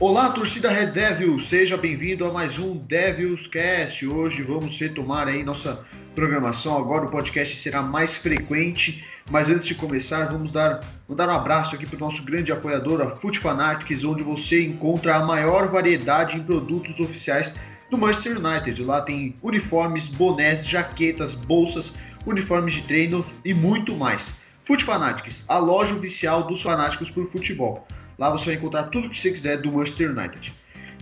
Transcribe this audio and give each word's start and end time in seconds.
Olá, 0.00 0.28
torcida 0.30 0.70
Red 0.70 0.88
Devil, 0.88 1.38
seja 1.38 1.76
bem-vindo 1.76 2.26
a 2.26 2.32
mais 2.32 2.58
um 2.58 2.76
Devils 2.76 3.46
Cast. 3.46 4.04
Hoje 4.04 4.42
vamos 4.42 4.76
retomar 4.76 5.28
aí 5.28 5.44
nossa 5.44 5.86
programação. 6.16 6.76
Agora 6.76 7.06
o 7.06 7.10
podcast 7.10 7.56
será 7.56 7.80
mais 7.80 8.16
frequente, 8.16 9.08
mas 9.30 9.48
antes 9.48 9.68
de 9.68 9.76
começar, 9.76 10.24
vamos 10.24 10.50
dar, 10.50 10.80
um 11.08 11.14
abraço 11.22 11.76
aqui 11.76 11.86
para 11.86 11.96
o 11.96 12.00
nosso 12.00 12.24
grande 12.24 12.50
apoiador, 12.50 13.02
a 13.02 13.10
Foot 13.14 13.38
Fanatics, 13.38 14.02
onde 14.02 14.24
você 14.24 14.64
encontra 14.64 15.14
a 15.14 15.24
maior 15.24 15.68
variedade 15.68 16.36
em 16.36 16.42
produtos 16.42 16.98
oficiais 16.98 17.54
do 17.88 17.96
Manchester 17.96 18.44
United. 18.44 18.82
Lá 18.82 19.00
tem 19.00 19.36
uniformes, 19.44 20.08
bonés, 20.08 20.66
jaquetas, 20.66 21.34
bolsas, 21.34 21.92
uniformes 22.26 22.74
de 22.74 22.82
treino 22.82 23.24
e 23.44 23.54
muito 23.54 23.94
mais. 23.94 24.40
Foot 24.64 24.82
Fanatics, 24.82 25.44
a 25.46 25.56
loja 25.56 25.94
oficial 25.94 26.42
dos 26.42 26.60
fanáticos 26.60 27.12
por 27.12 27.30
futebol. 27.30 27.86
Lá 28.18 28.30
você 28.30 28.46
vai 28.46 28.54
encontrar 28.54 28.84
tudo 28.84 29.10
que 29.10 29.18
você 29.18 29.30
quiser 29.30 29.58
do 29.58 29.72
Manchester 29.72 30.10
United. 30.16 30.52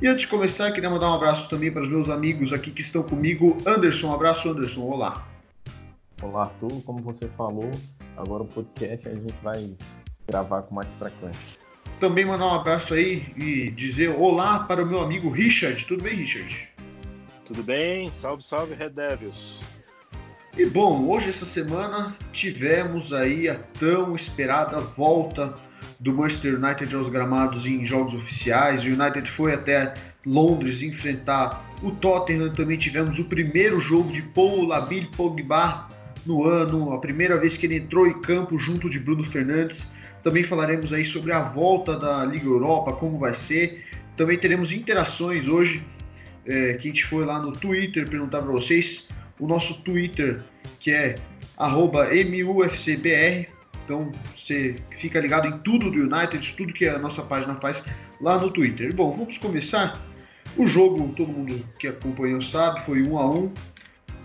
E 0.01 0.07
antes 0.07 0.23
de 0.23 0.29
começar, 0.29 0.73
queria 0.73 0.91
mandar 0.91 1.11
um 1.11 1.15
abraço 1.15 1.49
também 1.49 1.71
para 1.71 1.83
os 1.83 1.89
meus 1.89 2.09
amigos 2.09 2.53
aqui 2.53 2.71
que 2.71 2.81
estão 2.81 3.03
comigo. 3.03 3.57
Anderson, 3.67 4.09
um 4.09 4.15
abraço, 4.15 4.51
Anderson. 4.51 4.81
Olá. 4.81 5.29
Olá, 6.23 6.43
Arthur. 6.43 6.83
Como 6.85 7.01
você 7.03 7.29
falou, 7.37 7.71
agora 8.17 8.43
o 8.43 8.47
podcast 8.47 9.09
a 9.09 9.13
gente 9.13 9.35
vai 9.43 9.71
gravar 10.27 10.63
com 10.63 10.75
mais 10.75 10.89
frequência. 10.99 11.41
Também 12.01 12.25
mandar 12.25 12.47
um 12.47 12.55
abraço 12.55 12.95
aí 12.95 13.33
e 13.37 13.71
dizer 13.71 14.09
olá 14.19 14.61
para 14.61 14.83
o 14.83 14.87
meu 14.87 15.01
amigo 15.01 15.31
Richard. 15.31 15.85
Tudo 15.85 16.03
bem, 16.03 16.17
Richard? 16.17 16.69
Tudo 17.45 17.63
bem? 17.63 18.11
Salve, 18.11 18.43
salve, 18.43 18.75
Red 18.75 18.91
Devils. 18.91 19.61
E 20.57 20.67
bom, 20.67 21.09
hoje, 21.09 21.31
essa 21.31 21.47
semana, 21.47 22.17
tivemos 22.33 23.13
aí 23.13 23.49
a 23.49 23.55
tão 23.79 24.17
esperada 24.17 24.79
volta 24.79 25.55
do 26.03 26.13
Manchester 26.13 26.59
United 26.63 26.93
aos 26.95 27.09
gramados 27.09 27.65
em 27.65 27.85
jogos 27.85 28.13
oficiais. 28.15 28.83
O 28.83 28.87
United 28.87 29.31
foi 29.31 29.55
até 29.55 29.95
Londres 30.27 30.83
enfrentar 30.83 31.65
o 31.81 31.93
Tottenham. 31.93 32.51
Também 32.51 32.77
tivemos 32.77 33.21
o 33.21 33.25
primeiro 33.25 33.81
jogo 33.81 34.13
de 34.13 34.21
Paul 34.21 34.67
Labille 34.67 35.09
Pogba 35.17 35.89
no 36.27 36.45
ano, 36.45 36.93
a 36.93 36.99
primeira 36.99 37.37
vez 37.37 37.57
que 37.57 37.67
ele 37.67 37.77
entrou 37.77 38.07
em 38.07 38.21
campo 38.21 38.59
junto 38.59 38.91
de 38.91 38.99
Bruno 38.99 39.25
Fernandes. 39.25 39.87
Também 40.25 40.43
falaremos 40.43 40.93
aí 40.93 41.05
sobre 41.05 41.33
a 41.33 41.41
volta 41.41 41.97
da 41.97 42.25
Liga 42.25 42.47
Europa, 42.47 42.93
como 42.93 43.19
vai 43.19 43.35
ser. 43.35 43.85
Também 44.17 44.37
teremos 44.39 44.73
interações 44.73 45.49
hoje, 45.49 45.85
é, 46.45 46.75
que 46.75 46.89
a 46.89 46.91
gente 46.91 47.05
foi 47.05 47.25
lá 47.25 47.41
no 47.41 47.53
Twitter 47.53 48.09
perguntar 48.09 48.43
para 48.43 48.51
vocês. 48.51 49.07
O 49.39 49.47
nosso 49.47 49.83
Twitter, 49.83 50.43
que 50.81 50.91
é 50.91 51.15
MUFCBR, 51.59 53.47
então 53.85 54.13
você 54.37 54.77
fica 54.97 55.21
ligado 55.21 55.47
em 55.47 55.59
tudo 55.59 55.91
do 55.91 56.01
United, 56.01 56.55
tudo 56.57 56.73
que 56.73 56.89
a 56.89 56.99
nossa 56.99 57.23
página 57.23 57.55
faz 57.57 57.85
lá 58.21 58.39
no 58.39 58.51
Twitter. 58.51 58.95
Bom, 58.95 59.15
vamos 59.15 59.39
começar. 59.39 60.01
O 60.57 60.67
jogo, 60.67 61.13
todo 61.15 61.33
mundo 61.33 61.65
que 61.79 61.89
acompanhou 61.89 62.41
sabe, 62.43 62.83
foi 62.83 63.07
um 63.07 63.19
a 63.19 63.29
um. 63.29 63.51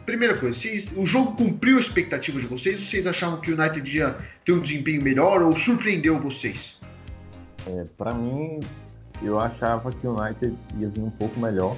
Primeira 0.05 0.37
coisa, 0.37 0.57
vocês, 0.57 0.93
o 0.95 1.05
jogo 1.05 1.35
cumpriu 1.35 1.77
a 1.77 1.79
expectativa 1.81 2.39
de 2.39 2.45
vocês? 2.45 2.79
Vocês 2.79 3.05
achavam 3.07 3.41
que 3.41 3.51
o 3.51 3.59
United 3.59 3.97
ia 3.97 4.17
ter 4.45 4.53
um 4.53 4.59
desempenho 4.59 5.03
melhor 5.03 5.41
ou 5.41 5.51
surpreendeu 5.53 6.17
vocês? 6.19 6.77
É, 7.67 7.83
Para 7.97 8.13
mim, 8.13 8.59
eu 9.21 9.37
achava 9.39 9.91
que 9.91 10.07
o 10.07 10.17
United 10.17 10.55
ia 10.77 10.87
vir 10.87 11.01
um 11.01 11.09
pouco 11.09 11.37
melhor, 11.39 11.75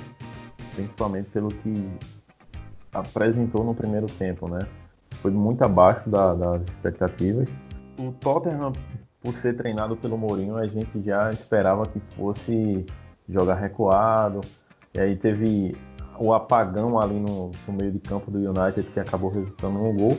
principalmente 0.75 1.29
pelo 1.29 1.49
que 1.49 1.89
apresentou 2.93 3.63
no 3.63 3.73
primeiro 3.73 4.05
tempo, 4.05 4.47
né? 4.47 4.59
Foi 5.21 5.31
muito 5.31 5.63
abaixo 5.63 6.07
da, 6.09 6.33
das 6.33 6.61
expectativas 6.69 7.47
o 7.99 8.13
Tottenham, 8.13 8.71
por 9.21 9.33
ser 9.33 9.55
treinado 9.57 9.97
pelo 9.97 10.17
Mourinho, 10.17 10.55
a 10.55 10.65
gente 10.65 11.01
já 11.03 11.29
esperava 11.29 11.85
que 11.85 11.99
fosse 12.15 12.85
jogar 13.27 13.55
recuado. 13.55 14.39
E 14.95 14.99
aí 14.99 15.15
teve 15.17 15.75
o 16.17 16.33
apagão 16.33 16.99
ali 16.99 17.19
no, 17.19 17.51
no 17.67 17.73
meio 17.73 17.91
de 17.91 17.99
campo 17.99 18.31
do 18.31 18.37
United 18.37 18.83
que 18.89 18.99
acabou 18.99 19.29
resultando 19.29 19.79
no 19.79 19.93
gol. 19.93 20.17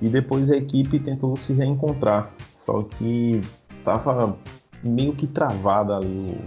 E 0.00 0.08
depois 0.08 0.50
a 0.50 0.56
equipe 0.56 1.00
tentou 1.00 1.36
se 1.36 1.52
reencontrar. 1.52 2.30
Só 2.54 2.82
que 2.84 3.40
estava 3.76 4.36
meio 4.82 5.12
que 5.12 5.26
travada 5.26 5.96
ali 5.96 6.40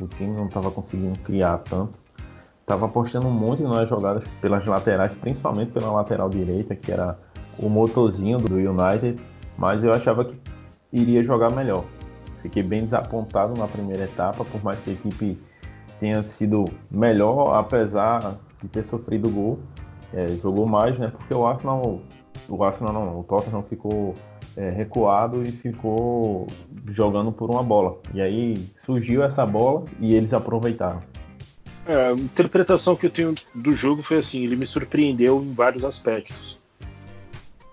o, 0.00 0.04
o 0.04 0.08
time, 0.08 0.34
não 0.34 0.46
estava 0.46 0.70
conseguindo 0.70 1.18
criar 1.20 1.58
tanto. 1.58 1.98
Tava 2.64 2.86
apostando 2.86 3.28
muito 3.28 3.62
nas 3.64 3.86
jogadas 3.86 4.24
pelas 4.40 4.64
laterais, 4.64 5.14
principalmente 5.14 5.72
pela 5.72 5.92
lateral 5.92 6.30
direita, 6.30 6.74
que 6.74 6.90
era 6.90 7.18
o 7.58 7.68
motorzinho 7.68 8.38
do 8.38 8.54
United 8.54 9.22
mas 9.56 9.84
eu 9.84 9.92
achava 9.92 10.24
que 10.24 10.36
iria 10.92 11.22
jogar 11.22 11.50
melhor. 11.50 11.84
Fiquei 12.42 12.62
bem 12.62 12.82
desapontado 12.82 13.58
na 13.58 13.66
primeira 13.66 14.04
etapa, 14.04 14.44
por 14.44 14.62
mais 14.62 14.80
que 14.80 14.90
a 14.90 14.92
equipe 14.92 15.38
tenha 15.98 16.22
sido 16.22 16.64
melhor, 16.90 17.54
apesar 17.54 18.38
de 18.62 18.68
ter 18.68 18.84
sofrido 18.84 19.28
gol. 19.30 19.58
É, 20.12 20.28
jogou 20.28 20.66
mais, 20.66 20.98
né? 20.98 21.08
Porque 21.08 21.34
o 21.34 21.46
Arsenal, 21.46 22.00
o 22.48 22.62
Arsenal 22.62 22.92
não, 22.92 23.20
o 23.20 23.24
Tottenham 23.24 23.62
ficou 23.62 24.14
é, 24.56 24.70
recuado 24.70 25.42
e 25.42 25.50
ficou 25.50 26.46
jogando 26.88 27.32
por 27.32 27.50
uma 27.50 27.62
bola. 27.62 27.98
E 28.12 28.20
aí 28.20 28.56
surgiu 28.76 29.22
essa 29.22 29.44
bola 29.44 29.84
e 29.98 30.14
eles 30.14 30.32
aproveitaram. 30.32 31.02
É, 31.86 32.08
a 32.08 32.12
interpretação 32.12 32.96
que 32.96 33.06
eu 33.06 33.10
tenho 33.10 33.34
do 33.54 33.72
jogo 33.72 34.02
foi 34.02 34.18
assim, 34.18 34.44
ele 34.44 34.56
me 34.56 34.66
surpreendeu 34.66 35.42
em 35.42 35.52
vários 35.52 35.84
aspectos. 35.84 36.58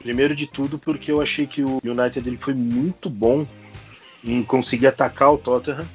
Primeiro 0.02 0.36
de 0.36 0.48
tudo 0.48 0.80
porque 0.80 1.12
eu 1.12 1.22
achei 1.22 1.46
que 1.46 1.64
o 1.64 1.80
United 1.84 2.28
ele 2.28 2.38
foi 2.38 2.54
muito 2.54 3.10
bom 3.10 3.46
em 4.24 4.44
conseguir 4.44 4.88
atacar 4.88 5.34
o 5.34 5.38
Tottenham, 5.38 5.86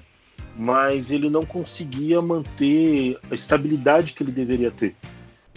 mas 0.57 1.11
ele 1.11 1.29
não 1.29 1.45
conseguia 1.45 2.21
manter 2.23 3.19
a 3.31 3.35
estabilidade 3.35 4.13
que 4.13 4.23
ele 4.23 4.33
deveria 4.33 4.71
ter. 4.71 4.95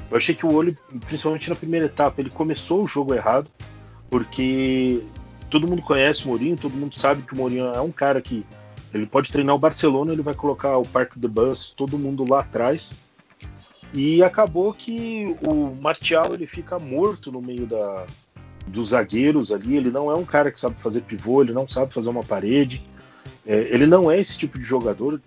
Eu 0.10 0.18
achei 0.18 0.34
que 0.34 0.46
o 0.46 0.54
olho, 0.54 0.76
principalmente 1.06 1.50
na 1.50 1.56
primeira 1.56 1.86
etapa, 1.86 2.20
ele 2.20 2.30
começou 2.30 2.84
o 2.84 2.88
jogo 2.88 3.14
errado, 3.14 3.50
porque 4.10 5.04
todo 5.50 5.68
mundo 5.68 5.82
conhece 5.82 6.26
o 6.26 6.30
Mourinho, 6.30 6.58
todo 6.58 6.76
mundo 6.76 7.00
sabe 7.00 7.22
que 7.22 7.34
o 7.34 7.38
Mourinho 7.38 7.66
é 7.66 7.82
um 7.82 7.92
cara 7.92 8.20
que 8.20 8.44
ele 8.94 9.06
pode 9.06 9.32
treinar 9.32 9.56
o 9.56 9.60
Barcelona, 9.60 10.12
ele 10.12 10.24
vai 10.24 10.34
colocar 10.34 10.78
o 10.78 10.86
Parque 10.86 11.20
de 11.20 11.28
Bus, 11.28 11.74
todo 11.76 12.00
mundo 12.00 12.28
lá 12.28 12.40
atrás. 12.40 12.96
E 13.94 14.22
acabou 14.24 14.74
que 14.74 15.36
o 15.48 15.76
Martial 15.76 16.34
ele 16.34 16.46
fica 16.46 16.78
morto 16.80 17.32
no 17.32 17.42
meio 17.42 17.66
da, 17.66 18.06
dos 18.70 18.90
zagueiros 18.90 19.52
ali. 19.52 19.76
Ele 19.76 19.92
não 19.92 20.12
é 20.12 20.16
um 20.16 20.26
cara 20.26 20.52
que 20.52 20.60
sabe 20.60 20.80
fazer 20.80 21.02
pivô, 21.02 21.42
ele 21.42 21.54
não 21.54 21.68
sabe 21.68 21.94
fazer 21.94 22.10
uma 22.10 22.24
parede. 22.24 22.82
É, 23.46 23.68
ele 23.72 23.86
não 23.86 24.10
é 24.10 24.20
esse 24.20 24.38
tipo 24.38 24.58
de 24.58 24.64
jogador. 24.64 25.20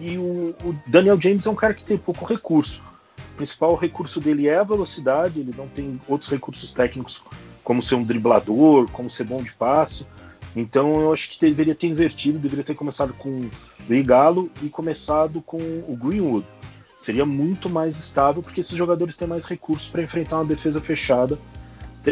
E 0.00 0.16
o, 0.16 0.54
o, 0.64 0.74
Daniel 0.86 1.20
James 1.20 1.46
é 1.46 1.50
um 1.50 1.54
cara 1.54 1.74
que 1.74 1.84
tem 1.84 1.96
pouco 1.96 2.24
recurso. 2.24 2.82
O 3.32 3.36
principal 3.36 3.74
recurso 3.74 4.20
dele 4.20 4.48
é 4.48 4.56
a 4.56 4.64
velocidade, 4.64 5.40
ele 5.40 5.54
não 5.56 5.66
tem 5.66 6.00
outros 6.06 6.30
recursos 6.30 6.72
técnicos, 6.72 7.22
como 7.62 7.82
ser 7.82 7.96
um 7.96 8.04
driblador, 8.04 8.90
como 8.90 9.10
ser 9.10 9.24
bom 9.24 9.42
de 9.42 9.52
passe. 9.52 10.06
Então 10.54 11.00
eu 11.00 11.12
acho 11.12 11.30
que 11.30 11.40
deveria 11.40 11.74
ter 11.74 11.88
invertido, 11.88 12.38
deveria 12.38 12.64
ter 12.64 12.74
começado 12.74 13.12
com 13.14 13.50
o 13.88 13.94
Igalo 13.94 14.50
e 14.62 14.68
começado 14.68 15.42
com 15.42 15.58
o 15.58 15.96
Greenwood. 15.96 16.46
Seria 16.96 17.26
muito 17.26 17.68
mais 17.68 17.98
estável, 17.98 18.42
porque 18.42 18.60
esses 18.60 18.76
jogadores 18.76 19.16
têm 19.16 19.28
mais 19.28 19.46
recursos 19.46 19.90
para 19.90 20.02
enfrentar 20.02 20.36
uma 20.36 20.44
defesa 20.44 20.80
fechada 20.80 21.38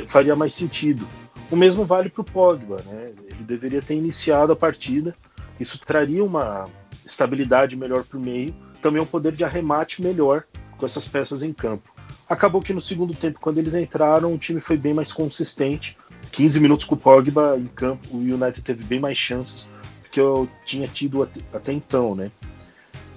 faria 0.06 0.34
mais 0.34 0.54
sentido. 0.54 1.06
O 1.50 1.56
mesmo 1.56 1.84
vale 1.84 2.08
para 2.08 2.22
o 2.22 2.24
Pogba, 2.24 2.76
né? 2.86 3.12
Ele 3.30 3.44
deveria 3.44 3.82
ter 3.82 3.94
iniciado 3.94 4.52
a 4.52 4.56
partida. 4.56 5.14
Isso 5.60 5.78
traria 5.78 6.24
uma 6.24 6.68
estabilidade 7.04 7.76
melhor 7.76 8.04
para 8.04 8.18
o 8.18 8.20
meio, 8.20 8.54
também 8.80 9.02
um 9.02 9.06
poder 9.06 9.32
de 9.32 9.44
arremate 9.44 10.02
melhor 10.02 10.44
com 10.78 10.86
essas 10.86 11.06
peças 11.06 11.42
em 11.42 11.52
campo. 11.52 11.92
Acabou 12.28 12.62
que 12.62 12.72
no 12.72 12.80
segundo 12.80 13.14
tempo, 13.14 13.38
quando 13.40 13.58
eles 13.58 13.74
entraram, 13.74 14.32
o 14.32 14.38
time 14.38 14.60
foi 14.60 14.76
bem 14.76 14.94
mais 14.94 15.12
consistente. 15.12 15.98
15 16.30 16.60
minutos 16.60 16.86
com 16.86 16.94
o 16.94 16.98
Pogba 16.98 17.56
em 17.58 17.66
campo, 17.66 18.08
o 18.10 18.18
United 18.18 18.62
teve 18.62 18.82
bem 18.84 18.98
mais 18.98 19.18
chances 19.18 19.68
que 20.10 20.20
eu 20.20 20.48
tinha 20.66 20.86
tido 20.86 21.22
até, 21.22 21.40
até 21.52 21.72
então, 21.72 22.14
né? 22.14 22.30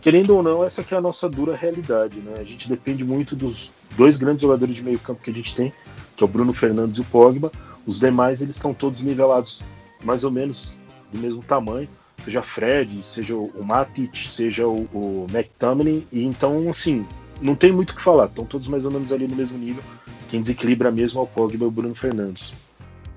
Querendo 0.02 0.36
ou 0.36 0.42
não, 0.42 0.64
essa 0.64 0.86
é 0.90 0.96
a 0.96 1.02
nossa 1.02 1.28
dura 1.30 1.56
realidade, 1.56 2.20
né? 2.20 2.36
A 2.40 2.44
gente 2.44 2.70
depende 2.70 3.04
muito 3.04 3.36
dos 3.36 3.74
dois 3.98 4.18
grandes 4.18 4.42
jogadores 4.42 4.76
de 4.76 4.84
meio 4.84 5.00
campo 5.00 5.22
que 5.22 5.30
a 5.30 5.34
gente 5.34 5.56
tem, 5.56 5.74
que 6.16 6.24
é 6.24 6.26
o 6.26 6.30
Bruno 6.30 6.54
Fernandes 6.54 6.98
e 6.98 7.02
o 7.02 7.06
Pogba. 7.06 7.52
Os 7.86 8.00
demais 8.00 8.42
eles 8.42 8.56
estão 8.56 8.74
todos 8.74 9.04
nivelados 9.04 9.64
mais 10.04 10.24
ou 10.24 10.32
menos 10.32 10.80
do 11.12 11.20
mesmo 11.20 11.44
tamanho, 11.44 11.88
seja 12.24 12.42
Fred, 12.42 13.02
seja 13.04 13.36
o 13.36 13.64
Matic, 13.64 14.16
seja 14.16 14.68
o, 14.68 14.88
o 14.94 15.28
McTominay, 15.32 16.06
e 16.12 16.24
então 16.24 16.70
assim, 16.70 17.06
não 17.42 17.56
tem 17.56 17.72
muito 17.72 17.92
o 17.92 17.96
que 17.96 18.02
falar, 18.02 18.26
estão 18.26 18.46
todos 18.46 18.68
mais 18.68 18.86
ou 18.86 18.92
menos 18.92 19.12
ali 19.12 19.28
no 19.28 19.36
mesmo 19.36 19.58
nível. 19.58 19.84
Quem 20.30 20.42
desequilibra 20.42 20.92
mesmo 20.92 21.20
é 21.20 21.24
o 21.24 21.28
Pogba 21.28 21.64
e 21.64 21.68
o 21.68 21.72
Bruno 21.72 21.96
Fernandes. 21.96 22.54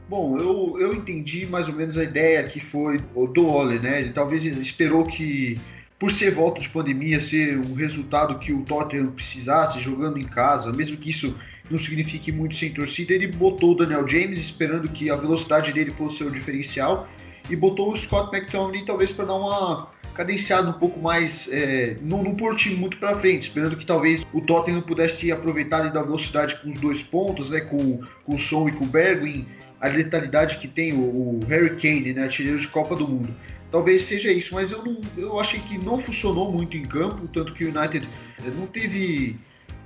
Bom, 0.08 0.38
eu, 0.38 0.76
eu 0.80 0.94
entendi 0.94 1.46
mais 1.46 1.68
ou 1.68 1.74
menos 1.74 1.98
a 1.98 2.04
ideia 2.04 2.42
que 2.42 2.60
foi 2.60 2.98
do 3.34 3.46
Ole, 3.46 3.78
né? 3.78 4.00
Ele 4.00 4.12
talvez 4.12 4.42
esperou 4.44 5.04
que, 5.04 5.54
por 5.98 6.10
ser 6.10 6.30
volta 6.30 6.60
de 6.60 6.68
pandemia, 6.68 7.20
ser 7.20 7.58
um 7.58 7.74
resultado 7.74 8.38
que 8.38 8.52
o 8.52 8.62
Tottenham 8.62 9.10
precisasse, 9.10 9.80
jogando 9.80 10.18
em 10.18 10.24
casa, 10.24 10.72
mesmo 10.72 10.96
que 10.96 11.10
isso 11.10 11.34
não 11.70 11.78
signifique 11.78 12.32
muito 12.32 12.56
sem 12.56 12.72
torcida, 12.72 13.12
ele 13.12 13.26
botou 13.26 13.72
o 13.72 13.74
Daniel 13.76 14.06
James 14.08 14.38
esperando 14.38 14.88
que 14.88 15.10
a 15.10 15.16
velocidade 15.16 15.72
dele 15.72 15.90
fosse 15.90 16.24
o 16.24 16.30
diferencial 16.30 17.08
e 17.50 17.56
botou 17.56 17.92
o 17.92 17.96
Scott 17.96 18.34
McTominay 18.34 18.84
talvez 18.84 19.12
para 19.12 19.26
dar 19.26 19.34
uma 19.34 19.90
cadenciado 20.18 20.70
um 20.70 20.72
pouco 20.72 20.98
mais, 20.98 21.48
é, 21.52 21.96
não, 22.02 22.24
não 22.24 22.34
muito 22.76 22.96
para 22.96 23.14
frente, 23.20 23.42
esperando 23.42 23.76
que 23.76 23.86
talvez 23.86 24.26
o 24.32 24.40
Tottenham 24.40 24.80
pudesse 24.80 25.30
aproveitar 25.30 25.92
da 25.92 26.02
velocidade 26.02 26.56
com 26.56 26.72
os 26.72 26.80
dois 26.80 27.00
pontos, 27.00 27.50
né, 27.50 27.60
com, 27.60 28.00
com 28.24 28.34
o 28.34 28.40
Son 28.40 28.68
e 28.68 28.72
com 28.72 28.84
o 28.84 28.88
Bergwijn, 28.88 29.46
a 29.80 29.86
letalidade 29.86 30.58
que 30.58 30.66
tem 30.66 30.92
o, 30.92 30.98
o 30.98 31.40
Harry 31.46 31.76
Kane, 31.76 32.12
né, 32.12 32.24
artilheiro 32.24 32.58
de 32.58 32.66
Copa 32.66 32.96
do 32.96 33.06
Mundo. 33.06 33.32
Talvez 33.70 34.02
seja 34.02 34.32
isso, 34.32 34.54
mas 34.54 34.72
eu, 34.72 34.84
não, 34.84 35.00
eu 35.16 35.38
achei 35.38 35.60
que 35.60 35.78
não 35.78 36.00
funcionou 36.00 36.50
muito 36.50 36.76
em 36.76 36.82
campo, 36.82 37.28
tanto 37.28 37.54
que 37.54 37.64
o 37.64 37.68
United 37.68 38.04
é, 38.44 38.50
não 38.58 38.66
teve 38.66 39.38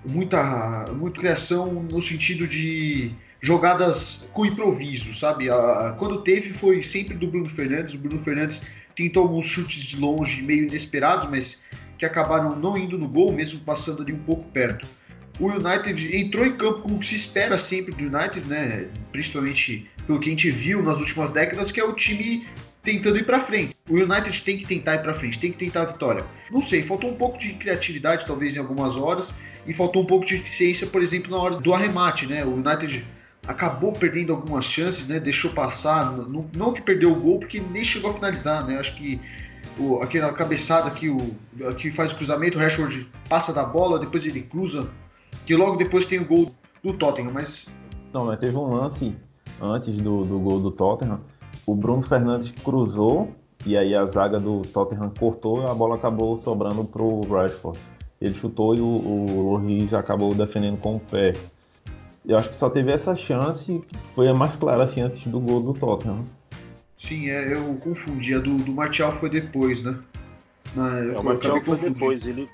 muita, 0.05 0.85
muita 0.93 1.21
criação 1.21 1.73
no 1.91 2.03
sentido 2.03 2.47
de 2.47 3.13
jogadas 3.41 4.31
com 4.33 4.47
improviso, 4.47 5.15
sabe? 5.15 5.51
A, 5.51 5.95
quando 5.99 6.23
teve 6.23 6.55
foi 6.55 6.83
sempre 6.83 7.17
do 7.17 7.27
Bruno 7.27 7.49
Fernandes. 7.49 7.95
O 7.95 7.99
Bruno 7.99 8.23
Fernandes 8.23 8.61
tentou 8.97 9.25
alguns 9.25 9.47
chutes 9.47 9.83
de 9.83 9.97
longe 9.97 10.43
meio 10.43 10.67
inesperados, 10.67 11.29
mas 11.29 11.63
que 11.99 12.05
acabaram 12.05 12.57
não 12.57 12.77
indo 12.77 12.97
no 12.99 13.09
gol, 13.09 13.33
mesmo 13.33 13.61
passando 13.61 14.03
ali 14.03 14.13
um 14.13 14.19
pouco 14.19 14.45
perto. 14.51 14.87
O 15.41 15.47
United 15.47 16.17
entrou 16.17 16.47
em 16.47 16.57
campo 16.57 16.83
com 16.83 16.95
o 16.95 16.99
que 16.99 17.07
se 17.07 17.17
espera 17.17 17.57
sempre 17.57 17.95
do 17.95 18.05
United, 18.05 18.47
né? 18.47 18.89
Principalmente 19.11 19.91
pelo 20.07 20.21
que 20.21 20.29
a 20.29 20.31
gente 20.31 20.51
viu 20.51 20.83
nas 20.83 20.99
últimas 20.99 21.33
décadas, 21.33 21.73
que 21.73 21.81
é 21.81 21.85
o 21.85 21.95
time 21.95 22.47
tentando 22.83 23.17
ir 23.17 23.25
para 23.25 23.41
frente. 23.41 23.75
O 23.89 23.95
United 23.95 24.43
tem 24.43 24.59
que 24.59 24.67
tentar 24.67 24.97
ir 24.97 25.03
para 25.03 25.15
frente, 25.15 25.39
tem 25.39 25.53
que 25.53 25.59
tentar 25.59 25.83
a 25.83 25.85
vitória. 25.87 26.25
Não 26.51 26.61
sei, 26.61 26.83
faltou 26.83 27.11
um 27.11 27.17
pouco 27.17 27.39
de 27.39 27.55
criatividade 27.55 28.27
talvez 28.27 28.55
em 28.55 28.59
algumas 28.59 28.97
horas 28.97 29.33
e 29.67 29.73
faltou 29.73 30.03
um 30.03 30.07
pouco 30.07 30.27
de 30.27 30.37
eficiência, 30.37 30.87
por 30.87 31.03
exemplo, 31.03 31.31
na 31.31 31.39
hora 31.39 31.57
do 31.57 31.73
arremate, 31.73 32.27
né? 32.27 32.45
O 32.45 32.55
United 32.55 33.05
acabou 33.47 33.93
perdendo 33.93 34.33
algumas 34.33 34.65
chances, 34.65 35.09
né? 35.09 35.21
Deixou 35.21 35.51
passar, 35.53 36.13
não, 36.13 36.47
não 36.55 36.73
que 36.73 36.83
perdeu 36.83 37.13
o 37.13 37.15
gol, 37.15 37.39
porque 37.39 37.61
nem 37.61 37.85
chegou 37.85 38.11
a 38.11 38.15
finalizar, 38.15 38.67
né? 38.67 38.79
Acho 38.79 38.97
que 38.97 39.21
o, 39.79 40.01
aquela 40.03 40.33
cabeçada 40.33 40.91
que, 40.91 41.09
o, 41.09 41.19
que 41.79 41.91
faz 41.91 42.13
o 42.13 42.17
cruzamento, 42.17 42.59
o 42.59 42.61
Rashford 42.61 43.09
passa 43.29 43.53
da 43.53 43.65
bola, 43.65 43.99
depois 43.99 44.25
ele 44.27 44.43
cruza, 44.43 44.89
que 45.47 45.55
logo 45.55 45.77
depois 45.77 46.07
tem 46.07 46.21
o 46.21 46.25
gol 46.25 46.53
do 46.83 46.93
Tottenham, 46.95 47.33
mas... 47.33 47.67
Não, 48.13 48.27
mas 48.27 48.39
teve 48.39 48.57
um 48.57 48.75
lance 48.75 49.15
antes 49.61 49.97
do, 49.97 50.25
do 50.25 50.39
gol 50.39 50.61
do 50.61 50.71
Tottenham, 50.71 51.21
o 51.67 51.75
Bruno 51.75 52.03
Fernandes 52.03 52.53
cruzou, 52.63 53.35
e 53.65 53.77
aí 53.77 53.95
a 53.95 54.05
zaga 54.07 54.41
do 54.41 54.63
Tottenham 54.63 55.13
cortou 55.19 55.63
e 55.63 55.71
a 55.71 55.75
bola 55.75 55.95
acabou 55.95 56.41
sobrando 56.43 56.85
pro 56.85 57.21
Rashford. 57.31 57.79
Ele 58.23 58.35
chutou 58.35 58.73
e 58.73 58.81
o, 58.81 58.85
o 58.85 59.51
Loris 59.51 59.93
acabou 59.93 60.33
defendendo 60.33 60.77
com 60.77 60.95
o 60.95 61.01
pé. 61.01 61.33
Eu 62.25 62.39
acho 62.39 62.51
que 62.51 62.57
só 62.57 62.71
teve 62.71 62.93
essa 62.93 63.17
chance, 63.17 63.83
foi 64.15 64.29
a 64.29 64.35
mais 64.35 64.55
clara 64.55 64.85
assim 64.85 65.01
antes 65.01 65.27
do 65.27 65.41
gol 65.41 65.61
do 65.61 65.75
Tottenham. 65.75 66.25
Sim, 66.97 67.29
é, 67.29 67.53
eu 67.53 67.75
confundi. 67.83 68.33
A 68.33 68.39
do, 68.39 68.55
do 68.55 68.71
Martial 68.71 69.11
foi 69.11 69.29
depois, 69.29 69.83
né? 69.83 69.99
Na, 70.77 71.01
é, 71.01 71.19
o 71.19 71.25
Martial 71.25 71.61
foi 71.65 71.77
depois. 71.77 72.25
Ele, 72.25 72.49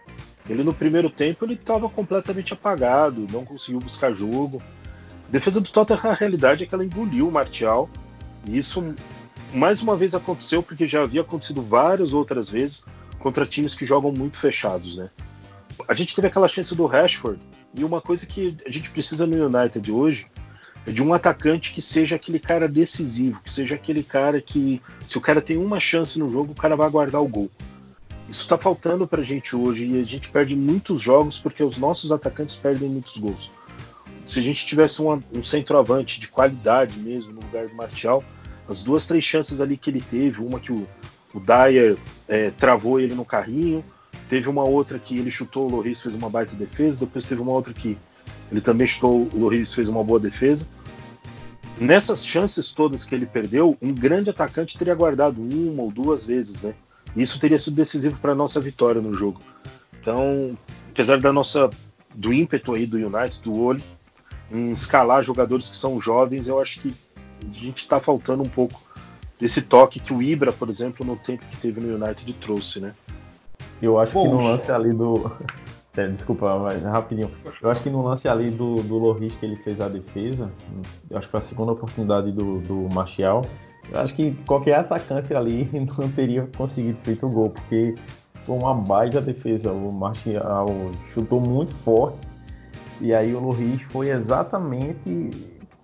ele 0.49 0.65
no 0.65 0.73
primeiro 0.73 1.11
tempo 1.11 1.44
ele 1.44 1.53
estava 1.53 1.87
completamente 1.87 2.55
apagado, 2.55 3.26
não 3.31 3.44
conseguiu 3.44 3.79
buscar 3.79 4.15
jogo. 4.15 4.62
A 5.29 5.31
defesa 5.31 5.61
do 5.61 5.69
Tottenham, 5.69 6.11
a 6.11 6.15
realidade 6.15 6.65
é 6.65 6.67
que 6.67 6.75
ela 6.75 6.85
engoliu 6.85 7.29
o 7.29 7.32
Martial. 7.32 7.91
E 8.47 8.56
isso 8.56 8.82
mais 9.53 9.82
uma 9.82 9.94
vez 9.97 10.15
aconteceu 10.15 10.62
porque 10.62 10.87
já 10.87 11.03
havia 11.03 11.20
acontecido 11.20 11.61
várias 11.61 12.15
outras 12.15 12.49
vezes 12.49 12.87
contra 13.19 13.44
times 13.44 13.75
que 13.75 13.85
jogam 13.85 14.11
muito 14.11 14.38
fechados, 14.38 14.97
né? 14.97 15.11
A 15.86 15.94
gente 15.94 16.14
teve 16.14 16.26
aquela 16.26 16.48
chance 16.48 16.75
do 16.75 16.86
Rashford 16.86 17.40
e 17.75 17.84
uma 17.84 18.00
coisa 18.00 18.26
que 18.26 18.56
a 18.66 18.70
gente 18.70 18.90
precisa 18.90 19.26
no 19.26 19.46
United 19.46 19.92
hoje 19.92 20.26
é 20.86 20.90
de 20.90 21.02
um 21.02 21.12
atacante 21.12 21.72
que 21.72 21.82
seja 21.82 22.16
aquele 22.16 22.38
cara 22.38 22.66
decisivo, 22.66 23.40
que 23.42 23.52
seja 23.52 23.75
aquele 23.75 24.02
cara 24.02 24.40
que, 24.40 24.80
se 25.06 25.19
o 25.19 25.20
cara 25.20 25.40
tem 25.40 25.56
uma 25.56 25.78
chance 25.78 26.19
no 26.19 26.30
jogo, 26.30 26.52
o 26.52 26.56
cara 26.56 26.75
vai 26.75 26.88
guardar 26.88 27.22
o 27.22 27.28
gol. 27.28 27.50
Isso 28.28 28.42
está 28.42 28.58
faltando 28.58 29.06
para 29.06 29.22
a 29.22 29.25
gente 29.25 29.56
hoje 29.56 29.86
e 29.86 30.00
a 30.00 30.04
gente 30.04 30.30
perde 30.30 30.54
muitos 30.54 31.00
jogos 31.00 31.38
porque 31.38 31.62
os 31.62 31.78
nossos 31.78 32.12
atacantes 32.12 32.56
perdem 32.56 32.88
muitos 32.88 33.16
gols. 33.16 33.50
Se 34.26 34.40
a 34.40 34.42
gente 34.42 34.66
tivesse 34.66 35.00
um, 35.00 35.22
um 35.32 35.42
centroavante 35.42 36.20
de 36.20 36.28
qualidade 36.28 36.98
mesmo 36.98 37.32
no 37.32 37.40
lugar 37.40 37.66
do 37.66 37.74
Martial, 37.74 38.22
as 38.69 38.84
duas, 38.84 39.06
três 39.06 39.24
chances 39.24 39.62
ali 39.62 39.78
que 39.78 39.88
ele 39.88 40.02
teve, 40.02 40.42
uma 40.42 40.60
que 40.60 40.70
o, 40.70 40.86
o 41.32 41.40
Dyer 41.40 41.96
é, 42.28 42.50
travou 42.50 43.00
ele 43.00 43.14
no 43.14 43.24
carrinho, 43.24 43.82
Teve 44.28 44.48
uma 44.48 44.64
outra 44.64 44.98
que 44.98 45.19
ele 45.19 45.30
chutou, 45.30 45.66
o 45.66 45.70
Loris 45.70 46.02
fez 46.02 46.14
uma 46.14 46.28
baita 46.28 46.54
defesa. 46.54 47.00
Depois 47.00 47.25
teve 47.25 47.40
uma 47.40 47.52
outra 47.52 47.72
que 47.72 47.96
ele 48.50 48.60
também 48.60 48.86
chutou, 48.86 49.28
o 49.32 49.38
Loris 49.38 49.72
fez 49.75 49.88
uma 49.88 50.04
boa 50.04 50.20
defesa. 50.20 50.69
Nessas 51.80 52.26
chances 52.26 52.72
todas 52.72 53.04
que 53.04 53.14
ele 53.14 53.26
perdeu, 53.26 53.76
um 53.80 53.94
grande 53.94 54.30
atacante 54.30 54.76
teria 54.76 54.94
guardado 54.94 55.40
uma 55.40 55.82
ou 55.82 55.90
duas 55.92 56.26
vezes, 56.26 56.62
né? 56.62 56.75
Isso 57.16 57.38
teria 57.40 57.58
sido 57.58 57.76
decisivo 57.76 58.19
para 58.19 58.32
a 58.32 58.34
nossa 58.34 58.60
vitória 58.60 59.00
no 59.00 59.14
jogo. 59.14 59.40
Então, 60.00 60.58
apesar 60.90 61.20
da 61.20 61.32
nossa 61.32 61.70
do 62.14 62.32
ímpeto 62.32 62.74
aí 62.74 62.84
do 62.84 62.96
United, 62.96 63.40
do 63.42 63.54
olho, 63.54 63.82
em 64.50 64.70
escalar 64.70 65.22
jogadores 65.22 65.69
que 65.69 65.76
são 65.76 66.00
jovens, 66.00 66.48
eu 66.48 66.60
acho 66.60 66.81
que 66.81 66.92
a 67.48 67.52
gente 67.52 67.78
está 67.78 68.00
faltando 68.00 68.42
um 68.42 68.48
pouco 68.48 68.82
desse 69.38 69.62
toque 69.62 70.00
que 70.00 70.12
o 70.12 70.20
Ibra, 70.20 70.52
por 70.52 70.69
exemplo, 70.69 71.06
no 71.06 71.16
tempo 71.16 71.44
que 71.46 71.56
teve 71.58 71.81
no 71.81 71.94
United 71.94 72.32
trouxe, 72.34 72.81
né? 72.81 72.94
Eu 73.80 73.98
acho 73.98 74.12
que 74.12 74.28
no 74.28 74.42
lance 74.42 74.70
ali 74.70 74.92
do. 74.92 75.30
É, 75.96 76.06
desculpa, 76.06 76.56
mas 76.60 76.80
rapidinho. 76.84 77.28
Eu 77.60 77.69
acho 77.69 77.82
que 77.82 77.90
no 77.90 78.04
lance 78.04 78.28
ali 78.28 78.50
do, 78.50 78.76
do 78.76 78.98
Loris 78.98 79.34
que 79.34 79.44
ele 79.44 79.56
fez 79.56 79.80
a 79.80 79.88
defesa, 79.88 80.48
eu 81.10 81.19
acho 81.19 81.26
que 81.26 81.32
foi 81.32 81.40
a 81.40 81.42
segunda 81.42 81.72
oportunidade 81.72 82.30
do, 82.30 82.60
do 82.60 82.94
Martial. 82.94 83.42
Eu 83.92 84.00
acho 84.00 84.14
que 84.14 84.30
qualquer 84.46 84.75
atacante 84.75 85.34
ali 85.34 85.69
não 85.75 86.08
teria 86.08 86.48
conseguido 86.56 87.00
feito 87.00 87.26
o 87.26 87.30
gol, 87.30 87.50
porque 87.50 87.96
foi 88.46 88.56
uma 88.56 88.75
baita 88.75 89.20
defesa. 89.20 89.72
O 89.72 89.92
Martial 89.92 90.69
chutou 91.08 91.40
muito 91.40 91.74
forte. 91.74 92.20
E 93.00 93.12
aí 93.12 93.34
o 93.34 93.40
Loris 93.40 93.82
foi 93.82 94.10
exatamente 94.10 95.31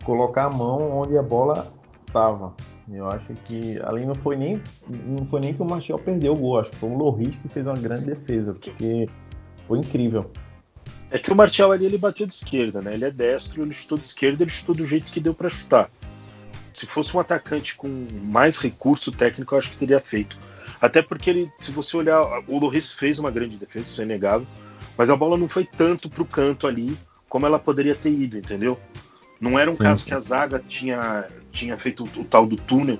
colocar 0.04 0.44
a 0.44 0.50
mão 0.50 0.96
onde 0.96 1.18
a 1.18 1.22
bola 1.24 1.66
estava. 2.06 2.52
Eu 2.92 3.08
acho 3.08 3.32
que 3.44 3.80
ali 3.84 4.04
não 4.04 4.14
foi 4.14 4.36
nem 4.36 4.60
não 4.88 5.24
foi 5.26 5.40
nem 5.40 5.54
que 5.54 5.62
o 5.62 5.64
Martial 5.64 5.98
perdeu 5.98 6.34
o 6.34 6.36
gol, 6.36 6.60
acho 6.60 6.70
que 6.70 6.76
foi 6.76 6.90
o 6.90 6.98
Loris 6.98 7.34
que 7.36 7.48
fez 7.48 7.66
uma 7.66 7.74
grande 7.74 8.06
defesa, 8.06 8.52
porque 8.52 9.08
foi 9.66 9.78
incrível. 9.78 10.30
É 11.10 11.18
que 11.18 11.32
o 11.32 11.36
Martial 11.36 11.72
ali 11.72 11.86
ele 11.86 11.96
bateu 11.96 12.26
de 12.26 12.34
esquerda, 12.34 12.82
né? 12.82 12.92
Ele 12.94 13.04
é 13.04 13.10
destro, 13.10 13.62
ele 13.62 13.72
chutou 13.72 13.96
de 13.96 14.04
esquerda, 14.04 14.42
ele 14.42 14.50
chutou 14.50 14.74
do 14.74 14.84
jeito 14.84 15.10
que 15.10 15.20
deu 15.20 15.32
para 15.32 15.48
chutar. 15.48 15.90
Se 16.72 16.86
fosse 16.86 17.16
um 17.16 17.20
atacante 17.20 17.76
com 17.76 17.88
mais 18.22 18.58
recurso 18.58 19.12
técnico, 19.12 19.54
eu 19.54 19.58
acho 19.58 19.70
que 19.70 19.76
teria 19.76 20.00
feito. 20.00 20.36
Até 20.80 21.00
porque 21.00 21.30
ele, 21.30 21.50
se 21.58 21.70
você 21.70 21.96
olhar, 21.96 22.20
o 22.48 22.58
Loris 22.58 22.92
fez 22.92 23.18
uma 23.18 23.30
grande 23.30 23.56
defesa, 23.56 23.86
isso 23.86 24.00
é 24.00 24.04
inegável, 24.04 24.46
mas 24.98 25.08
a 25.08 25.16
bola 25.16 25.36
não 25.36 25.48
foi 25.48 25.64
tanto 25.64 26.10
pro 26.10 26.24
canto 26.24 26.66
ali 26.66 26.96
como 27.28 27.46
ela 27.46 27.58
poderia 27.58 27.94
ter 27.94 28.10
ido, 28.10 28.36
entendeu? 28.36 28.78
Não 29.40 29.58
era 29.58 29.70
um 29.70 29.74
sim, 29.74 29.82
caso 29.82 30.04
que 30.04 30.14
a 30.14 30.20
zaga 30.20 30.62
tinha, 30.68 31.26
tinha 31.54 31.78
feito 31.78 32.04
o, 32.04 32.20
o 32.20 32.24
tal 32.24 32.46
do 32.46 32.56
túnel, 32.56 32.98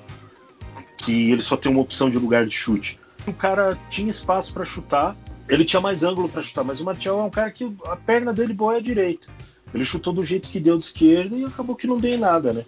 que 0.97 1.31
ele 1.31 1.43
só 1.43 1.57
tem 1.57 1.71
uma 1.71 1.81
opção 1.81 2.09
de 2.09 2.19
lugar 2.19 2.47
de 2.47 2.55
chute. 2.55 2.99
O 3.27 3.33
cara 3.33 3.79
tinha 3.91 4.11
espaço 4.11 4.53
para 4.53 4.65
chutar, 4.65 5.17
ele 5.49 5.65
tinha 5.65 5.81
mais 5.81 6.03
ângulo 6.03 6.29
para 6.29 6.43
chutar, 6.43 6.65
mas 6.65 6.81
o 6.81 6.85
Martial 6.85 7.21
é 7.21 7.23
um 7.25 7.31
cara 7.31 7.51
que 7.51 7.71
a 7.87 7.97
perna 7.97 8.33
dele 8.33 8.55
boa 8.55 8.77
é 8.77 8.81
direita. 8.81 9.27
Ele 9.75 9.85
chutou 9.85 10.13
do 10.13 10.25
jeito 10.25 10.49
que 10.49 10.61
deu 10.61 10.79
de 10.79 10.85
esquerda 10.85 11.37
e 11.37 11.45
acabou 11.45 11.75
que 11.75 11.87
não 11.87 11.99
deu 11.99 12.13
em 12.13 12.19
nada, 12.19 12.53
né? 12.53 12.65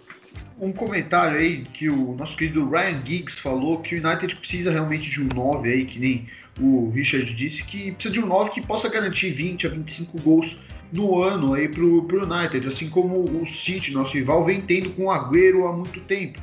Um 0.59 0.71
comentário 0.71 1.39
aí 1.39 1.63
que 1.63 1.87
o 1.87 2.13
nosso 2.15 2.35
querido 2.35 2.67
Ryan 2.69 3.05
Giggs 3.05 3.39
falou 3.39 3.79
que 3.79 3.95
o 3.95 4.07
United 4.07 4.35
precisa 4.35 4.71
realmente 4.71 5.09
de 5.09 5.21
um 5.21 5.29
9 5.33 5.71
aí, 5.71 5.85
que 5.85 5.99
nem 5.99 6.27
o 6.59 6.89
Richard 6.89 7.33
disse, 7.33 7.63
que 7.63 7.91
precisa 7.91 8.13
de 8.13 8.19
um 8.19 8.25
9 8.25 8.51
que 8.51 8.65
possa 8.65 8.89
garantir 8.89 9.31
20 9.31 9.67
a 9.67 9.69
25 9.69 10.21
gols 10.21 10.57
no 10.91 11.21
ano 11.21 11.53
aí 11.53 11.67
pro, 11.67 12.03
pro 12.03 12.25
United, 12.25 12.67
assim 12.67 12.89
como 12.89 13.23
o 13.23 13.47
City, 13.47 13.91
nosso 13.91 14.13
rival, 14.13 14.45
vem 14.45 14.61
tendo 14.61 14.89
com 14.91 15.05
o 15.05 15.11
Agüero 15.11 15.67
há 15.67 15.73
muito 15.73 15.99
tempo. 16.01 16.41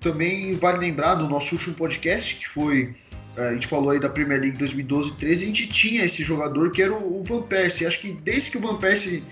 Também 0.00 0.52
vale 0.52 0.78
lembrar 0.78 1.16
do 1.16 1.28
nosso 1.28 1.54
último 1.54 1.74
podcast, 1.74 2.36
que 2.36 2.48
foi 2.48 2.94
a 3.38 3.54
gente 3.54 3.68
falou 3.68 3.90
aí 3.90 4.00
da 4.00 4.08
Premier 4.08 4.40
League 4.40 4.56
2012 4.58 5.12
13, 5.12 5.44
a 5.44 5.46
gente 5.46 5.68
tinha 5.68 6.04
esse 6.04 6.22
jogador 6.24 6.72
que 6.72 6.82
era 6.82 6.92
o, 6.92 7.22
Van 7.22 7.42
Persie. 7.42 7.86
Acho 7.86 8.00
que 8.00 8.12
desde 8.12 8.50
que 8.50 8.58
o 8.58 8.60
Van 8.60 8.76
Persie 8.76 9.22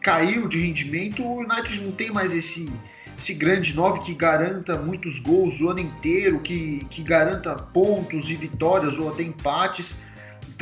caiu 0.00 0.48
de 0.48 0.58
rendimento, 0.58 1.22
o 1.22 1.38
United 1.38 1.80
não 1.80 1.92
tem 1.92 2.10
mais 2.10 2.32
esse, 2.32 2.72
esse 3.16 3.32
grande 3.32 3.74
9 3.74 4.00
que 4.00 4.14
garanta 4.14 4.76
muitos 4.76 5.20
gols 5.20 5.60
o 5.60 5.70
ano 5.70 5.80
inteiro, 5.80 6.40
que, 6.40 6.84
que 6.90 7.02
garanta 7.02 7.54
pontos 7.54 8.28
e 8.28 8.34
vitórias 8.34 8.98
ou 8.98 9.10
até 9.10 9.22
empates. 9.22 9.94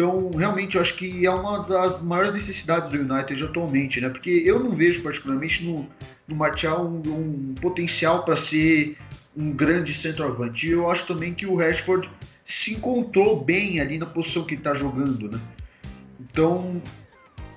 Então, 0.01 0.31
realmente, 0.35 0.77
eu 0.77 0.81
acho 0.81 0.97
que 0.97 1.27
é 1.27 1.31
uma 1.31 1.59
das 1.59 2.01
maiores 2.01 2.33
necessidades 2.33 2.89
do 2.89 3.13
United 3.13 3.45
atualmente, 3.45 4.01
né? 4.01 4.09
Porque 4.09 4.31
eu 4.31 4.59
não 4.59 4.75
vejo 4.75 5.03
particularmente 5.03 5.63
no, 5.63 5.87
no 6.27 6.35
Martial 6.35 6.87
um, 6.87 7.03
um 7.07 7.55
potencial 7.61 8.23
para 8.23 8.35
ser 8.35 8.97
um 9.37 9.53
grande 9.53 9.93
centroavante. 9.93 10.67
E 10.67 10.71
eu 10.71 10.91
acho 10.91 11.07
também 11.07 11.35
que 11.35 11.45
o 11.45 11.55
Rashford 11.55 12.09
se 12.47 12.77
encontrou 12.77 13.45
bem 13.45 13.79
ali 13.79 13.99
na 13.99 14.07
posição 14.07 14.43
que 14.45 14.55
está 14.55 14.73
jogando, 14.73 15.31
né? 15.31 15.39
Então, 16.19 16.81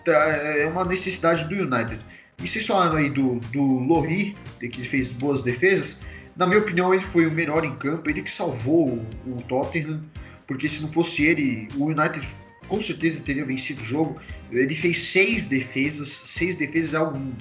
tá, 0.04 0.12
é 0.12 0.68
uma 0.68 0.84
necessidade 0.84 1.46
do 1.46 1.56
United. 1.56 2.02
E 2.44 2.46
vocês 2.46 2.68
falaram 2.68 2.98
aí 2.98 3.10
do, 3.10 3.36
do 3.54 3.64
Lohri, 3.64 4.36
que 4.60 4.84
fez 4.84 5.14
boas 5.14 5.44
defesas. 5.44 6.02
Na 6.36 6.46
minha 6.46 6.60
opinião, 6.60 6.94
ele 6.94 7.06
foi 7.06 7.26
o 7.26 7.32
melhor 7.32 7.64
em 7.64 7.74
campo, 7.76 8.10
ele 8.10 8.22
que 8.22 8.32
salvou 8.32 9.02
o, 9.26 9.32
o 9.32 9.42
Tottenham 9.44 10.02
porque 10.48 10.68
se 10.68 10.82
não 10.82 10.92
fosse 10.92 11.24
ele, 11.26 11.68
o 11.76 11.86
United 11.86 12.28
com 12.68 12.82
certeza 12.82 13.20
teria 13.22 13.46
vencido 13.46 13.82
o 13.82 13.86
jogo. 13.86 14.22
Ele 14.52 14.74
fez 14.74 15.04
seis 15.04 15.48
defesas, 15.48 16.10
seis 16.10 16.58
defesas 16.58 16.94
é 16.94 17.02
um, 17.02 17.34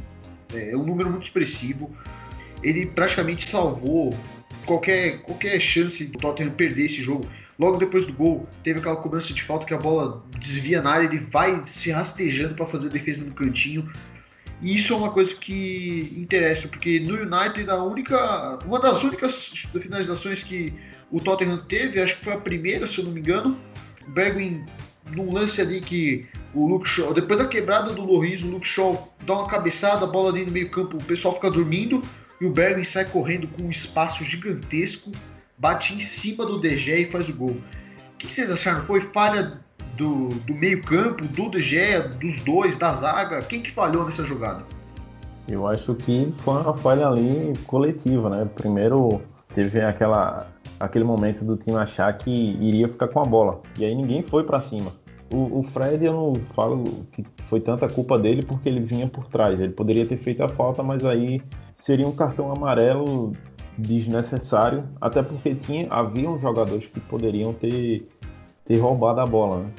é 0.54 0.76
um 0.76 0.84
número 0.84 1.10
muito 1.10 1.24
expressivo. 1.24 1.94
Ele 2.62 2.86
praticamente 2.86 3.48
salvou 3.48 4.14
qualquer, 4.66 5.22
qualquer 5.22 5.60
chance 5.60 6.04
do 6.04 6.18
Tottenham 6.18 6.52
perder 6.52 6.86
esse 6.86 7.02
jogo. 7.02 7.26
Logo 7.58 7.76
depois 7.76 8.06
do 8.06 8.12
gol, 8.12 8.48
teve 8.64 8.78
aquela 8.78 8.96
cobrança 8.96 9.32
de 9.32 9.42
falta 9.42 9.64
que 9.64 9.74
a 9.74 9.78
bola 9.78 10.24
desvia 10.38 10.80
na 10.80 10.90
área, 10.90 11.06
ele 11.06 11.18
vai 11.18 11.60
se 11.64 11.90
rastejando 11.90 12.54
para 12.54 12.66
fazer 12.66 12.88
a 12.88 12.90
defesa 12.90 13.24
no 13.24 13.32
cantinho. 13.32 13.90
E 14.60 14.76
isso 14.76 14.92
é 14.92 14.96
uma 14.96 15.10
coisa 15.10 15.34
que 15.34 16.14
interessa, 16.16 16.68
porque 16.68 17.00
no 17.00 17.14
United 17.14 17.68
a 17.68 17.82
única, 17.82 18.58
uma 18.64 18.80
das 18.80 19.02
únicas 19.02 19.48
finalizações 19.80 20.42
que 20.42 20.72
o 21.12 21.20
Tottenham 21.20 21.62
teve, 21.68 22.00
acho 22.00 22.16
que 22.16 22.24
foi 22.24 22.32
a 22.32 22.38
primeira, 22.38 22.86
se 22.86 22.98
eu 22.98 23.04
não 23.04 23.12
me 23.12 23.20
engano, 23.20 23.56
o 24.08 24.10
Bergwijn 24.10 24.64
num 25.10 25.32
lance 25.32 25.60
ali 25.60 25.80
que 25.80 26.26
o 26.54 26.66
Luke 26.66 26.88
Shaw, 26.88 27.12
depois 27.12 27.38
da 27.38 27.46
quebrada 27.46 27.92
do 27.92 28.02
Loris, 28.02 28.42
o 28.42 28.46
Luke 28.46 28.66
Shaw 28.66 29.12
dá 29.26 29.34
uma 29.34 29.46
cabeçada, 29.46 30.04
a 30.04 30.08
bola 30.08 30.30
ali 30.30 30.46
no 30.46 30.52
meio 30.52 30.70
campo, 30.70 30.96
o 30.96 31.04
pessoal 31.04 31.34
fica 31.34 31.50
dormindo 31.50 32.00
e 32.40 32.46
o 32.46 32.50
Bergwijn 32.50 32.84
sai 32.84 33.04
correndo 33.04 33.46
com 33.48 33.64
um 33.64 33.70
espaço 33.70 34.24
gigantesco, 34.24 35.12
bate 35.58 35.94
em 35.94 36.00
cima 36.00 36.46
do 36.46 36.58
DG 36.58 37.02
e 37.02 37.10
faz 37.10 37.28
o 37.28 37.34
gol. 37.34 37.56
O 38.14 38.16
que 38.18 38.26
vocês 38.26 38.50
acharam? 38.50 38.82
Foi 38.84 39.00
falha 39.00 39.60
do, 39.96 40.28
do 40.28 40.54
meio-campo, 40.54 41.24
do 41.26 41.60
Gea, 41.60 42.08
dos 42.08 42.40
dois, 42.42 42.76
da 42.76 42.92
zaga? 42.94 43.40
Quem 43.42 43.62
que 43.62 43.70
falhou 43.70 44.04
nessa 44.04 44.24
jogada? 44.24 44.64
Eu 45.48 45.66
acho 45.66 45.94
que 45.94 46.32
foi 46.38 46.54
uma 46.54 46.76
falha 46.76 47.06
ali 47.08 47.52
coletiva, 47.66 48.30
né? 48.30 48.48
Primeiro 48.54 49.20
teve 49.54 49.80
aquela, 49.80 50.46
aquele 50.78 51.04
momento 51.04 51.44
do 51.44 51.56
time 51.56 51.76
achar 51.76 52.12
que 52.16 52.30
iria 52.30 52.88
ficar 52.88 53.08
com 53.08 53.20
a 53.20 53.24
bola. 53.24 53.60
E 53.78 53.84
aí 53.84 53.94
ninguém 53.94 54.22
foi 54.22 54.44
para 54.44 54.60
cima. 54.60 54.92
O, 55.32 55.60
o, 55.60 55.62
Fred, 55.62 56.04
eu 56.04 56.12
não 56.12 56.34
falo 56.34 56.84
que 57.12 57.24
foi 57.44 57.60
tanta 57.60 57.88
culpa 57.88 58.18
dele 58.18 58.42
porque 58.42 58.68
ele 58.68 58.80
vinha 58.80 59.06
por 59.06 59.26
trás. 59.28 59.58
Ele 59.58 59.72
poderia 59.72 60.04
ter 60.04 60.16
feito 60.16 60.42
a 60.42 60.48
falta, 60.48 60.82
mas 60.82 61.04
aí 61.04 61.40
seria 61.76 62.06
um 62.06 62.12
cartão 62.12 62.52
amarelo 62.52 63.32
desnecessário, 63.78 64.84
até 65.00 65.22
porque 65.22 65.54
tinha, 65.54 65.88
haviam 65.90 66.38
jogadores 66.38 66.86
que 66.86 67.00
poderiam 67.00 67.54
ter 67.54 68.06
ter 68.64 68.76
roubado 68.78 69.20
a 69.20 69.26
bola. 69.26 69.62
Né? 69.62 69.70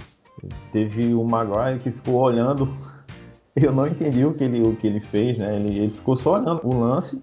Teve 0.71 1.13
o 1.13 1.23
Maguire 1.23 1.79
que 1.79 1.91
ficou 1.91 2.15
olhando, 2.15 2.67
eu 3.55 3.71
não 3.71 3.87
entendi 3.87 4.25
o 4.25 4.33
que 4.33 4.43
ele, 4.43 4.61
o 4.61 4.75
que 4.75 4.87
ele 4.87 4.99
fez, 4.99 5.37
né? 5.37 5.55
Ele, 5.55 5.79
ele 5.79 5.91
ficou 5.91 6.15
só 6.15 6.33
olhando 6.33 6.59
o 6.63 6.75
lance 6.79 7.19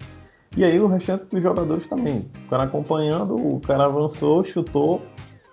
e 0.55 0.63
aí 0.63 0.79
o 0.79 0.87
restante 0.87 1.25
dos 1.25 1.41
jogadores 1.41 1.87
também. 1.87 2.29
O 2.45 2.49
cara 2.49 2.65
acompanhando, 2.65 3.35
o 3.35 3.59
cara 3.61 3.85
avançou, 3.85 4.43
chutou 4.43 5.01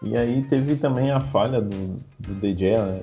e 0.02 0.16
aí 0.16 0.42
teve 0.44 0.76
também 0.76 1.10
a 1.10 1.20
falha 1.20 1.60
do, 1.60 1.96
do 2.18 2.34
DJ, 2.34 2.76
né? 2.76 3.00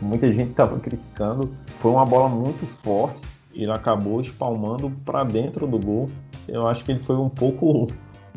Muita 0.00 0.32
gente 0.32 0.50
estava 0.50 0.78
criticando. 0.80 1.48
Foi 1.78 1.90
uma 1.90 2.04
bola 2.04 2.28
muito 2.28 2.66
forte. 2.82 3.20
Ele 3.54 3.70
acabou 3.70 4.20
espalmando 4.20 4.90
para 5.04 5.22
dentro 5.24 5.66
do 5.66 5.78
gol. 5.78 6.10
Eu 6.48 6.66
acho 6.66 6.84
que 6.84 6.92
ele 6.92 7.02
foi 7.02 7.16
um 7.16 7.28
pouco 7.28 7.86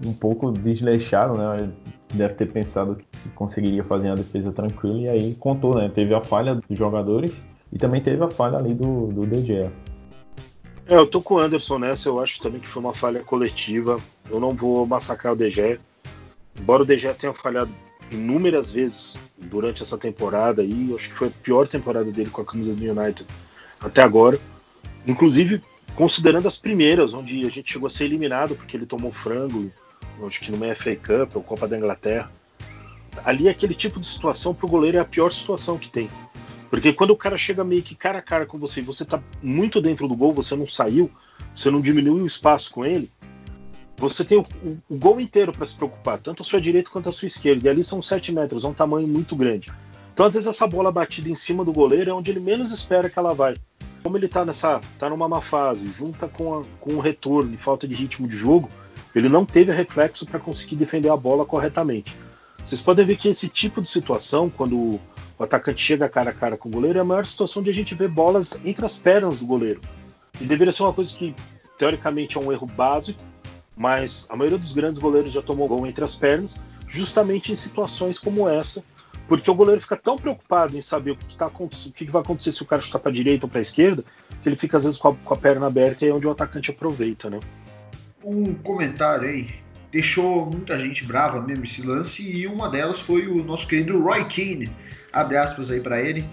um 0.06 0.14
pouco 0.14 0.52
desleixado, 0.52 1.36
né? 1.38 1.72
deve 2.14 2.34
ter 2.34 2.52
pensado 2.52 2.96
que 2.96 3.30
conseguiria 3.30 3.84
fazer 3.84 4.10
a 4.10 4.16
defesa 4.16 4.52
tranquila 4.52 5.00
e 5.00 5.10
aí 5.10 5.36
contou, 5.36 5.76
né? 5.76 5.90
Teve 5.94 6.14
a 6.14 6.24
falha 6.24 6.56
dos 6.56 6.78
jogadores 6.78 7.34
e 7.72 7.78
também 7.78 8.02
teve 8.02 8.24
a 8.24 8.30
falha 8.30 8.58
ali 8.58 8.74
do, 8.74 9.08
do 9.08 9.26
DG. 9.26 9.70
É, 10.88 10.96
eu 10.96 11.08
tô 11.08 11.20
com 11.22 11.36
o 11.36 11.40
Anderson 11.40 11.80
nessa, 11.80 12.10
eu 12.10 12.20
acho 12.20 12.42
também 12.42 12.60
que 12.60 12.68
foi 12.68 12.82
uma 12.82 12.94
falha 12.94 13.24
coletiva. 13.24 14.00
Eu 14.30 14.40
não 14.40 14.54
vou 14.54 14.86
massacrar 14.86 15.34
o 15.34 15.36
DG. 15.36 15.80
Embora 16.60 16.84
o 16.84 16.86
DG 16.86 17.14
tenha 17.16 17.34
falhado 17.34 17.72
inúmeras 18.12 18.72
vezes 18.72 19.18
durante 19.38 19.82
essa 19.82 19.98
temporada 19.98 20.64
eu 20.64 20.96
acho 20.96 21.10
que 21.10 21.16
foi 21.16 21.28
a 21.28 21.32
pior 21.42 21.68
temporada 21.68 22.12
dele 22.12 22.30
com 22.30 22.42
a 22.42 22.46
camisa 22.46 22.74
do 22.74 22.84
United 22.84 23.26
até 23.80 24.04
agora. 24.04 24.40
Inclusive, 25.08 25.62
considerando 25.96 26.48
as 26.48 26.58
primeiras, 26.58 27.14
onde 27.14 27.46
a 27.46 27.50
gente 27.50 27.74
chegou 27.74 27.88
a 27.88 27.90
ser 27.90 28.06
eliminado 28.06 28.56
porque 28.56 28.78
ele 28.78 28.86
tomou 28.86 29.12
frango 29.12 29.72
acho 30.24 30.40
que 30.40 30.52
numa 30.52 30.74
FA 30.74 30.96
Cup 30.96 31.36
ou 31.36 31.44
Copa 31.44 31.68
da 31.68 31.78
Inglaterra. 31.78 32.32
Ali 33.24 33.50
aquele 33.50 33.74
tipo 33.74 34.00
de 34.00 34.06
situação 34.06 34.54
para 34.54 34.66
o 34.66 34.70
goleiro 34.70 34.98
é 34.98 35.02
a 35.02 35.06
pior 35.06 35.32
situação 35.32 35.78
que 35.78 35.90
tem. 35.90 36.10
Porque 36.70 36.94
quando 36.94 37.12
o 37.12 37.18
cara 37.18 37.38
chega 37.38 37.64
meio 37.64 37.84
que 37.84 37.96
cara 37.96 38.20
a 38.20 38.22
cara 38.22 38.46
com 38.46 38.58
você 38.58 38.80
e 38.80 38.84
você 38.84 39.04
está 39.04 39.22
muito 39.42 39.82
dentro 39.82 40.08
do 40.08 40.16
gol, 40.16 40.34
você 40.34 40.56
não 40.56 40.68
saiu, 40.68 41.10
você 41.56 41.70
não 41.70 41.82
diminuiu 41.82 42.24
o 42.24 42.28
espaço 42.28 42.72
com 42.72 42.86
ele, 42.86 43.10
você 43.98 44.26
tem 44.26 44.38
o, 44.38 44.44
o, 44.64 44.78
o 44.90 44.98
gol 44.98 45.20
inteiro 45.20 45.52
para 45.52 45.66
se 45.66 45.76
preocupar, 45.76 46.20
tanto 46.20 46.44
a 46.44 46.46
sua 46.46 46.60
direita 46.60 46.90
quanto 46.90 47.10
a 47.10 47.12
sua 47.12 47.28
esquerda. 47.28 47.68
E 47.68 47.70
ali 47.70 47.84
são 47.84 48.02
7 48.02 48.32
metros, 48.34 48.66
é 48.66 48.68
um 48.68 48.74
tamanho 48.74 49.08
muito 49.08 49.36
grande. 49.36 49.72
Então, 50.14 50.26
às 50.26 50.34
vezes, 50.34 50.48
essa 50.48 50.66
bola 50.66 50.92
batida 50.92 51.30
em 51.30 51.36
cima 51.36 51.64
do 51.64 51.74
goleiro 51.74 52.10
é 52.10 52.14
onde 52.14 52.32
ele 52.32 52.40
menos 52.40 52.72
espera 52.72 53.10
que 53.10 53.20
ela 53.20 53.34
vai. 53.34 53.56
Como 54.02 54.18
ele 54.18 54.28
está 54.28 54.46
nessa, 54.46 54.80
tá 55.00 55.10
numa 55.10 55.28
má 55.28 55.42
fase, 55.42 55.88
junta 55.88 56.28
com, 56.28 56.60
a, 56.60 56.64
com 56.80 56.94
o 56.94 57.00
retorno 57.00 57.54
e 57.54 57.58
falta 57.58 57.88
de 57.88 57.96
ritmo 57.96 58.28
de 58.28 58.36
jogo, 58.36 58.70
ele 59.14 59.30
não 59.30 59.46
teve 59.46 59.72
reflexo 59.72 60.26
para 60.26 60.40
conseguir 60.40 60.76
defender 60.76 61.10
a 61.10 61.18
bola 61.18 61.46
corretamente. 61.46 62.16
Vocês 62.66 62.82
podem 62.82 63.06
ver 63.06 63.18
que 63.18 63.30
esse 63.30 63.50
tipo 63.50 63.82
de 63.82 63.90
situação, 63.90 64.50
quando 64.50 65.00
o 65.38 65.44
atacante 65.44 65.82
chega 65.82 66.10
cara 66.10 66.30
a 66.30 66.34
cara 66.34 66.58
com 66.58 66.70
o 66.70 66.72
goleiro, 66.72 66.98
é 66.98 67.02
a 67.02 67.06
maior 67.06 67.26
situação 67.26 67.62
de 67.62 67.70
a 67.70 67.74
gente 67.74 67.96
ver 67.96 68.08
bolas 68.08 68.60
entre 68.64 68.86
as 68.86 68.98
pernas 68.98 69.40
do 69.40 69.46
goleiro. 69.46 69.82
E 70.40 70.46
deveria 70.46 70.72
ser 70.72 70.84
uma 70.84 70.94
coisa 70.94 71.16
que, 71.16 71.36
teoricamente, 71.78 72.38
é 72.38 72.42
um 72.42 72.52
erro 72.52 72.68
básico, 72.68 73.22
mas 73.76 74.26
a 74.30 74.36
maioria 74.36 74.58
dos 74.58 74.74
grandes 74.74 75.02
goleiros 75.02 75.34
já 75.34 75.42
tomou 75.42 75.68
gol 75.68 75.86
entre 75.86 76.04
as 76.04 76.16
pernas, 76.16 76.64
justamente 76.88 77.52
em 77.52 77.56
situações 77.56 78.20
como 78.20 78.48
essa, 78.48 78.84
porque 79.28 79.50
o 79.50 79.56
goleiro 79.56 79.82
fica 79.82 79.96
tão 79.96 80.18
preocupado 80.18 80.78
em 80.78 80.82
saber 80.82 81.12
o 81.12 81.16
que, 81.16 81.36
tá, 81.36 81.48
o 81.48 81.70
que 81.70 82.06
vai 82.06 82.22
acontecer 82.22 82.52
se 82.52 82.62
o 82.62 82.66
cara 82.66 82.82
chutar 82.82 83.00
para 83.00 83.12
a 83.12 83.14
direita 83.14 83.46
ou 83.46 83.50
para 83.50 83.60
a 83.60 83.62
esquerda, 83.62 84.04
que 84.42 84.48
ele 84.48 84.56
fica 84.56 84.78
às 84.78 84.86
vezes 84.86 85.00
com 85.00 85.10
a, 85.10 85.16
com 85.16 85.34
a 85.34 85.38
perna 85.38 85.68
aberta 85.68 86.06
e 86.06 86.10
é 86.10 86.14
onde 86.14 86.28
o 86.28 86.32
atacante 86.32 86.72
aproveita, 86.72 87.30
né? 87.30 87.40
um 88.26 88.56
comentário 88.56 89.30
aí 89.30 89.48
deixou 89.92 90.48
muita 90.48 90.78
gente 90.80 91.06
brava 91.06 91.40
mesmo 91.42 91.64
esse 91.64 91.82
lance 91.82 92.28
e 92.28 92.48
uma 92.48 92.68
delas 92.68 93.00
foi 93.00 93.28
o 93.28 93.44
nosso 93.44 93.68
querido 93.68 94.02
Roy 94.02 94.26
Keane, 94.26 94.70
abre 95.16 95.38
aspas 95.38 95.72
aí 95.72 95.80
para 95.80 96.02
ele. 96.02 96.24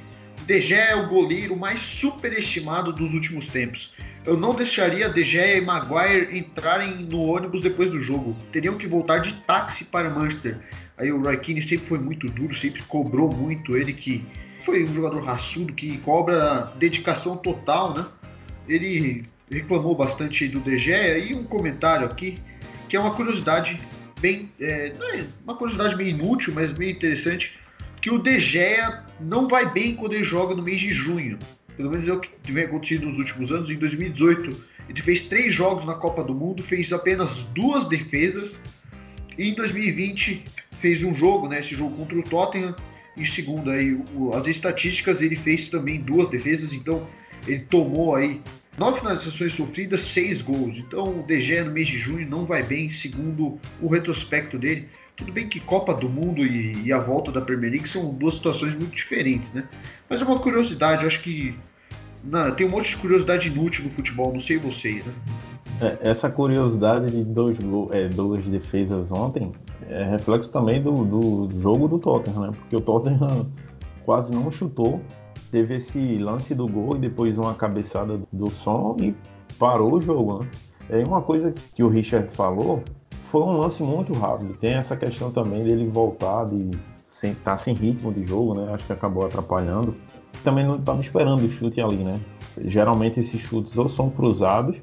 De 0.45 0.61
Gea 0.61 0.91
é 0.91 0.97
o 0.97 1.09
goleiro 1.09 1.57
mais 1.57 1.81
superestimado 1.81 2.93
dos 2.93 3.15
últimos 3.15 3.47
tempos. 3.47 3.95
Eu 4.27 4.37
não 4.37 4.51
deixaria 4.51 5.09
De 5.09 5.25
Gea 5.25 5.59
e 5.59 5.61
Maguire 5.61 6.37
entrarem 6.37 7.07
no 7.11 7.21
ônibus 7.21 7.63
depois 7.63 7.91
do 7.93 8.01
jogo. 8.03 8.37
Teriam 8.53 8.77
que 8.77 8.87
voltar 8.87 9.19
de 9.19 9.33
táxi 9.45 9.85
para 9.85 10.11
Manchester. 10.11 10.59
Aí 10.99 11.13
o 11.13 11.23
Roy 11.23 11.39
Keane 11.39 11.63
sempre 11.63 11.87
foi 11.87 11.99
muito 12.01 12.27
duro, 12.27 12.55
sempre 12.55 12.83
cobrou 12.83 13.33
muito 13.33 13.77
ele 13.77 13.93
que 13.93 14.27
foi 14.65 14.83
um 14.83 14.95
jogador 14.95 15.25
raçudo 15.25 15.73
que 15.73 15.99
cobra 15.99 16.73
dedicação 16.77 17.37
total, 17.37 17.95
né? 17.95 18.05
Ele 18.69 19.25
reclamou 19.51 19.95
bastante 19.95 20.49
do 20.49 20.61
De 20.61 20.79
Gea 20.79 21.19
e 21.19 21.35
um 21.35 21.45
comentário 21.45 22.07
aqui 22.07 22.37
que 22.89 22.97
é 22.97 23.01
uma 23.01 23.15
curiosidade 23.15 23.81
bem 24.21 24.51
é, 24.61 24.93
é, 25.01 25.25
uma 25.43 25.57
curiosidade 25.57 25.97
bem 25.97 26.11
inútil, 26.11 26.53
mas 26.55 26.73
bem 26.73 26.91
interessante 26.91 27.59
que 28.03 28.11
o 28.11 28.19
De 28.19 28.39
Gea 28.41 29.05
não 29.21 29.49
vai 29.49 29.73
bem 29.73 29.95
quando 29.95 30.13
ele 30.13 30.25
joga 30.25 30.55
no 30.55 30.63
mês 30.63 30.81
de 30.81 30.93
junho. 30.93 31.39
Pelo 31.77 31.91
menos 31.91 32.07
é 32.07 32.13
o 32.13 32.21
que 32.21 32.53
vem 32.53 32.65
acontecido 32.65 33.07
nos 33.07 33.17
últimos 33.17 33.53
anos. 33.53 33.71
Em 33.71 33.77
2018 33.77 34.73
ele 34.89 35.01
fez 35.01 35.29
três 35.29 35.55
jogos 35.55 35.87
na 35.87 35.95
Copa 35.95 36.25
do 36.25 36.35
Mundo, 36.35 36.63
fez 36.63 36.93
apenas 36.93 37.39
duas 37.55 37.87
defesas 37.87 38.59
e 39.39 39.49
em 39.49 39.55
2020 39.55 40.45
fez 40.73 41.05
um 41.05 41.15
jogo, 41.15 41.49
né, 41.49 41.61
esse 41.61 41.75
jogo 41.77 41.97
contra 41.97 42.19
o 42.19 42.23
Tottenham. 42.23 42.75
E 43.17 43.25
segundo 43.25 43.71
aí 43.71 43.95
o, 43.95 44.35
as 44.35 44.47
estatísticas, 44.49 45.23
ele 45.23 45.37
fez 45.37 45.69
também 45.69 46.01
duas 46.01 46.29
defesas, 46.29 46.73
então 46.73 47.07
ele 47.47 47.61
tomou 47.61 48.17
aí 48.17 48.41
Nove 48.79 49.01
finalizações 49.01 49.53
sofridas, 49.53 50.01
seis 50.01 50.41
gols. 50.41 50.79
Então 50.79 51.05
o 51.05 51.23
DG 51.23 51.63
no 51.63 51.73
mês 51.73 51.87
de 51.87 51.99
junho 51.99 52.27
não 52.29 52.47
vai 52.47 52.63
bem, 52.63 52.91
segundo 52.91 53.59
o 53.81 53.87
retrospecto 53.87 54.59
dele. 54.59 54.89
Tudo 55.23 55.33
bem 55.33 55.49
que 55.49 55.61
Copa 55.61 55.95
do 55.95 56.09
Mundo 56.09 56.45
e, 56.45 56.87
e, 56.87 56.93
a 56.93 56.99
volta 56.99 57.31
da 57.31 57.41
Premier 57.41 57.71
League 57.71 57.89
são 57.89 58.13
duas 58.13 58.35
situações 58.35 58.75
muito 58.75 58.91
diferentes, 58.91 59.53
né? 59.53 59.69
Mas 60.11 60.21
é 60.21 60.25
uma 60.25 60.41
curiosidade, 60.41 61.03
eu 61.03 61.07
acho 61.07 61.23
que 61.23 61.57
não, 62.25 62.51
tem 62.53 62.67
um 62.67 62.71
monte 62.71 62.91
de 62.91 62.97
curiosidade 62.97 63.47
inútil 63.47 63.85
no 63.85 63.91
futebol, 63.91 64.33
não 64.33 64.41
sei 64.41 64.59
vocês, 64.59 65.07
né? 65.07 65.13
É, 65.81 66.11
essa 66.11 66.29
curiosidade 66.29 67.13
de 67.13 67.23
dois, 67.23 67.57
é, 67.93 68.09
duas 68.09 68.45
defesas 68.45 69.13
ontem 69.13 69.53
é 69.89 70.03
reflexo 70.11 70.51
também 70.51 70.83
do, 70.83 71.05
do 71.05 71.61
jogo 71.61 71.87
do 71.87 72.01
Tottenham, 72.01 72.49
né? 72.49 72.51
Porque 72.59 72.75
o 72.75 72.81
Tottenham 72.81 73.49
quase 74.05 74.35
não 74.35 74.51
chutou 74.51 75.01
teve 75.53 75.75
esse 75.75 76.19
lance 76.19 76.53
do 76.53 76.67
gol 76.67 76.97
e 76.97 76.99
depois 76.99 77.39
uma 77.39 77.55
cabeçada 77.55 78.21
do 78.33 78.51
som 78.51 78.97
e 79.01 79.15
parou 79.57 79.95
o 79.95 80.01
jogo, 80.01 80.41
né? 80.41 80.51
É 80.91 81.05
uma 81.05 81.23
coisa 81.23 81.55
que 81.75 81.83
o 81.85 81.89
Richard 81.89 82.29
falou, 82.35 82.83
foi 83.33 83.41
um 83.41 83.57
lance 83.57 83.83
muito 83.83 84.13
rápido. 84.13 84.53
Tem 84.59 84.75
essa 84.75 84.95
questão 84.95 85.31
também 85.31 85.65
dele 85.65 85.89
voltar 85.89 86.45
de 86.45 86.71
sem, 87.09 87.35
tá 87.35 87.57
sem 87.57 87.73
ritmo 87.73 88.13
de 88.13 88.23
jogo, 88.25 88.53
né? 88.53 88.75
Acho 88.75 88.85
que 88.85 88.93
acabou 88.93 89.25
atrapalhando. 89.25 89.97
Também 90.45 90.67
não 90.67 90.77
estava 90.77 91.01
esperando 91.01 91.43
o 91.43 91.49
chute 91.49 91.81
ali, 91.81 91.97
né? 91.97 92.21
Geralmente 92.63 93.21
esses 93.21 93.41
chutes 93.41 93.75
ou 93.79 93.89
são 93.89 94.11
cruzados 94.11 94.83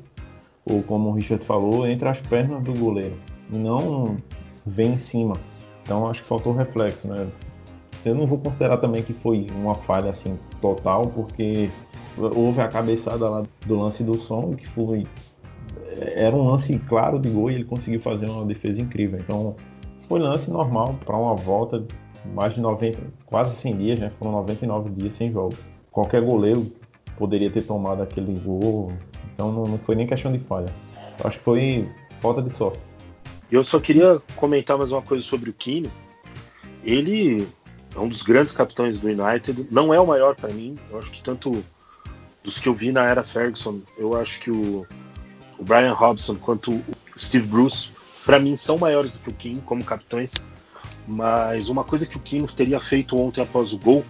ou 0.66 0.82
como 0.82 1.10
o 1.10 1.14
Richard 1.14 1.46
falou, 1.46 1.88
entre 1.88 2.10
as 2.10 2.22
pernas 2.22 2.64
do 2.64 2.74
goleiro 2.74 3.16
e 3.52 3.56
não 3.56 4.18
vem 4.66 4.94
em 4.94 4.98
cima. 4.98 5.36
Então 5.84 6.08
acho 6.08 6.24
que 6.24 6.28
faltou 6.28 6.52
reflexo, 6.52 7.08
né? 7.08 7.28
Eu 8.04 8.16
não 8.16 8.26
vou 8.26 8.40
considerar 8.40 8.78
também 8.78 9.04
que 9.04 9.14
foi 9.14 9.46
uma 9.56 9.76
falha 9.76 10.10
assim 10.10 10.40
total, 10.60 11.04
porque 11.04 11.70
houve 12.18 12.62
a 12.62 12.68
cabeçada 12.68 13.30
lá 13.30 13.44
do 13.68 13.80
lance 13.80 14.04
do 14.04 14.18
som, 14.18 14.56
que 14.56 14.68
foi 14.68 15.06
era 16.02 16.36
um 16.36 16.50
lance 16.50 16.78
claro 16.88 17.20
de 17.20 17.30
gol 17.30 17.52
e 17.52 17.56
ele 17.56 17.66
conseguiu 17.66 18.00
fazer 18.00 18.30
uma 18.30 18.46
defesa 18.46 18.82
incrível. 18.82 19.20
Então 19.20 19.56
foi 20.08 20.20
lance 20.20 20.50
normal 20.50 20.98
para 21.06 21.16
uma 21.16 21.36
volta 21.36 21.86
mais 22.34 22.54
de 22.54 22.62
90, 22.62 23.00
quase 23.26 23.56
100 23.56 23.78
dias, 23.78 24.00
né? 24.00 24.12
Foram 24.18 24.32
99 24.34 24.90
dias 24.92 25.14
sem 25.14 25.32
jogo. 25.32 25.56
Qualquer 25.92 26.24
goleiro 26.24 26.72
poderia 27.18 27.52
ter 27.52 27.64
tomado 27.64 28.02
aquele 28.02 28.34
gol, 28.40 28.92
então 29.34 29.52
não, 29.52 29.64
não 29.64 29.78
foi 29.78 29.96
nem 29.96 30.08
questão 30.08 30.32
de 30.32 30.40
falha. 30.40 30.68
Eu 31.20 31.28
acho 31.28 31.38
que 31.38 31.44
foi 31.44 31.90
falta 32.20 32.42
de 32.42 32.50
sorte. 32.50 32.80
Eu 33.52 33.64
só 33.64 33.80
queria 33.80 34.22
comentar 34.36 34.78
mais 34.78 34.92
uma 34.92 35.02
coisa 35.02 35.24
sobre 35.24 35.50
o 35.50 35.54
Kino. 35.54 35.92
Ele 36.84 37.48
é 37.96 38.00
um 38.00 38.08
dos 38.08 38.22
grandes 38.22 38.54
capitães 38.54 39.02
do 39.02 39.08
United, 39.08 39.68
não 39.72 39.94
é 39.94 40.00
o 40.00 40.06
maior 40.06 40.36
para 40.36 40.54
mim. 40.54 40.76
Eu 40.90 41.00
acho 41.00 41.12
que 41.12 41.22
tanto 41.22 41.64
dos 42.44 42.60
que 42.60 42.70
eu 42.70 42.74
vi 42.74 42.92
na 42.92 43.06
era 43.06 43.24
Ferguson, 43.24 43.82
eu 43.98 44.16
acho 44.16 44.40
que 44.40 44.52
o, 44.52 44.86
o 45.60 45.64
Brian 45.64 45.94
Robson 45.94 46.36
quanto 46.36 46.72
o 46.72 46.86
Steve 47.18 47.46
Bruce, 47.46 47.90
para 48.26 48.40
mim, 48.40 48.56
são 48.56 48.78
maiores 48.78 49.12
do 49.12 49.20
que 49.20 49.30
o 49.30 49.34
Kim 49.34 49.58
como 49.66 49.84
capitães. 49.84 50.34
Mas 51.08 51.70
uma 51.70 51.84
coisa 51.84 52.06
que 52.06 52.18
o 52.18 52.20
Kim 52.20 52.46
teria 52.46 52.80
feito 52.80 53.18
ontem 53.18 53.42
após 53.42 53.74
o 53.74 53.78
gol 53.78 54.06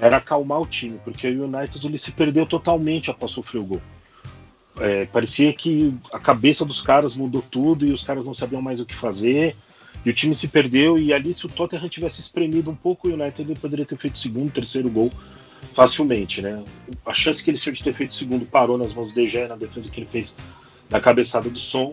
era 0.00 0.16
acalmar 0.16 0.60
o 0.60 0.66
time, 0.66 0.98
porque 1.04 1.28
o 1.28 1.44
United 1.44 1.86
ele 1.86 1.98
se 1.98 2.12
perdeu 2.12 2.46
totalmente 2.46 3.10
após 3.10 3.32
sofrer 3.32 3.60
o 3.60 3.64
gol. 3.64 3.82
É, 4.78 5.04
parecia 5.06 5.52
que 5.52 5.94
a 6.12 6.18
cabeça 6.18 6.64
dos 6.64 6.80
caras 6.80 7.14
mudou 7.14 7.42
tudo 7.42 7.84
e 7.84 7.92
os 7.92 8.02
caras 8.02 8.24
não 8.24 8.32
sabiam 8.32 8.62
mais 8.62 8.80
o 8.80 8.86
que 8.86 8.94
fazer. 8.94 9.54
E 10.04 10.10
o 10.10 10.14
time 10.14 10.34
se 10.34 10.48
perdeu. 10.48 10.98
E 10.98 11.12
ali, 11.12 11.34
se 11.34 11.44
o 11.46 11.48
Tottenham 11.48 11.88
tivesse 11.88 12.20
espremido 12.20 12.70
um 12.70 12.74
pouco 12.74 13.08
o 13.08 13.12
United, 13.12 13.42
ele 13.42 13.58
poderia 13.58 13.84
ter 13.84 13.96
feito 13.96 14.16
o 14.16 14.18
segundo, 14.18 14.50
terceiro 14.50 14.88
gol 14.88 15.10
facilmente. 15.74 16.40
Né? 16.40 16.62
A 17.06 17.14
chance 17.14 17.42
que 17.42 17.50
ele 17.50 17.58
tinha 17.58 17.72
de 17.72 17.82
ter 17.82 17.92
feito 17.92 18.10
o 18.10 18.14
segundo 18.14 18.44
parou 18.46 18.76
nas 18.76 18.94
mãos 18.94 19.12
do 19.12 19.14
De 19.14 19.28
Gea, 19.28 19.48
na 19.48 19.56
defesa 19.56 19.90
que 19.90 20.00
ele 20.00 20.08
fez 20.10 20.36
da 20.92 21.00
cabeçada 21.00 21.50
do 21.50 21.58
som. 21.58 21.92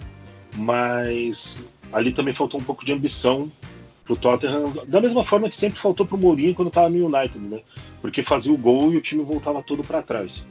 Mas 0.56 1.66
ali 1.92 2.12
também 2.12 2.34
faltou 2.34 2.60
um 2.60 2.64
pouco 2.64 2.86
de 2.86 2.94
ambição 2.94 3.52
pro 4.04 4.16
Tottenham, 4.16 4.74
da 4.88 5.00
mesma 5.00 5.24
forma 5.24 5.50
que 5.50 5.56
sempre 5.56 5.80
faltou 5.80 6.06
pro 6.06 6.18
Mourinho 6.18 6.56
quando 6.56 6.70
estava 6.70 6.90
no 6.90 7.06
United, 7.06 7.40
né? 7.40 7.62
Porque 8.02 8.24
fazia 8.24 8.52
o 8.52 8.58
gol 8.58 8.92
e 8.92 8.98
o 8.98 9.02
time 9.02 9.24
voltava 9.24 9.62
todo 9.62 9.84
para 9.84 10.02
trás 10.02 10.46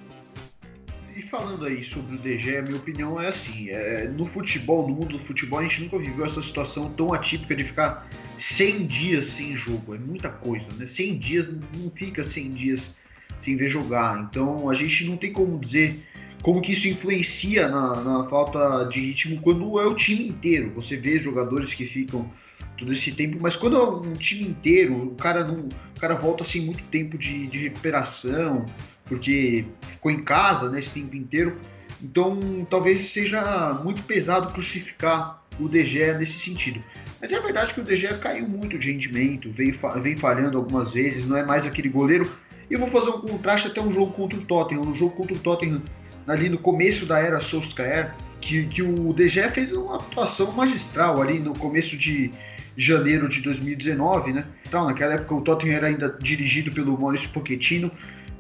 e 1.18 1.22
falando 1.22 1.66
aí 1.66 1.84
sobre 1.84 2.14
o 2.14 2.18
DG, 2.18 2.58
a 2.58 2.62
minha 2.62 2.76
opinião 2.76 3.20
é 3.20 3.28
assim: 3.28 3.68
é, 3.70 4.08
no 4.08 4.24
futebol, 4.24 4.86
no 4.86 4.94
mundo 4.94 5.18
do 5.18 5.18
futebol, 5.18 5.58
a 5.58 5.62
gente 5.62 5.82
nunca 5.82 5.98
viveu 5.98 6.24
essa 6.24 6.40
situação 6.40 6.92
tão 6.92 7.12
atípica 7.12 7.56
de 7.56 7.64
ficar 7.64 8.08
100 8.38 8.86
dias 8.86 9.26
sem 9.26 9.56
jogo. 9.56 9.94
É 9.94 9.98
muita 9.98 10.28
coisa, 10.28 10.66
né? 10.76 10.86
100 10.86 11.18
dias 11.18 11.48
não 11.76 11.90
fica 11.90 12.22
100 12.22 12.52
dias 12.52 12.94
sem 13.42 13.56
ver 13.56 13.68
jogar. 13.68 14.28
Então 14.30 14.70
a 14.70 14.74
gente 14.74 15.04
não 15.06 15.16
tem 15.16 15.32
como 15.32 15.58
dizer 15.58 16.04
como 16.42 16.60
que 16.60 16.72
isso 16.72 16.88
influencia 16.88 17.68
na, 17.68 18.00
na 18.00 18.24
falta 18.28 18.84
de 18.84 19.00
ritmo 19.00 19.40
quando 19.40 19.78
é 19.80 19.86
o 19.86 19.94
time 19.94 20.28
inteiro. 20.28 20.72
Você 20.76 20.96
vê 20.96 21.18
jogadores 21.18 21.74
que 21.74 21.86
ficam 21.86 22.30
todo 22.76 22.92
esse 22.92 23.12
tempo, 23.12 23.38
mas 23.40 23.56
quando 23.56 23.76
é 23.76 23.82
um 23.82 24.12
time 24.12 24.48
inteiro, 24.48 25.08
o 25.08 25.14
cara 25.16 25.44
não, 25.44 25.68
o 25.96 26.00
cara 26.00 26.14
volta 26.14 26.44
assim 26.44 26.60
muito 26.60 26.84
tempo 26.84 27.18
de, 27.18 27.46
de 27.48 27.58
recuperação, 27.64 28.66
porque 29.04 29.64
ficou 29.92 30.12
em 30.12 30.22
casa 30.22 30.70
né, 30.70 30.78
esse 30.78 30.90
tempo 30.90 31.16
inteiro. 31.16 31.56
Então, 32.00 32.38
talvez 32.70 33.08
seja 33.08 33.80
muito 33.82 34.02
pesado 34.02 34.52
crucificar 34.52 35.42
o 35.58 35.68
DG 35.68 36.14
nesse 36.14 36.38
sentido. 36.38 36.80
Mas 37.20 37.32
é 37.32 37.40
verdade 37.40 37.74
que 37.74 37.80
o 37.80 37.84
DG 37.84 38.06
caiu 38.18 38.48
muito 38.48 38.78
de 38.78 38.92
rendimento, 38.92 39.50
vem, 39.50 39.74
vem 40.00 40.16
falhando 40.16 40.56
algumas 40.56 40.92
vezes, 40.92 41.26
não 41.26 41.36
é 41.36 41.44
mais 41.44 41.66
aquele 41.66 41.88
goleiro. 41.88 42.30
E 42.70 42.74
eu 42.74 42.78
vou 42.78 42.88
fazer 42.88 43.10
um 43.10 43.20
contraste 43.20 43.68
até 43.68 43.80
um 43.80 43.92
jogo 43.92 44.12
contra 44.12 44.38
o 44.38 44.42
Tottenham. 44.42 44.82
Um 44.82 44.94
jogo 44.94 45.16
contra 45.16 45.34
o 45.34 45.38
Tottenham, 45.38 45.82
ali 46.28 46.48
no 46.48 46.58
começo 46.58 47.06
da 47.06 47.18
era 47.18 47.40
Solskjaer, 47.40 48.14
que, 48.40 48.66
que 48.66 48.82
o 48.82 49.12
DG 49.12 49.48
fez 49.50 49.72
uma 49.72 49.96
atuação 49.96 50.52
magistral 50.52 51.20
ali 51.20 51.38
no 51.38 51.52
começo 51.58 51.96
de 51.96 52.30
janeiro 52.76 53.28
de 53.28 53.40
2019, 53.40 54.32
né? 54.32 54.44
Então, 54.66 54.86
naquela 54.86 55.14
época 55.14 55.34
o 55.34 55.40
Tottenham 55.40 55.76
era 55.76 55.86
ainda 55.88 56.16
dirigido 56.22 56.70
pelo 56.70 56.96
Maurício 56.96 57.28
Pochettino 57.30 57.90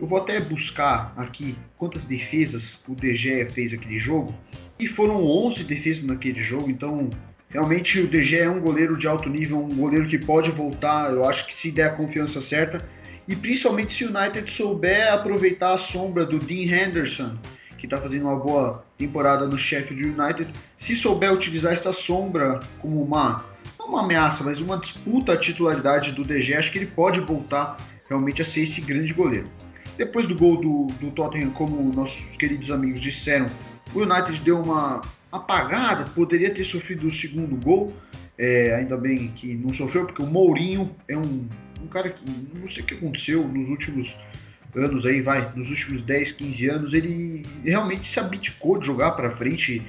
eu 0.00 0.06
vou 0.06 0.18
até 0.18 0.38
buscar 0.40 1.12
aqui 1.16 1.56
quantas 1.76 2.04
defesas 2.04 2.78
o 2.86 2.94
DG 2.94 3.48
fez 3.50 3.72
aquele 3.72 3.98
jogo. 3.98 4.32
E 4.78 4.86
foram 4.86 5.24
11 5.24 5.64
defesas 5.64 6.06
naquele 6.06 6.40
jogo, 6.40 6.70
então 6.70 7.10
realmente 7.48 8.00
o 8.00 8.06
DG 8.06 8.38
é 8.38 8.50
um 8.50 8.60
goleiro 8.60 8.96
de 8.96 9.08
alto 9.08 9.28
nível, 9.28 9.58
um 9.58 9.74
goleiro 9.74 10.08
que 10.08 10.18
pode 10.18 10.50
voltar, 10.50 11.10
eu 11.10 11.24
acho 11.24 11.46
que 11.46 11.54
se 11.54 11.72
der 11.72 11.88
a 11.88 11.90
confiança 11.90 12.40
certa. 12.40 12.78
E 13.26 13.34
principalmente 13.34 13.92
se 13.92 14.04
o 14.04 14.16
United 14.16 14.50
souber 14.50 15.12
aproveitar 15.12 15.74
a 15.74 15.78
sombra 15.78 16.24
do 16.24 16.38
Dean 16.38 16.72
Henderson, 16.72 17.36
que 17.78 17.86
está 17.86 17.96
fazendo 17.96 18.26
uma 18.26 18.36
boa 18.36 18.84
temporada 18.98 19.46
no 19.46 19.56
Sheffield 19.56 20.08
United, 20.08 20.52
se 20.78 20.94
souber 20.94 21.32
utilizar 21.32 21.72
essa 21.72 21.92
sombra 21.92 22.60
como 22.80 23.00
uma, 23.00 23.44
não 23.78 23.88
uma 23.88 24.02
ameaça, 24.02 24.44
mas 24.44 24.60
uma 24.60 24.76
disputa 24.76 25.32
à 25.32 25.36
titularidade 25.36 26.12
do 26.12 26.24
DG, 26.24 26.54
acho 26.54 26.72
que 26.72 26.78
ele 26.78 26.86
pode 26.86 27.20
voltar 27.20 27.76
realmente 28.08 28.42
a 28.42 28.44
ser 28.44 28.64
esse 28.64 28.80
grande 28.80 29.14
goleiro. 29.14 29.48
Depois 29.96 30.26
do 30.26 30.34
gol 30.34 30.60
do, 30.60 30.86
do 31.00 31.10
Tottenham, 31.12 31.50
como 31.50 31.92
nossos 31.94 32.36
queridos 32.36 32.70
amigos 32.70 33.00
disseram, 33.00 33.46
o 33.94 34.00
United 34.00 34.40
deu 34.42 34.60
uma 34.60 35.00
apagada, 35.30 36.04
poderia 36.14 36.52
ter 36.52 36.64
sofrido 36.64 37.06
o 37.06 37.10
segundo 37.10 37.56
gol, 37.64 37.94
é, 38.36 38.74
ainda 38.74 38.96
bem 38.96 39.28
que 39.28 39.54
não 39.54 39.72
sofreu, 39.72 40.06
porque 40.06 40.22
o 40.22 40.26
Mourinho 40.26 40.94
é 41.08 41.16
um, 41.16 41.48
um 41.82 41.86
cara 41.88 42.10
que 42.10 42.24
não 42.54 42.68
sei 42.68 42.82
o 42.82 42.86
que 42.86 42.94
aconteceu 42.94 43.46
nos 43.46 43.68
últimos 43.68 44.16
anos 44.74 45.06
aí, 45.06 45.20
vai, 45.20 45.40
nos 45.54 45.68
últimos 45.68 46.02
10, 46.02 46.32
15 46.32 46.68
anos, 46.68 46.94
ele 46.94 47.42
realmente 47.64 48.08
se 48.08 48.20
abdicou 48.20 48.78
de 48.78 48.86
jogar 48.86 49.12
para 49.12 49.36
frente, 49.36 49.82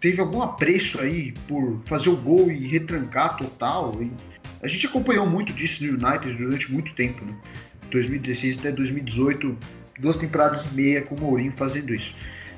teve 0.00 0.20
algum 0.20 0.42
apreço 0.42 1.00
aí 1.00 1.32
por 1.48 1.80
fazer 1.86 2.08
o 2.08 2.16
gol 2.16 2.50
e 2.50 2.66
retrancar 2.66 3.36
total. 3.36 3.92
E 4.00 4.10
a 4.62 4.68
gente 4.68 4.86
acompanhou 4.86 5.28
muito 5.28 5.52
disso 5.52 5.84
no 5.84 5.92
United 5.92 6.36
durante 6.36 6.72
muito 6.72 6.94
tempo, 6.94 7.24
né? 7.24 7.36
2016 7.90 8.58
até 8.58 8.72
2018, 8.72 9.56
duas 10.00 10.16
temporadas 10.16 10.64
e 10.64 10.74
meia 10.74 11.02
com 11.02 11.14
o 11.14 11.20
Mourinho 11.20 11.52
fazendo 11.56 11.94
isso. 11.94 12.16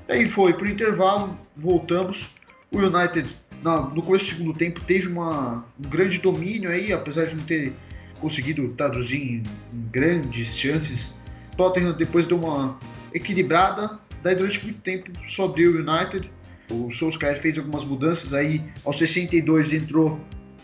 Aí 0.09 0.31
foi 0.31 0.55
para 0.55 0.65
o 0.65 0.71
intervalo, 0.71 1.39
voltamos. 1.57 2.27
O 2.71 2.79
United, 2.79 3.29
no 3.63 4.03
começo 4.03 4.25
do 4.25 4.31
segundo 4.31 4.59
tempo, 4.59 4.83
teve 4.85 5.09
uma, 5.09 5.65
um 5.79 5.89
grande 5.89 6.19
domínio 6.19 6.71
aí, 6.71 6.93
apesar 6.93 7.27
de 7.27 7.37
não 7.37 7.45
ter 7.45 7.73
conseguido 8.21 8.69
traduzir 8.75 9.19
em, 9.19 9.43
em 9.73 9.83
grandes 9.91 10.57
chances. 10.57 11.15
Tottenham 11.57 11.93
depois 11.93 12.27
deu 12.27 12.39
uma 12.39 12.79
equilibrada, 13.13 13.99
daí 14.23 14.35
durante 14.35 14.63
muito 14.65 14.81
tempo 14.81 15.11
só 15.29 15.49
deu 15.49 15.73
o 15.73 15.77
United. 15.77 16.31
O 16.71 16.93
Solskjaer 16.93 17.41
fez 17.41 17.59
algumas 17.59 17.85
mudanças 17.85 18.35
aí, 18.35 18.63
aos 18.85 18.99
62 18.99 19.73
entrou 19.73 20.21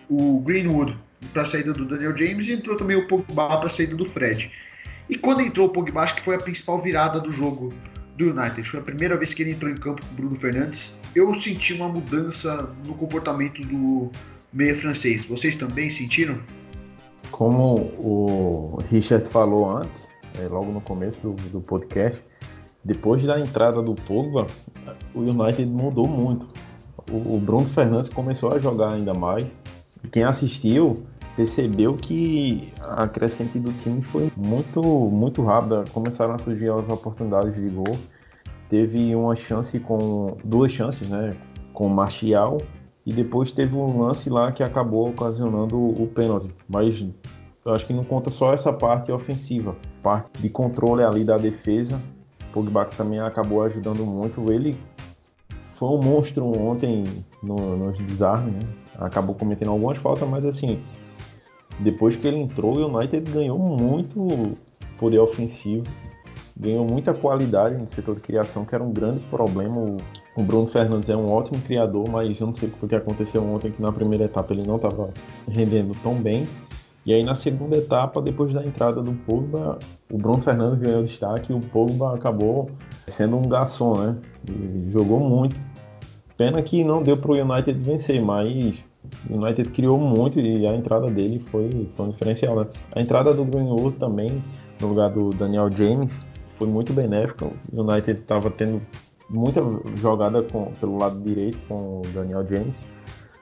o 0.08 0.40
Greenwood 0.40 0.96
para 1.32 1.42
a 1.42 1.44
saída 1.44 1.72
do 1.72 1.84
Daniel 1.84 2.16
James 2.16 2.48
e 2.48 2.52
entrou 2.52 2.76
também 2.76 2.96
o 2.96 3.06
Pogba 3.06 3.46
para 3.46 3.66
a 3.66 3.70
saída 3.70 3.94
do 3.94 4.04
Fred. 4.06 4.50
E 5.08 5.16
quando 5.16 5.40
entrou 5.40 5.68
o 5.68 5.70
Pogba, 5.70 6.02
acho 6.02 6.16
que 6.16 6.22
foi 6.22 6.34
a 6.34 6.38
principal 6.38 6.80
virada 6.80 7.20
do 7.20 7.30
jogo 7.30 7.72
do 8.16 8.30
United. 8.30 8.68
Foi 8.68 8.80
a 8.80 8.82
primeira 8.82 9.16
vez 9.16 9.32
que 9.32 9.42
ele 9.42 9.52
entrou 9.52 9.70
em 9.70 9.76
campo 9.76 10.04
com 10.04 10.12
o 10.12 10.16
Bruno 10.16 10.36
Fernandes. 10.36 10.92
Eu 11.14 11.34
senti 11.34 11.72
uma 11.74 11.88
mudança 11.88 12.68
no 12.86 12.94
comportamento 12.94 13.62
do 13.62 14.10
meia 14.52 14.76
francês. 14.76 15.24
Vocês 15.24 15.56
também 15.56 15.90
sentiram? 15.90 16.38
Como 17.30 17.74
o 17.98 18.78
Richard 18.90 19.28
falou 19.28 19.78
antes, 19.78 20.08
é, 20.38 20.48
logo 20.48 20.72
no 20.72 20.80
começo 20.80 21.20
do, 21.20 21.32
do 21.50 21.60
podcast, 21.60 22.24
depois 22.84 23.22
da 23.22 23.38
entrada 23.38 23.80
do 23.80 23.94
Pogba, 23.94 24.46
o 25.14 25.20
United 25.20 25.66
mudou 25.66 26.08
muito. 26.08 26.48
O, 27.10 27.36
o 27.36 27.40
Bruno 27.40 27.66
Fernandes 27.66 28.08
começou 28.08 28.52
a 28.52 28.58
jogar 28.58 28.92
ainda 28.92 29.14
mais. 29.14 29.54
Quem 30.10 30.24
assistiu 30.24 31.06
percebeu 31.36 31.94
que 31.96 32.72
a 32.80 33.08
crescente 33.08 33.58
do 33.58 33.72
time 33.82 34.02
foi 34.02 34.30
muito, 34.36 34.82
muito 34.82 35.42
rápida. 35.42 35.84
Começaram 35.92 36.34
a 36.34 36.38
surgir 36.38 36.70
as 36.70 36.88
oportunidades 36.88 37.54
de 37.54 37.68
gol. 37.68 37.96
Teve 38.68 39.14
uma 39.14 39.34
chance 39.34 39.78
com 39.78 40.36
duas 40.44 40.72
chances, 40.72 41.08
né, 41.08 41.36
com 41.72 41.86
o 41.86 41.90
Martial 41.90 42.58
e 43.04 43.12
depois 43.12 43.50
teve 43.50 43.76
um 43.76 44.00
lance 44.00 44.30
lá 44.30 44.52
que 44.52 44.62
acabou 44.62 45.10
ocasionando 45.10 45.76
o 45.76 46.06
pênalti. 46.06 46.54
Mas 46.68 47.04
eu 47.64 47.72
acho 47.72 47.86
que 47.86 47.92
não 47.92 48.04
conta 48.04 48.30
só 48.30 48.52
essa 48.52 48.72
parte 48.72 49.12
ofensiva, 49.12 49.76
parte 50.02 50.40
de 50.40 50.48
controle 50.48 51.02
ali 51.04 51.24
da 51.24 51.36
defesa. 51.36 52.00
O 52.50 52.52
Pogba 52.52 52.84
também 52.86 53.20
acabou 53.20 53.62
ajudando 53.62 54.04
muito. 54.04 54.52
Ele 54.52 54.76
foi 55.64 55.88
um 55.88 56.00
monstro 56.00 56.46
ontem 56.60 57.04
no, 57.42 57.76
nos 57.76 57.98
desarmes, 57.98 58.54
né? 58.54 58.60
Acabou 58.98 59.34
cometendo 59.34 59.70
algumas 59.70 59.98
faltas, 59.98 60.28
mas 60.28 60.44
assim, 60.44 60.82
depois 61.80 62.16
que 62.16 62.26
ele 62.26 62.38
entrou, 62.38 62.76
o 62.76 62.96
United 62.96 63.30
ganhou 63.30 63.58
muito 63.58 64.54
poder 64.98 65.18
ofensivo, 65.18 65.84
ganhou 66.56 66.84
muita 66.84 67.14
qualidade 67.14 67.76
no 67.76 67.88
setor 67.88 68.16
de 68.16 68.20
criação, 68.20 68.64
que 68.64 68.74
era 68.74 68.84
um 68.84 68.92
grande 68.92 69.20
problema. 69.26 69.96
O 70.36 70.42
Bruno 70.42 70.66
Fernandes 70.66 71.08
é 71.08 71.16
um 71.16 71.30
ótimo 71.30 71.60
criador, 71.62 72.08
mas 72.08 72.40
eu 72.40 72.46
não 72.46 72.54
sei 72.54 72.68
o 72.68 72.72
que 72.72 72.78
foi 72.78 72.88
que 72.88 72.94
aconteceu 72.94 73.42
ontem, 73.42 73.70
que 73.70 73.80
na 73.80 73.92
primeira 73.92 74.24
etapa 74.24 74.52
ele 74.52 74.66
não 74.66 74.76
estava 74.76 75.10
rendendo 75.48 75.96
tão 76.02 76.14
bem. 76.14 76.46
E 77.04 77.12
aí 77.12 77.24
na 77.24 77.34
segunda 77.34 77.76
etapa, 77.76 78.22
depois 78.22 78.52
da 78.52 78.64
entrada 78.64 79.02
do 79.02 79.12
Pogba, 79.12 79.78
o 80.10 80.16
Bruno 80.16 80.40
Fernandes 80.40 80.80
ganhou 80.80 81.02
destaque 81.02 81.52
e 81.52 81.56
o 81.56 81.60
Pogba 81.60 82.14
acabou 82.14 82.70
sendo 83.08 83.36
um 83.36 83.42
garçom, 83.42 83.94
né? 83.96 84.16
E 84.48 84.90
jogou 84.90 85.18
muito. 85.18 85.56
Pena 86.36 86.62
que 86.62 86.84
não 86.84 87.02
deu 87.02 87.16
para 87.16 87.32
o 87.32 87.34
United 87.34 87.78
vencer, 87.80 88.22
mas 88.22 88.84
o 89.28 89.36
United 89.36 89.70
criou 89.70 89.98
muito 89.98 90.38
e 90.38 90.66
a 90.66 90.74
entrada 90.74 91.10
dele 91.10 91.40
foi, 91.50 91.88
foi 91.96 92.06
um 92.06 92.10
diferencial, 92.10 92.56
né? 92.56 92.66
A 92.94 93.00
entrada 93.00 93.34
do 93.34 93.44
Greenwood 93.44 93.96
também, 93.96 94.42
no 94.80 94.88
lugar 94.88 95.10
do 95.10 95.30
Daniel 95.30 95.70
James, 95.72 96.20
foi 96.56 96.68
muito 96.68 96.92
benéfica. 96.92 97.46
O 97.72 97.82
United 97.82 98.20
estava 98.20 98.48
tendo 98.48 98.80
muita 99.28 99.60
jogada 99.96 100.42
com, 100.42 100.66
pelo 100.80 100.98
lado 100.98 101.20
direito 101.20 101.58
com 101.66 102.00
o 102.00 102.02
Daniel 102.14 102.46
James. 102.46 102.74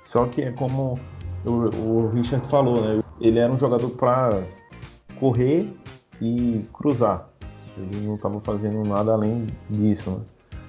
Só 0.05 0.27
que 0.27 0.43
é 0.43 0.51
como 0.51 0.99
o, 1.45 1.71
o 1.77 2.11
Richard 2.11 2.47
falou, 2.49 2.81
né? 2.81 3.01
Ele 3.21 3.39
era 3.39 3.53
um 3.53 3.59
jogador 3.59 3.91
para 3.91 4.43
correr 5.19 5.69
e 6.21 6.63
cruzar. 6.73 7.29
Ele 7.77 8.07
não 8.07 8.17
estava 8.17 8.41
fazendo 8.41 8.85
nada 8.85 9.13
além 9.13 9.47
disso. 9.69 10.11
Né? 10.11 10.21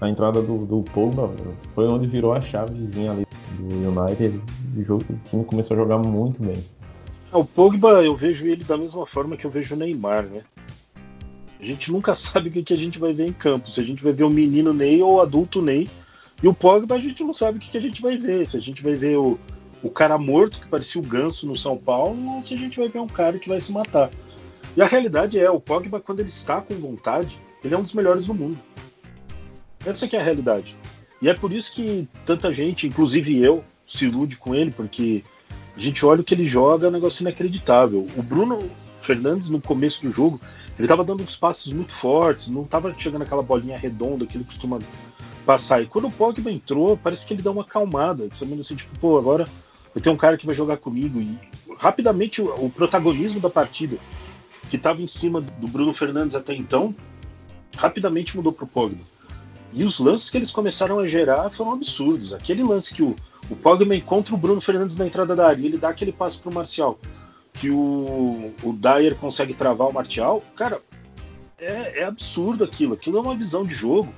A 0.01 0.09
entrada 0.09 0.41
do, 0.41 0.65
do 0.65 0.81
Pogba 0.91 1.29
foi 1.75 1.87
onde 1.87 2.07
virou 2.07 2.33
a 2.33 2.41
chavezinha 2.41 3.11
ali 3.11 3.25
do 3.59 3.89
United. 3.89 4.41
O, 4.77 4.83
jogo, 4.83 5.05
o 5.09 5.29
time 5.29 5.43
começou 5.45 5.75
a 5.75 5.79
jogar 5.79 5.97
muito 5.97 6.41
bem. 6.41 6.63
É, 7.31 7.37
o 7.37 7.45
Pogba, 7.45 8.03
eu 8.03 8.15
vejo 8.15 8.47
ele 8.47 8.63
da 8.63 8.77
mesma 8.77 9.05
forma 9.05 9.37
que 9.37 9.45
eu 9.45 9.51
vejo 9.51 9.75
o 9.75 9.77
Neymar, 9.77 10.23
né? 10.23 10.41
A 11.59 11.65
gente 11.65 11.91
nunca 11.91 12.15
sabe 12.15 12.49
o 12.49 12.51
que, 12.51 12.73
a 12.73 12.77
gente 12.77 12.99
vai 12.99 13.13
ver 13.13 13.27
em 13.27 13.33
campo. 13.33 13.69
Se 13.69 13.79
a 13.79 13.83
gente 13.83 14.03
vai 14.03 14.13
ver 14.13 14.23
o 14.23 14.29
menino 14.29 14.73
Ney 14.73 15.01
ou 15.01 15.15
o 15.15 15.21
adulto 15.21 15.61
Ney. 15.61 15.87
E 16.41 16.47
o 16.47 16.53
Pogba 16.53 16.95
a 16.95 16.99
gente 16.99 17.23
não 17.23 17.33
sabe 17.33 17.57
o 17.57 17.61
que 17.61 17.77
a 17.77 17.81
gente 17.81 18.01
vai 18.01 18.17
ver. 18.17 18.47
Se 18.47 18.57
a 18.57 18.61
gente 18.61 18.81
vai 18.81 18.95
ver 18.95 19.17
o, 19.17 19.37
o 19.83 19.89
cara 19.89 20.17
morto 20.17 20.59
que 20.59 20.67
parecia 20.67 21.01
o 21.01 21.05
ganso 21.05 21.47
no 21.47 21.55
São 21.55 21.77
Paulo 21.77 22.35
ou 22.35 22.43
se 22.43 22.53
a 22.53 22.57
gente 22.57 22.79
vai 22.79 22.87
ver 22.87 22.99
um 22.99 23.07
cara 23.07 23.39
que 23.39 23.49
vai 23.49 23.59
se 23.59 23.71
matar. 23.71 24.09
E 24.75 24.81
a 24.81 24.85
realidade 24.85 25.39
é, 25.39 25.49
o 25.49 25.59
Pogba, 25.59 25.99
quando 25.99 26.19
ele 26.19 26.29
está 26.29 26.61
com 26.61 26.75
vontade, 26.75 27.39
ele 27.63 27.73
é 27.73 27.77
um 27.77 27.83
dos 27.83 27.93
melhores 27.93 28.27
do 28.27 28.33
mundo. 28.33 28.57
Essa 29.85 30.07
que 30.07 30.15
é 30.15 30.19
a 30.19 30.23
realidade. 30.23 30.75
E 31.21 31.29
é 31.29 31.33
por 31.33 31.51
isso 31.51 31.73
que 31.73 32.07
tanta 32.25 32.53
gente, 32.53 32.87
inclusive 32.87 33.37
eu, 33.39 33.63
se 33.87 34.05
ilude 34.05 34.37
com 34.37 34.55
ele, 34.55 34.71
porque 34.71 35.23
a 35.75 35.79
gente 35.79 36.05
olha 36.05 36.21
o 36.21 36.23
que 36.23 36.33
ele 36.33 36.45
joga, 36.45 36.85
é 36.85 36.89
um 36.89 36.93
negócio 36.93 37.21
inacreditável. 37.21 38.07
O 38.15 38.23
Bruno 38.23 38.69
Fernandes, 38.99 39.49
no 39.49 39.59
começo 39.59 40.03
do 40.03 40.11
jogo, 40.11 40.39
ele 40.77 40.85
estava 40.85 41.03
dando 41.03 41.23
uns 41.23 41.35
passos 41.35 41.73
muito 41.73 41.91
fortes, 41.91 42.47
não 42.47 42.63
estava 42.63 42.93
chegando 42.97 43.23
aquela 43.23 43.43
bolinha 43.43 43.77
redonda 43.77 44.25
que 44.25 44.37
ele 44.37 44.43
costuma 44.43 44.79
passar. 45.45 45.81
E 45.81 45.85
quando 45.85 46.07
o 46.07 46.11
Pogba 46.11 46.51
entrou, 46.51 46.95
parece 46.95 47.25
que 47.25 47.33
ele 47.33 47.41
dá 47.41 47.51
uma 47.51 47.63
acalmada, 47.63 48.27
sabendo 48.31 48.61
assim, 48.61 48.75
tipo, 48.75 48.97
pô, 48.99 49.17
agora 49.17 49.45
eu 49.95 50.01
tenho 50.01 50.15
um 50.15 50.17
cara 50.17 50.37
que 50.37 50.45
vai 50.45 50.55
jogar 50.55 50.77
comigo. 50.77 51.19
E 51.19 51.37
rapidamente 51.77 52.41
o, 52.41 52.65
o 52.65 52.69
protagonismo 52.69 53.39
da 53.39 53.49
partida, 53.49 53.97
que 54.69 54.77
estava 54.77 55.01
em 55.01 55.07
cima 55.07 55.41
do 55.41 55.67
Bruno 55.67 55.93
Fernandes 55.93 56.35
até 56.35 56.53
então, 56.53 56.95
rapidamente 57.75 58.35
mudou 58.35 58.53
para 58.53 58.65
o 58.65 58.67
Pogba. 58.67 59.03
E 59.73 59.83
os 59.83 59.99
lances 59.99 60.29
que 60.29 60.37
eles 60.37 60.51
começaram 60.51 60.99
a 60.99 61.07
gerar 61.07 61.49
foram 61.49 61.73
absurdos. 61.73 62.33
Aquele 62.33 62.63
lance 62.63 62.93
que 62.93 63.03
o, 63.03 63.15
o 63.49 63.55
Pogba 63.55 63.95
encontra 63.95 64.35
o 64.35 64.37
Bruno 64.37 64.61
Fernandes 64.61 64.97
na 64.97 65.07
entrada 65.07 65.35
da 65.35 65.47
área, 65.47 65.65
ele 65.65 65.77
dá 65.77 65.89
aquele 65.89 66.11
passe 66.11 66.37
para 66.37 66.51
o 66.51 66.53
Marcial 66.53 66.99
que 67.53 67.69
o, 67.69 68.53
o 68.63 68.73
Dyer 68.73 69.15
consegue 69.15 69.53
travar 69.53 69.87
o 69.87 69.93
Martial, 69.93 70.43
cara, 70.55 70.81
é, 71.59 72.01
é, 72.01 72.03
absurdo 72.03 72.63
aquilo. 72.63 72.93
Aquilo 72.93 73.17
é 73.17 73.21
uma 73.21 73.35
visão 73.35 73.65
de 73.65 73.75
jogo. 73.75 74.13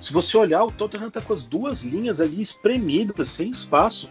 Se 0.00 0.12
você 0.12 0.36
olhar, 0.36 0.64
o 0.64 0.70
Tottenham 0.70 1.10
tá 1.10 1.20
com 1.20 1.32
as 1.32 1.44
duas 1.44 1.82
linhas 1.82 2.20
ali 2.20 2.40
espremidas, 2.40 3.28
sem 3.28 3.50
espaço. 3.50 4.10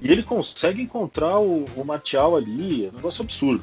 E 0.00 0.10
ele 0.10 0.22
consegue 0.22 0.82
encontrar 0.82 1.38
o, 1.40 1.64
o 1.76 1.84
Martial 1.84 2.36
ali. 2.36 2.86
É 2.86 2.90
um 2.90 2.96
negócio 2.96 3.22
absurdo. 3.22 3.62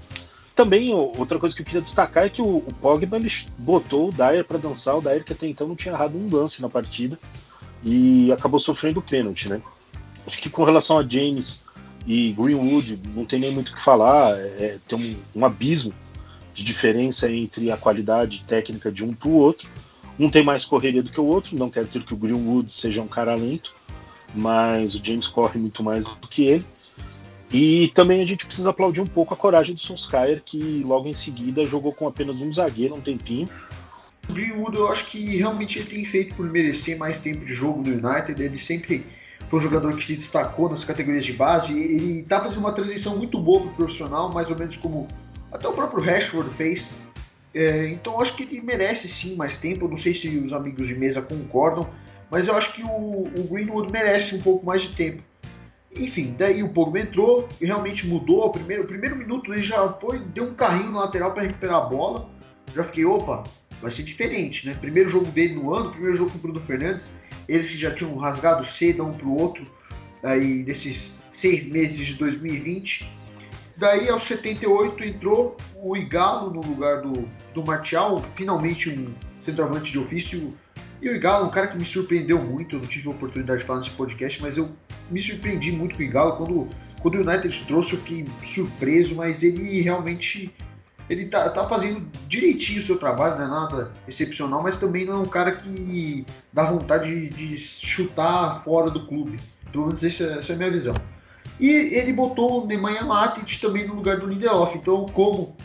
Também, 0.53 0.93
outra 0.93 1.37
coisa 1.37 1.55
que 1.55 1.61
eu 1.61 1.65
queria 1.65 1.81
destacar 1.81 2.25
é 2.25 2.29
que 2.29 2.41
o, 2.41 2.57
o 2.57 2.73
Pogba 2.81 3.17
ele 3.17 3.31
botou 3.57 4.09
o 4.09 4.11
Dyer 4.11 4.45
para 4.45 4.57
dançar. 4.57 4.97
O 4.97 5.01
Dyer 5.01 5.23
que 5.23 5.33
até 5.33 5.47
então 5.47 5.67
não 5.67 5.75
tinha 5.75 5.93
errado 5.93 6.17
um 6.17 6.29
lance 6.33 6.61
na 6.61 6.69
partida. 6.69 7.19
E 7.83 8.31
acabou 8.31 8.59
sofrendo 8.59 8.99
o 8.99 9.03
pênalti, 9.03 9.47
né? 9.47 9.61
Acho 10.25 10.41
que 10.41 10.49
com 10.49 10.63
relação 10.63 10.97
a 10.97 11.07
James 11.07 11.63
e 12.07 12.31
Greenwood, 12.33 12.99
não 13.13 13.25
tem 13.25 13.39
nem 13.39 13.51
muito 13.51 13.69
o 13.69 13.73
que 13.73 13.81
falar, 13.81 14.37
é, 14.37 14.77
tem 14.87 15.17
um, 15.35 15.39
um, 15.39 15.45
abismo 15.45 15.93
de 16.53 16.63
diferença 16.63 17.31
entre 17.31 17.71
a 17.71 17.77
qualidade 17.77 18.43
técnica 18.47 18.91
de 18.91 19.03
um 19.03 19.13
para 19.13 19.27
o 19.27 19.33
outro. 19.33 19.69
Um 20.19 20.29
tem 20.29 20.43
mais 20.43 20.63
correria 20.63 21.03
do 21.03 21.11
que 21.11 21.19
o 21.19 21.25
outro, 21.25 21.57
não 21.57 21.69
quer 21.69 21.83
dizer 21.83 22.03
que 22.03 22.13
o 22.13 22.17
Greenwood 22.17 22.71
seja 22.71 23.01
um 23.01 23.07
cara 23.07 23.35
lento, 23.35 23.75
mas 24.33 24.95
o 24.95 25.05
James 25.05 25.27
corre 25.27 25.59
muito 25.59 25.83
mais 25.83 26.05
do 26.05 26.27
que 26.27 26.45
ele. 26.45 26.65
E 27.51 27.91
também 27.93 28.21
a 28.21 28.25
gente 28.25 28.45
precisa 28.45 28.69
aplaudir 28.69 29.01
um 29.01 29.05
pouco 29.05 29.33
a 29.33 29.37
coragem 29.37 29.73
do 29.73 29.79
Solskjaer, 29.79 30.41
que 30.43 30.83
logo 30.85 31.07
em 31.07 31.13
seguida 31.13 31.63
jogou 31.63 31.93
com 31.93 32.07
apenas 32.07 32.41
um 32.41 32.51
zagueiro 32.51 32.95
um 32.95 33.01
tempinho. 33.01 33.47
O 34.27 34.33
Greenwood, 34.33 34.75
eu 34.75 34.91
acho 34.91 35.05
que 35.05 35.37
realmente 35.37 35.79
ele 35.79 35.87
tem 35.87 36.05
feito 36.05 36.35
por 36.35 36.45
merecer 36.49 36.97
mais 36.97 37.19
tempo 37.19 37.45
de 37.45 37.53
jogo 37.53 37.81
no 37.87 38.09
United. 38.09 38.41
Ele 38.41 38.59
sempre 38.59 39.05
foi 39.49 39.59
um 39.59 39.61
jogador 39.61 39.95
que 39.95 40.05
se 40.05 40.15
destacou 40.15 40.69
nas 40.69 40.83
categorias 40.83 41.23
de 41.23 41.33
base. 41.33 41.71
Ele 41.71 42.21
está 42.21 42.41
fazendo 42.41 42.59
uma 42.59 42.73
transição 42.73 43.15
muito 43.15 43.39
boa 43.39 43.61
para 43.61 43.69
o 43.69 43.75
profissional, 43.75 44.33
mais 44.33 44.49
ou 44.49 44.57
menos 44.57 44.75
como 44.77 45.07
até 45.51 45.67
o 45.67 45.73
próprio 45.73 46.03
Rashford 46.03 46.49
fez. 46.55 46.89
É, 47.53 47.87
então 47.89 48.19
acho 48.19 48.35
que 48.35 48.43
ele 48.43 48.59
merece 48.59 49.07
sim 49.07 49.35
mais 49.35 49.59
tempo. 49.59 49.87
não 49.87 49.97
sei 49.97 50.13
se 50.13 50.27
os 50.27 50.51
amigos 50.51 50.87
de 50.87 50.95
mesa 50.95 51.21
concordam, 51.21 51.87
mas 52.29 52.47
eu 52.47 52.55
acho 52.55 52.73
que 52.73 52.83
o, 52.83 52.87
o 52.87 53.47
Greenwood 53.49 53.91
merece 53.91 54.35
um 54.35 54.41
pouco 54.41 54.65
mais 54.65 54.83
de 54.83 54.95
tempo. 54.95 55.23
Enfim, 55.97 56.35
daí 56.37 56.61
o 56.61 56.69
Pogba 56.69 56.99
entrou 56.99 57.47
e 57.61 57.65
realmente 57.65 58.05
mudou. 58.05 58.45
O 58.45 58.49
primeiro, 58.49 58.83
o 58.83 58.87
primeiro 58.87 59.15
minuto 59.15 59.53
ele 59.53 59.63
já 59.63 59.87
foi, 59.93 60.19
deu 60.19 60.45
um 60.45 60.53
carrinho 60.53 60.91
no 60.91 60.99
lateral 60.99 61.31
para 61.31 61.43
recuperar 61.43 61.77
a 61.77 61.81
bola. 61.81 62.29
Já 62.73 62.83
fiquei, 62.83 63.05
opa, 63.05 63.43
vai 63.81 63.91
ser 63.91 64.03
diferente, 64.03 64.67
né? 64.67 64.73
Primeiro 64.73 65.07
jogo 65.09 65.25
dele 65.27 65.55
no 65.55 65.73
ano, 65.73 65.91
primeiro 65.91 66.17
jogo 66.17 66.31
com 66.31 66.37
o 66.37 66.41
Bruno 66.41 66.59
Fernandes 66.61 67.05
eles 67.47 67.71
já 67.71 67.93
tinham 67.93 68.15
rasgado 68.17 68.65
seda 68.65 69.03
um 69.03 69.11
para 69.11 69.27
o 69.27 69.39
outro 69.39 69.65
aí 70.23 70.63
desses 70.63 71.15
seis 71.31 71.65
meses 71.65 72.07
de 72.07 72.13
2020. 72.15 73.09
Daí 73.77 74.09
aos 74.09 74.23
78 74.23 75.03
entrou 75.03 75.57
o 75.75 75.95
Igalo 75.97 76.51
no 76.51 76.61
lugar 76.61 77.01
do, 77.01 77.27
do 77.53 77.63
Martial, 77.65 78.23
finalmente 78.35 78.89
um 78.89 79.13
centroavante 79.43 79.91
de 79.91 79.99
ofício. 79.99 80.49
E 81.01 81.09
o 81.09 81.15
Igalo, 81.15 81.47
um 81.47 81.51
cara 81.51 81.67
que 81.67 81.77
me 81.77 81.85
surpreendeu 81.85 82.41
muito, 82.41 82.75
eu 82.75 82.81
não 82.81 82.87
tive 82.87 83.07
a 83.07 83.11
oportunidade 83.11 83.61
de 83.61 83.67
falar 83.67 83.79
nesse 83.79 83.91
podcast, 83.91 84.41
mas 84.41 84.57
eu 84.57 84.69
me 85.09 85.21
surpreendi 85.21 85.71
muito 85.71 85.95
com 85.95 86.01
o 86.01 86.05
Igalo. 86.05 86.37
Quando, 86.37 86.69
quando 87.01 87.15
o 87.15 87.29
United 87.29 87.65
trouxe, 87.65 87.93
eu 87.93 87.99
fiquei 87.99 88.25
surpreso, 88.43 89.15
mas 89.15 89.43
ele 89.43 89.81
realmente 89.81 90.53
ele 91.09 91.25
tá, 91.27 91.49
tá 91.49 91.67
fazendo 91.67 92.05
direitinho 92.27 92.81
o 92.81 92.83
seu 92.83 92.97
trabalho, 92.97 93.37
não 93.37 93.45
é 93.45 93.47
nada 93.47 93.91
excepcional, 94.07 94.63
mas 94.63 94.79
também 94.79 95.05
não 95.05 95.13
é 95.13 95.17
um 95.17 95.25
cara 95.25 95.51
que 95.51 96.25
dá 96.51 96.63
vontade 96.71 97.29
de, 97.29 97.29
de 97.29 97.57
chutar 97.57 98.63
fora 98.63 98.89
do 98.89 99.05
clube. 99.05 99.37
Pelo 99.71 99.87
menos 99.87 100.03
essa, 100.03 100.23
essa, 100.39 100.53
é 100.53 100.55
a 100.55 100.57
minha 100.57 100.71
visão. 100.71 100.95
E 101.59 101.69
ele 101.69 102.11
botou 102.11 102.63
o 102.63 102.67
Nemanja 102.67 103.05
Matic 103.05 103.59
também 103.61 103.87
no 103.87 103.95
lugar 103.95 104.19
do 104.19 104.25
Lindelof. 104.25 104.75
Então, 104.75 105.05
como 105.07 105.55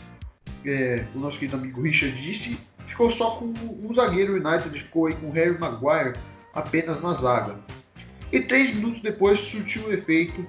é, 0.65 1.05
o 1.15 1.19
nosso 1.19 1.39
querido 1.39 1.57
amigo 1.57 1.81
Richard 1.81 2.21
disse, 2.21 2.59
ficou 3.01 3.09
só 3.09 3.31
com 3.31 3.45
um 3.45 3.93
zagueiro 3.93 4.33
United, 4.33 4.79
ficou 4.79 5.07
aí 5.07 5.15
com 5.15 5.27
o 5.27 5.31
Harry 5.31 5.57
Maguire 5.57 6.13
apenas 6.53 7.01
na 7.01 7.13
zaga. 7.13 7.55
E 8.31 8.41
três 8.41 8.75
minutos 8.75 9.01
depois 9.01 9.39
surtiu 9.39 9.87
o 9.87 9.93
efeito. 9.93 10.45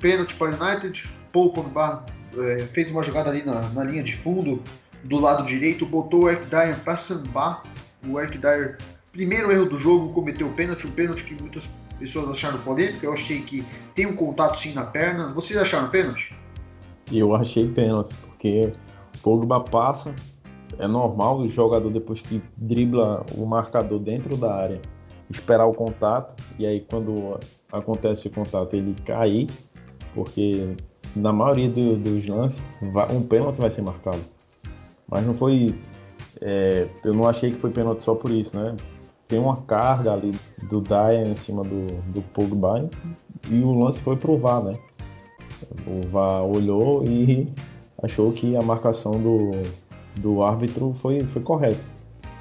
Pênalti 0.00 0.34
para 0.34 0.50
o 0.50 0.64
United, 0.64 1.08
Paul 1.32 1.52
Pogba 1.52 2.04
é, 2.36 2.58
fez 2.58 2.90
uma 2.90 3.02
jogada 3.02 3.30
ali 3.30 3.44
na, 3.44 3.60
na, 3.70 3.84
linha 3.84 4.02
de 4.02 4.16
fundo, 4.16 4.62
do 5.04 5.20
lado 5.20 5.46
direito, 5.46 5.86
botou 5.86 6.24
o 6.24 6.28
Eric 6.28 6.50
Dyer 6.50 6.76
para 6.80 6.96
sambar. 6.96 7.62
O 8.06 8.18
Eric 8.18 8.38
Dyer, 8.38 8.78
primeiro 9.12 9.52
erro 9.52 9.66
do 9.66 9.78
jogo, 9.78 10.12
cometeu 10.12 10.48
o 10.48 10.52
pênalti, 10.52 10.86
um 10.86 10.90
pênalti 10.90 11.22
que 11.22 11.40
muitas 11.40 11.64
pessoas 11.98 12.30
acharam 12.30 12.58
polêmico. 12.58 13.04
Eu 13.04 13.12
achei 13.12 13.42
que 13.42 13.64
tem 13.94 14.06
um 14.06 14.16
contato 14.16 14.58
sim 14.58 14.72
na 14.72 14.84
perna. 14.84 15.32
Vocês 15.34 15.58
acharam 15.58 15.88
pênalti? 15.88 16.34
Eu 17.12 17.34
achei 17.34 17.68
pênalti, 17.68 18.14
porque 18.26 18.72
o 19.16 19.18
Pogba 19.22 19.60
passa, 19.60 20.14
é 20.78 20.86
normal 20.86 21.38
o 21.38 21.48
jogador 21.48 21.90
depois 21.90 22.20
que 22.20 22.42
dribla 22.56 23.24
o 23.36 23.44
marcador 23.46 23.98
dentro 23.98 24.36
da 24.36 24.54
área 24.54 24.80
esperar 25.28 25.66
o 25.66 25.74
contato 25.74 26.34
e 26.58 26.66
aí 26.66 26.80
quando 26.80 27.38
acontece 27.70 28.26
o 28.26 28.30
contato 28.30 28.74
ele 28.74 28.94
cair 29.04 29.48
porque 30.14 30.76
na 31.14 31.32
maioria 31.32 31.68
do, 31.68 31.96
dos 31.96 32.26
lances, 32.26 32.62
um 33.12 33.22
pênalti 33.22 33.60
vai 33.60 33.70
ser 33.70 33.82
marcado. 33.82 34.20
Mas 35.08 35.26
não 35.26 35.34
foi. 35.34 35.74
É, 36.40 36.88
eu 37.04 37.12
não 37.12 37.28
achei 37.28 37.50
que 37.50 37.58
foi 37.58 37.70
pênalti 37.70 38.02
só 38.02 38.14
por 38.14 38.30
isso, 38.30 38.56
né? 38.56 38.76
Tem 39.26 39.38
uma 39.38 39.56
carga 39.62 40.12
ali 40.12 40.32
do 40.68 40.80
Dyer 40.80 41.26
em 41.26 41.36
cima 41.36 41.62
do, 41.62 41.86
do 42.12 42.22
Pogba 42.32 42.88
e 43.48 43.60
o 43.60 43.72
lance 43.78 44.00
foi 44.00 44.16
pro 44.16 44.36
VAR, 44.36 44.62
né? 44.62 44.72
O 45.86 46.08
VAR 46.08 46.44
olhou 46.44 47.04
e 47.04 47.48
achou 48.02 48.32
que 48.32 48.56
a 48.56 48.62
marcação 48.62 49.12
do, 49.12 49.52
do 50.16 50.42
árbitro 50.42 50.94
foi, 50.94 51.20
foi 51.20 51.42
correta. 51.42 51.80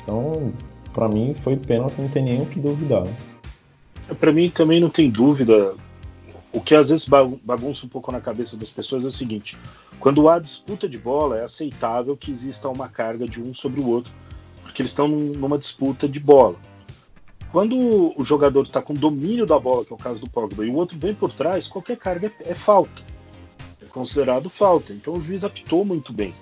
Então, 0.03 0.51
para 0.93 1.07
mim, 1.07 1.33
foi 1.33 1.55
pênalti, 1.55 1.99
não 1.99 2.09
tem 2.09 2.23
nenhum 2.23 2.45
que 2.45 2.59
duvidar. 2.59 3.03
Né? 3.03 3.13
Para 4.19 4.31
mim 4.31 4.49
também 4.49 4.79
não 4.79 4.89
tem 4.89 5.09
dúvida. 5.09 5.75
O 6.51 6.59
que 6.59 6.73
às 6.73 6.89
vezes 6.89 7.07
bagunça 7.43 7.85
um 7.85 7.89
pouco 7.89 8.11
na 8.11 8.19
cabeça 8.19 8.57
das 8.57 8.71
pessoas 8.71 9.05
é 9.05 9.07
o 9.07 9.11
seguinte: 9.11 9.57
quando 9.99 10.27
há 10.27 10.39
disputa 10.39 10.89
de 10.89 10.97
bola, 10.97 11.37
é 11.37 11.43
aceitável 11.43 12.17
que 12.17 12.31
exista 12.31 12.67
uma 12.69 12.87
carga 12.87 13.27
de 13.27 13.41
um 13.41 13.53
sobre 13.53 13.81
o 13.81 13.87
outro, 13.87 14.11
porque 14.63 14.81
eles 14.81 14.91
estão 14.91 15.07
numa 15.07 15.57
disputa 15.57 16.07
de 16.07 16.19
bola. 16.19 16.55
Quando 17.51 18.13
o 18.15 18.23
jogador 18.23 18.63
está 18.63 18.81
com 18.81 18.93
domínio 18.93 19.45
da 19.45 19.59
bola, 19.59 19.83
que 19.83 19.91
é 19.91 19.95
o 19.95 19.99
caso 19.99 20.21
do 20.21 20.29
Pogba, 20.29 20.65
e 20.65 20.69
o 20.69 20.75
outro 20.75 20.97
vem 20.99 21.13
por 21.15 21.31
trás, 21.31 21.67
qualquer 21.67 21.97
carga 21.97 22.27
é, 22.27 22.51
é 22.51 22.53
falta. 22.53 23.01
É 23.81 23.85
considerado 23.85 24.49
falta. 24.49 24.93
Então 24.93 25.15
o 25.15 25.21
juiz 25.21 25.43
apitou 25.43 25.83
muito 25.83 26.13
bem. 26.13 26.33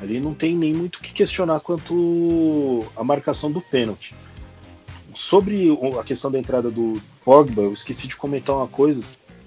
Ali 0.00 0.18
não 0.18 0.32
tem 0.32 0.56
nem 0.56 0.72
muito 0.72 0.96
o 0.96 1.00
que 1.00 1.12
questionar 1.12 1.60
quanto 1.60 2.84
a 2.96 3.04
marcação 3.04 3.52
do 3.52 3.60
pênalti. 3.60 4.14
Sobre 5.14 5.68
a 5.98 6.02
questão 6.02 6.30
da 6.30 6.38
entrada 6.38 6.70
do 6.70 7.00
Pogba, 7.24 7.62
eu 7.62 7.72
esqueci 7.72 8.08
de 8.08 8.16
comentar 8.16 8.56
uma 8.56 8.68
coisa, 8.68 9.04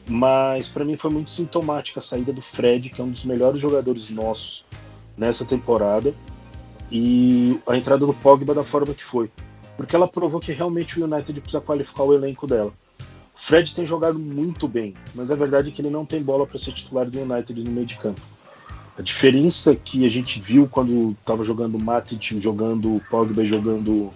mas 0.07 0.67
para 0.67 0.85
mim 0.85 0.95
foi 0.95 1.09
muito 1.09 1.31
sintomática 1.31 1.99
a 1.99 2.03
saída 2.03 2.31
do 2.31 2.41
Fred, 2.41 2.89
que 2.89 3.01
é 3.01 3.03
um 3.03 3.09
dos 3.09 3.25
melhores 3.25 3.59
jogadores 3.59 4.09
nossos 4.09 4.65
nessa 5.17 5.45
temporada, 5.45 6.13
e 6.91 7.59
a 7.67 7.75
entrada 7.77 8.05
do 8.05 8.13
Pogba 8.13 8.53
da 8.53 8.63
forma 8.63 8.93
que 8.93 9.03
foi. 9.03 9.31
Porque 9.75 9.95
ela 9.95 10.07
provou 10.07 10.39
que 10.39 10.51
realmente 10.51 10.99
o 10.99 11.05
United 11.05 11.41
precisa 11.41 11.61
qualificar 11.61 12.03
o 12.03 12.13
elenco 12.13 12.45
dela. 12.45 12.71
O 13.35 13.39
Fred 13.39 13.73
tem 13.73 13.85
jogado 13.85 14.19
muito 14.19 14.67
bem, 14.67 14.93
mas 15.15 15.31
a 15.31 15.35
verdade 15.35 15.69
é 15.69 15.71
que 15.71 15.81
ele 15.81 15.89
não 15.89 16.05
tem 16.05 16.21
bola 16.21 16.45
para 16.45 16.59
ser 16.59 16.73
titular 16.73 17.09
do 17.09 17.19
United 17.19 17.63
no 17.63 17.71
meio 17.71 17.87
de 17.87 17.97
campo. 17.97 18.21
A 18.97 19.01
diferença 19.01 19.75
que 19.75 20.05
a 20.05 20.09
gente 20.09 20.39
viu 20.39 20.67
quando 20.67 21.15
estava 21.19 21.43
jogando 21.43 21.75
o 21.75 21.83
Matic, 21.83 22.39
jogando 22.39 22.95
o 22.95 23.01
Pogba, 23.09 23.43
jogando 23.43 24.13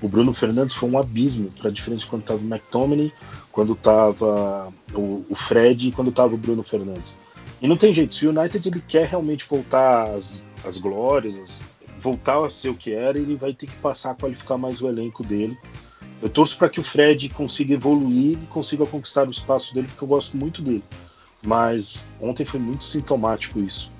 o 0.00 0.08
Bruno 0.08 0.32
Fernandes 0.32 0.74
foi 0.74 0.88
um 0.88 0.98
abismo 0.98 1.50
para 1.58 1.70
a 1.70 1.72
diferença 1.72 2.06
quando 2.06 2.22
estava 2.22 2.40
o 2.40 2.46
McTominay, 2.46 3.12
quando 3.50 3.72
estava 3.72 4.72
o, 4.94 5.24
o, 5.28 5.34
Fred 5.34 5.88
e 5.88 5.92
quando 5.92 6.10
estava 6.10 6.34
o 6.34 6.38
Bruno 6.38 6.62
Fernandes. 6.62 7.16
E 7.60 7.66
não 7.66 7.76
tem 7.76 7.92
jeito, 7.92 8.14
se 8.14 8.26
o 8.26 8.30
United 8.30 8.68
ele 8.68 8.82
quer 8.86 9.06
realmente 9.06 9.46
voltar 9.48 10.10
às, 10.10 10.44
às 10.64 10.78
glórias, 10.78 11.38
às, 11.40 11.60
voltar 12.00 12.44
a 12.44 12.50
ser 12.50 12.68
o 12.68 12.74
que 12.74 12.92
era, 12.92 13.18
ele 13.18 13.34
vai 13.34 13.52
ter 13.52 13.66
que 13.66 13.76
passar 13.76 14.12
a 14.12 14.14
qualificar 14.14 14.56
mais 14.58 14.80
o 14.80 14.88
elenco 14.88 15.24
dele. 15.24 15.58
Eu 16.20 16.28
torço 16.28 16.56
para 16.56 16.68
que 16.68 16.78
o 16.78 16.84
Fred 16.84 17.28
consiga 17.30 17.74
evoluir 17.74 18.38
e 18.40 18.46
consiga 18.46 18.84
conquistar 18.86 19.26
o 19.26 19.30
espaço 19.30 19.74
dele, 19.74 19.88
porque 19.88 20.04
eu 20.04 20.08
gosto 20.08 20.36
muito 20.36 20.62
dele. 20.62 20.84
Mas 21.44 22.08
ontem 22.20 22.44
foi 22.44 22.60
muito 22.60 22.84
sintomático 22.84 23.58
isso. 23.58 23.90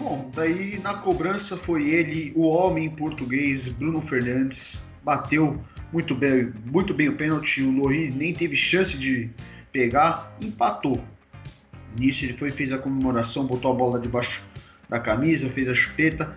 Bom, 0.00 0.30
daí 0.34 0.78
na 0.78 0.94
cobrança 0.94 1.58
foi 1.58 1.90
ele, 1.90 2.32
o 2.34 2.48
homem 2.48 2.88
português, 2.88 3.68
Bruno 3.68 4.00
Fernandes, 4.00 4.80
bateu 5.04 5.62
muito 5.92 6.14
bem, 6.14 6.50
muito 6.64 6.94
bem 6.94 7.10
o 7.10 7.16
pênalti, 7.16 7.62
o 7.62 7.70
Lohri 7.70 8.10
nem 8.10 8.32
teve 8.32 8.56
chance 8.56 8.96
de 8.96 9.28
pegar, 9.70 10.34
empatou. 10.40 10.98
Nisso 11.98 12.24
ele 12.24 12.32
foi, 12.32 12.48
fez 12.48 12.72
a 12.72 12.78
comemoração, 12.78 13.44
botou 13.44 13.72
a 13.72 13.74
bola 13.74 14.00
debaixo 14.00 14.42
da 14.88 14.98
camisa, 14.98 15.50
fez 15.50 15.68
a 15.68 15.74
chupeta. 15.74 16.34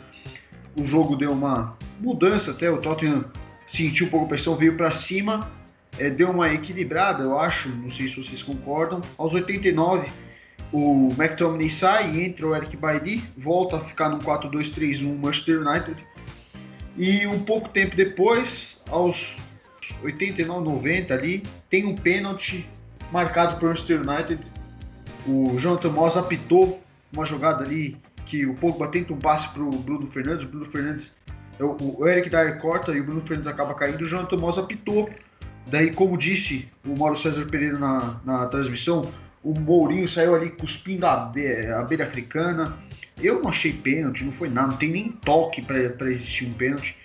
O 0.77 0.83
jogo 0.83 1.15
deu 1.15 1.31
uma 1.31 1.77
mudança 2.01 2.51
até, 2.51 2.69
o 2.69 2.79
Tottenham 2.79 3.23
sentiu 3.65 4.07
um 4.07 4.09
pouco 4.09 4.25
a 4.25 4.29
pressão, 4.29 4.57
veio 4.57 4.75
para 4.75 4.91
cima, 4.91 5.49
é, 5.97 6.09
deu 6.09 6.31
uma 6.31 6.53
equilibrada, 6.53 7.23
eu 7.23 7.39
acho, 7.39 7.69
não 7.69 7.89
sei 7.93 8.09
se 8.09 8.21
vocês 8.21 8.43
concordam. 8.43 8.99
Aos 9.17 9.33
89 9.33 10.11
o 10.73 11.07
McTominay 11.17 11.69
sai 11.69 12.19
entra 12.19 12.47
o 12.47 12.55
Eric 12.55 12.75
Bailly, 12.75 13.23
volta 13.37 13.77
a 13.77 13.79
ficar 13.79 14.09
no 14.09 14.17
4-2-3-1 14.17 15.19
Manchester 15.23 15.61
United. 15.61 16.03
E 16.97 17.27
um 17.27 17.39
pouco 17.43 17.69
tempo 17.69 17.95
depois, 17.95 18.81
aos 18.89 19.35
89, 20.03 20.65
90 20.65 21.13
ali, 21.13 21.43
tem 21.69 21.85
um 21.85 21.93
pênalti 21.93 22.67
marcado 23.11 23.57
por 23.57 23.69
Manchester 23.69 24.01
United. 24.01 24.39
O 25.27 25.57
Jonathan 25.59 25.89
Moss 25.89 26.17
apitou 26.17 26.81
uma 27.13 27.25
jogada 27.25 27.63
ali 27.63 27.95
que 28.25 28.45
o 28.47 28.55
Pogba 28.55 28.87
tenta 28.87 29.13
um 29.13 29.19
passe 29.19 29.47
para 29.49 29.61
o 29.61 29.69
Bruno 29.69 30.07
Fernandes, 30.07 30.43
o 30.43 30.47
Bruno 30.47 30.65
Fernandes, 30.71 31.15
o 31.59 32.07
Eric 32.07 32.29
Dyer 32.29 32.59
corta 32.59 32.91
e 32.91 32.99
o 32.99 33.03
Bruno 33.03 33.21
Fernandes 33.21 33.47
acaba 33.47 33.75
caindo, 33.75 34.03
o 34.03 34.07
Jonathan 34.07 34.37
Moss 34.37 34.57
apitou. 34.57 35.07
Daí, 35.67 35.93
como 35.93 36.17
disse 36.17 36.67
o 36.83 36.97
Mauro 36.97 37.15
César 37.15 37.45
Pereira 37.45 37.77
na, 37.77 38.19
na 38.25 38.47
transmissão, 38.47 39.03
o 39.43 39.59
Mourinho 39.59 40.07
saiu 40.07 40.35
ali 40.35 40.49
cuspindo 40.49 41.05
a 41.05 41.23
abelha, 41.23 42.05
africana. 42.05 42.77
Eu 43.21 43.41
não 43.41 43.49
achei 43.49 43.73
pênalti, 43.73 44.23
não 44.23 44.31
foi 44.31 44.49
nada, 44.49 44.69
não 44.69 44.77
tem 44.77 44.89
nem 44.89 45.09
toque 45.11 45.61
para 45.61 46.09
existir 46.09 46.45
um 46.45 46.53
pênalti. 46.53 46.95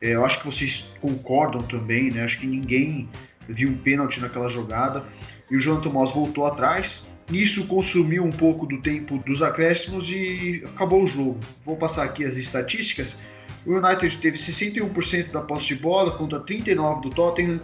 É, 0.00 0.10
eu 0.10 0.24
acho 0.24 0.40
que 0.40 0.46
vocês 0.46 0.92
concordam 1.00 1.60
também, 1.62 2.10
né? 2.10 2.22
Acho 2.22 2.38
que 2.38 2.46
ninguém 2.46 3.08
viu 3.48 3.70
um 3.70 3.76
pênalti 3.76 4.20
naquela 4.20 4.48
jogada. 4.48 5.04
E 5.50 5.56
o 5.56 5.60
João 5.60 5.80
Tomás 5.80 6.12
voltou 6.12 6.46
atrás. 6.46 7.02
Isso 7.32 7.66
consumiu 7.66 8.24
um 8.24 8.30
pouco 8.30 8.66
do 8.66 8.80
tempo 8.80 9.18
dos 9.18 9.42
acréscimos 9.42 10.08
e 10.08 10.62
acabou 10.66 11.02
o 11.02 11.06
jogo. 11.06 11.40
Vou 11.64 11.76
passar 11.76 12.04
aqui 12.04 12.24
as 12.24 12.36
estatísticas. 12.36 13.16
O 13.64 13.72
United 13.72 14.16
teve 14.18 14.38
61% 14.38 15.32
da 15.32 15.40
posse 15.40 15.66
de 15.66 15.76
bola 15.76 16.16
contra 16.16 16.38
39% 16.38 17.00
do 17.00 17.10
Tottenham, 17.10 17.60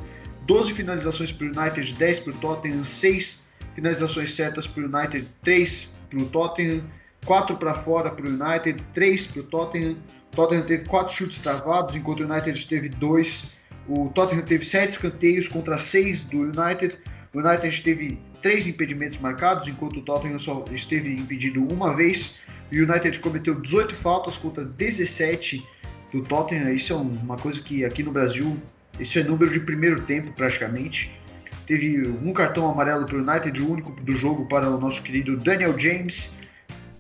12 0.46 0.72
finalizações 0.72 1.30
para 1.30 1.46
o 1.46 1.50
United, 1.50 1.92
10 1.92 2.20
para 2.20 2.32
o 2.32 2.36
Tottenham, 2.38 2.84
6 2.84 3.46
finalizações 3.74 4.34
certas 4.34 4.66
para 4.66 4.82
o 4.82 4.86
United, 4.86 5.26
3 5.42 5.90
para 6.10 6.22
o 6.22 6.26
Tottenham, 6.26 6.82
4 7.24 7.56
para 7.56 7.74
fora 7.74 8.10
para 8.10 8.26
o 8.26 8.28
United, 8.28 8.82
3 8.94 9.26
para 9.28 9.40
o 9.40 9.44
Tottenham. 9.44 9.96
O 10.32 10.36
Tottenham 10.36 10.66
teve 10.66 10.84
4 10.86 11.14
chutes 11.14 11.38
travados, 11.38 11.94
enquanto 11.94 12.20
o 12.20 12.24
United 12.24 12.66
teve 12.66 12.88
2. 12.88 13.62
O 13.88 14.08
Tottenham 14.10 14.44
teve 14.44 14.64
7 14.64 14.92
escanteios 14.92 15.48
contra 15.48 15.78
6 15.78 16.22
do 16.24 16.38
United. 16.40 16.96
O 17.32 17.38
United 17.38 17.82
teve 17.82 18.18
3 18.42 18.66
impedimentos 18.66 19.18
marcados, 19.18 19.68
enquanto 19.68 19.98
o 19.98 20.02
Tottenham 20.02 20.38
só 20.38 20.64
esteve 20.72 21.12
impedido 21.14 21.66
uma 21.72 21.94
vez. 21.94 22.40
O 22.72 22.76
United 22.76 23.18
cometeu 23.20 23.60
18 23.60 23.94
faltas 23.96 24.36
contra 24.36 24.64
17 24.64 25.64
do 26.12 26.22
Tottenham. 26.22 26.72
Isso 26.72 26.92
é 26.92 26.96
uma 26.96 27.36
coisa 27.36 27.60
que 27.60 27.84
aqui 27.84 28.02
no 28.02 28.10
Brasil, 28.10 28.56
isso 28.98 29.18
é 29.18 29.22
número 29.22 29.50
de 29.50 29.60
primeiro 29.60 30.00
tempo 30.02 30.32
praticamente. 30.32 31.10
Teve 31.66 32.08
um 32.08 32.32
cartão 32.32 32.70
amarelo 32.70 33.06
para 33.06 33.16
o 33.16 33.20
United, 33.20 33.62
o 33.62 33.72
único 33.72 33.92
do 34.02 34.16
jogo 34.16 34.46
para 34.46 34.68
o 34.68 34.78
nosso 34.78 35.02
querido 35.02 35.36
Daniel 35.36 35.78
James. 35.78 36.32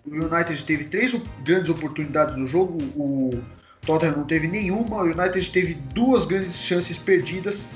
O 0.06 0.10
United 0.10 0.64
teve 0.64 0.84
três 0.84 1.14
grandes 1.44 1.68
oportunidades 1.68 2.36
no 2.36 2.46
jogo, 2.46 2.78
o 2.96 3.30
Tottenham 3.84 4.16
não 4.16 4.24
teve 4.24 4.46
nenhuma. 4.46 4.96
O 4.96 5.04
United 5.04 5.50
teve 5.50 5.74
duas 5.94 6.24
grandes 6.24 6.56
chances 6.56 6.96
perdidas, 6.96 7.66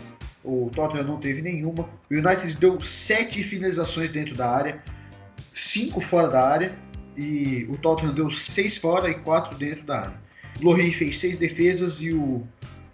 o 0.45 0.71
Tottenham 0.75 1.05
não 1.05 1.19
teve 1.19 1.43
nenhuma. 1.43 1.89
O 2.11 2.15
United 2.15 2.57
deu 2.57 2.81
sete 2.81 3.43
finalizações 3.43 4.11
dentro 4.11 4.35
da 4.35 4.49
área, 4.49 4.83
cinco 5.53 6.01
fora 6.01 6.29
da 6.29 6.49
área, 6.49 6.73
e 7.17 7.67
o 7.69 7.77
Tottenham 7.79 8.15
deu 8.15 8.31
seis 8.31 8.77
fora 8.77 9.11
e 9.11 9.15
quatro 9.15 9.59
dentro 9.59 9.85
da 9.85 10.01
área. 10.01 10.27
Lohri 10.61 10.93
fez 10.93 11.19
seis 11.19 11.39
defesas 11.39 12.01
e 12.01 12.13
o 12.13 12.47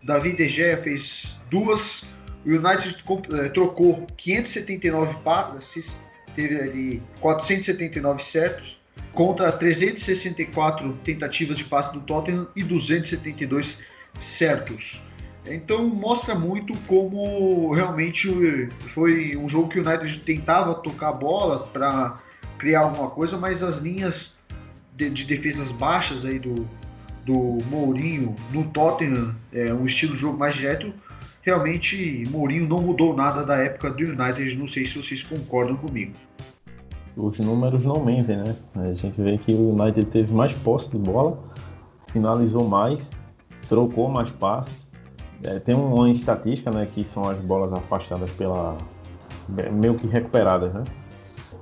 David 0.02 0.36
De 0.36 0.48
Gea 0.48 0.76
fez 0.76 1.36
duas 1.50 2.04
o 2.44 2.50
United 2.50 3.04
eh, 3.32 3.48
trocou 3.50 4.06
579 4.16 5.16
passes, 5.22 5.96
teve 6.34 6.60
ali 6.60 7.02
479 7.20 8.22
certos, 8.22 8.80
contra 9.12 9.52
364 9.52 10.92
tentativas 11.04 11.58
de 11.58 11.64
passe 11.64 11.92
do 11.92 12.00
Tottenham 12.00 12.48
e 12.56 12.62
272 12.62 13.80
certos. 14.18 15.02
Então 15.46 15.86
mostra 15.88 16.34
muito 16.34 16.76
como 16.86 17.72
realmente 17.72 18.28
foi 18.94 19.36
um 19.36 19.48
jogo 19.48 19.68
que 19.68 19.80
o 19.80 19.86
United 19.86 20.20
tentava 20.20 20.74
tocar 20.74 21.08
a 21.08 21.12
bola 21.12 21.66
para 21.66 22.16
criar 22.58 22.80
alguma 22.80 23.10
coisa, 23.10 23.36
mas 23.36 23.62
as 23.62 23.78
linhas 23.78 24.36
de, 24.94 25.10
de, 25.10 25.24
defesas 25.24 25.70
baixas 25.72 26.24
aí 26.24 26.38
do, 26.38 26.68
do 27.24 27.58
Mourinho 27.66 28.36
no 28.52 28.64
Tottenham, 28.70 29.34
é, 29.52 29.74
um 29.74 29.84
estilo 29.84 30.14
de 30.14 30.22
jogo 30.22 30.38
mais 30.38 30.54
direto, 30.54 30.94
realmente 31.42 32.24
Mourinho 32.30 32.66
não 32.66 32.78
mudou 32.78 33.14
nada 33.14 33.44
da 33.44 33.56
época 33.56 33.90
do 33.90 34.02
United. 34.02 34.56
Não 34.56 34.68
sei 34.68 34.86
se 34.86 34.96
vocês 34.96 35.22
concordam 35.22 35.76
comigo. 35.76 36.12
Os 37.16 37.38
números 37.38 37.84
não 37.84 38.02
mentem, 38.02 38.38
né? 38.38 38.56
A 38.74 38.94
gente 38.94 39.20
vê 39.20 39.36
que 39.36 39.52
o 39.52 39.74
United 39.74 40.06
teve 40.06 40.32
mais 40.32 40.54
posse 40.54 40.90
de 40.90 40.98
bola, 40.98 41.38
finalizou 42.10 42.66
mais, 42.66 43.10
trocou 43.68 44.08
mais 44.08 44.30
passes. 44.30 44.90
É, 45.44 45.58
tem 45.58 45.74
uma 45.74 46.08
estatística, 46.08 46.70
né, 46.70 46.86
que 46.94 47.04
são 47.04 47.28
as 47.28 47.38
bolas 47.40 47.72
afastadas 47.72 48.30
pela 48.30 48.78
meio 49.72 49.96
que 49.96 50.06
recuperadas, 50.06 50.72
né? 50.72 50.84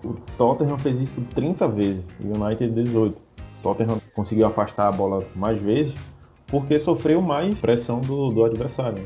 O 0.04 0.14
Tottenham 0.36 0.78
fez 0.78 1.00
isso 1.00 1.20
30 1.34 1.66
vezes 1.68 2.04
e 2.20 2.26
o 2.26 2.44
United 2.44 2.72
18. 2.72 3.16
O 3.16 3.62
Tottenham 3.62 4.00
conseguiu 4.14 4.46
afastar 4.46 4.88
a 4.88 4.92
bola 4.92 5.26
mais 5.34 5.60
vezes 5.60 5.94
porque 6.46 6.78
sofreu 6.78 7.20
mais 7.22 7.54
pressão 7.58 8.00
do, 8.00 8.28
do 8.28 8.44
adversário. 8.44 8.98
Né? 8.98 9.04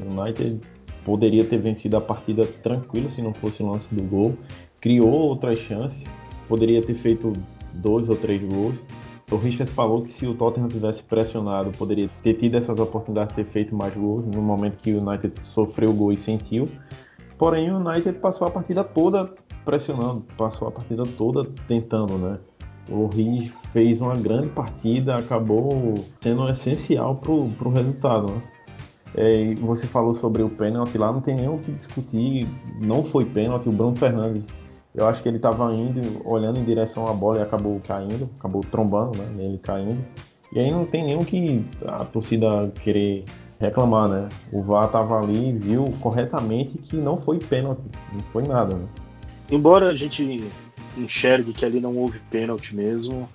O 0.00 0.20
United 0.20 0.60
poderia 1.04 1.44
ter 1.44 1.58
vencido 1.58 1.96
a 1.96 2.00
partida 2.00 2.44
tranquilo 2.62 3.08
se 3.08 3.22
não 3.22 3.32
fosse 3.32 3.62
o 3.62 3.70
lance 3.70 3.92
do 3.94 4.02
gol. 4.02 4.36
Criou 4.80 5.10
outras 5.10 5.58
chances, 5.58 6.04
poderia 6.48 6.82
ter 6.82 6.94
feito 6.94 7.32
dois 7.74 8.08
ou 8.08 8.16
três 8.16 8.42
gols. 8.42 8.74
O 9.30 9.36
Richard 9.36 9.70
falou 9.72 10.02
que 10.02 10.12
se 10.12 10.26
o 10.26 10.34
Tottenham 10.34 10.68
tivesse 10.68 11.02
pressionado, 11.02 11.72
poderia 11.76 12.08
ter 12.22 12.34
tido 12.34 12.56
essas 12.56 12.78
oportunidades 12.78 13.34
de 13.34 13.42
ter 13.42 13.50
feito 13.50 13.74
mais 13.74 13.94
gols 13.94 14.24
no 14.26 14.40
momento 14.40 14.78
que 14.78 14.92
o 14.92 15.00
United 15.04 15.32
sofreu 15.42 15.90
o 15.90 15.94
gol 15.94 16.12
e 16.12 16.18
sentiu. 16.18 16.68
Porém, 17.36 17.70
o 17.70 17.76
United 17.76 18.18
passou 18.18 18.46
a 18.46 18.50
partida 18.50 18.84
toda 18.84 19.34
pressionando, 19.64 20.24
passou 20.38 20.68
a 20.68 20.70
partida 20.70 21.02
toda 21.18 21.44
tentando, 21.66 22.16
né? 22.16 22.38
O 22.88 23.08
Riz 23.08 23.50
fez 23.72 24.00
uma 24.00 24.14
grande 24.14 24.48
partida, 24.48 25.16
acabou 25.16 25.94
sendo 26.20 26.48
essencial 26.48 27.16
para 27.16 27.32
o 27.32 27.72
resultado. 27.74 28.32
Né? 28.32 28.42
É, 29.16 29.54
você 29.54 29.86
falou 29.86 30.14
sobre 30.14 30.42
o 30.42 30.50
pênalti 30.50 30.98
lá, 30.98 31.10
não 31.10 31.20
tem 31.20 31.34
nem 31.34 31.48
o 31.48 31.58
que 31.58 31.72
discutir, 31.72 32.46
não 32.78 33.02
foi 33.02 33.24
pênalti. 33.24 33.68
O 33.68 33.72
Bruno 33.72 33.96
Fernandes, 33.96 34.46
eu 34.94 35.06
acho 35.06 35.22
que 35.22 35.28
ele 35.28 35.38
estava 35.38 35.72
indo, 35.72 36.00
olhando 36.24 36.60
em 36.60 36.64
direção 36.64 37.06
à 37.06 37.12
bola 37.12 37.38
e 37.38 37.42
acabou 37.42 37.80
caindo, 37.86 38.28
acabou 38.38 38.62
trombando, 38.70 39.18
né? 39.18 39.44
Ele 39.44 39.58
caindo. 39.58 40.04
E 40.52 40.60
aí 40.60 40.70
não 40.70 40.84
tem 40.84 41.04
nem 41.04 41.16
o 41.16 41.24
que 41.24 41.64
a 41.86 42.04
torcida 42.04 42.70
querer 42.82 43.24
reclamar, 43.58 44.08
né? 44.08 44.28
O 44.52 44.62
VAR 44.62 44.86
estava 44.86 45.18
ali 45.18 45.48
e 45.48 45.52
viu 45.52 45.84
corretamente 46.00 46.78
que 46.78 46.96
não 46.96 47.16
foi 47.16 47.38
pênalti, 47.38 47.84
não 48.12 48.20
foi 48.20 48.42
nada, 48.42 48.76
né? 48.76 48.86
Embora 49.50 49.88
a 49.88 49.94
gente 49.94 50.44
enxergue 50.96 51.52
que 51.52 51.64
ali 51.64 51.80
não 51.80 51.96
houve 51.96 52.18
pênalti 52.30 52.74
mesmo, 52.74 53.28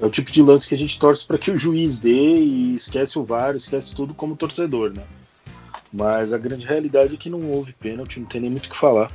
é 0.00 0.06
o 0.06 0.10
tipo 0.10 0.30
de 0.30 0.42
lance 0.42 0.66
que 0.66 0.74
a 0.74 0.78
gente 0.78 0.98
torce 0.98 1.26
para 1.26 1.36
que 1.36 1.50
o 1.50 1.58
juiz 1.58 2.00
dê 2.00 2.38
e 2.38 2.74
esquece 2.74 3.18
o 3.18 3.24
VAR, 3.24 3.54
esquece 3.54 3.94
tudo 3.94 4.14
como 4.14 4.34
torcedor, 4.34 4.92
né? 4.94 5.04
Mas 5.92 6.32
a 6.32 6.38
grande 6.38 6.64
realidade 6.64 7.14
é 7.14 7.16
que 7.18 7.28
não 7.28 7.50
houve 7.50 7.74
pênalti, 7.74 8.18
não 8.18 8.26
tem 8.26 8.40
nem 8.40 8.50
muito 8.50 8.66
o 8.66 8.70
que 8.70 8.76
falar. 8.76 9.12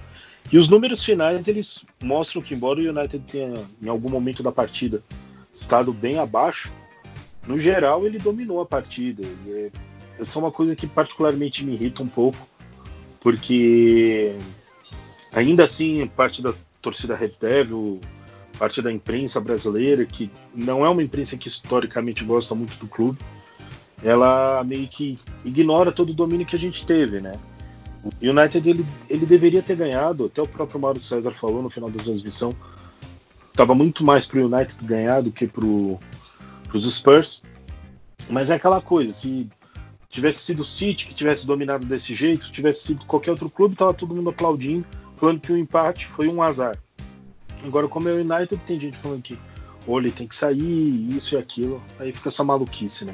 E 0.52 0.60
os 0.60 0.70
números 0.70 1.04
finais, 1.04 1.48
eles 1.48 1.86
mostram 2.04 2.42
que 2.42 2.54
embora 2.54 2.80
o 2.80 2.90
United 2.90 3.24
tenha, 3.32 3.54
em 3.82 3.90
algum 3.90 4.10
momento 4.10 4.44
da 4.44 4.52
partida, 4.52 5.02
estado 5.56 5.92
bem 5.92 6.20
abaixo, 6.20 6.72
no 7.48 7.58
geral 7.58 8.06
ele 8.06 8.20
dominou 8.20 8.62
a 8.62 8.66
partida. 8.66 9.26
E 9.48 9.52
é, 9.52 9.72
essa 10.20 10.38
é 10.38 10.42
uma 10.42 10.52
coisa 10.52 10.76
que 10.76 10.86
particularmente 10.86 11.66
me 11.66 11.74
irrita 11.74 12.04
um 12.04 12.08
pouco, 12.08 12.38
porque 13.20 14.36
ainda 15.34 15.64
assim 15.64 16.06
parte 16.08 16.44
da 16.44 16.54
torcida 16.80 17.16
Red 17.16 17.32
Devil, 17.42 18.00
parte 18.58 18.82
da 18.82 18.92
imprensa 18.92 19.40
brasileira, 19.40 20.06
que 20.06 20.32
não 20.54 20.86
é 20.86 20.90
uma 20.90 21.04
imprensa 21.04 21.38
que 21.38 21.48
historicamente 21.48 22.24
gosta 22.24 22.56
muito 22.56 22.78
do 22.78 22.88
clube, 22.88 23.20
ela 24.04 24.64
meio 24.64 24.88
que 24.88 25.18
ignora 25.44 25.92
todo 25.92 26.10
o 26.10 26.14
domínio 26.14 26.46
que 26.46 26.56
a 26.56 26.60
gente 26.60 26.86
teve, 26.86 27.20
né? 27.20 27.40
O 28.04 28.10
United 28.22 28.70
ele, 28.70 28.86
ele 29.10 29.26
deveria 29.26 29.64
ter 29.64 29.76
ganhado, 29.76 30.26
até 30.26 30.42
o 30.42 30.48
próprio 30.48 30.80
Mauro 30.80 31.02
César 31.02 31.32
falou 31.32 31.62
no 31.62 31.70
final 31.70 31.90
da 31.90 32.04
transmissão, 32.04 32.56
estava 33.48 33.74
muito 33.74 34.04
mais 34.04 34.28
para 34.28 34.40
o 34.40 34.46
United 34.46 34.76
ganhar 34.84 35.22
do 35.22 35.32
que 35.32 35.48
para 35.48 35.66
os 35.66 36.96
Spurs. 36.96 37.42
Mas 38.30 38.52
é 38.52 38.56
aquela 38.56 38.82
coisa, 38.82 39.12
se 39.14 39.50
tivesse 40.10 40.40
sido 40.40 40.60
o 40.60 40.66
City 40.66 41.08
que 41.08 41.14
tivesse 41.14 41.48
dominado 41.48 41.86
desse 41.86 42.14
jeito, 42.14 42.52
tivesse 42.52 42.88
sido 42.88 43.06
qualquer 43.06 43.32
outro 43.32 43.50
clube, 43.50 43.76
tava 43.76 43.94
todo 43.94 44.14
mundo 44.14 44.30
aplaudindo, 44.30 44.86
falando 45.18 45.40
que 45.40 45.52
o 45.52 45.58
empate 45.58 46.06
foi 46.06 46.28
um 46.28 46.42
azar. 46.42 46.78
Agora, 47.66 47.88
como 47.88 48.08
é 48.08 48.14
o 48.14 48.20
United, 48.20 48.58
tem 48.66 48.80
gente 48.80 48.98
falando 48.98 49.22
que 49.22 49.38
ou 49.88 50.00
ele 50.00 50.12
tem 50.12 50.28
que 50.28 50.36
sair, 50.36 51.16
isso 51.16 51.36
e 51.36 51.38
aquilo, 51.38 51.82
aí 52.00 52.12
fica 52.12 52.30
essa 52.30 52.44
maluquice, 52.44 53.06
né? 53.06 53.14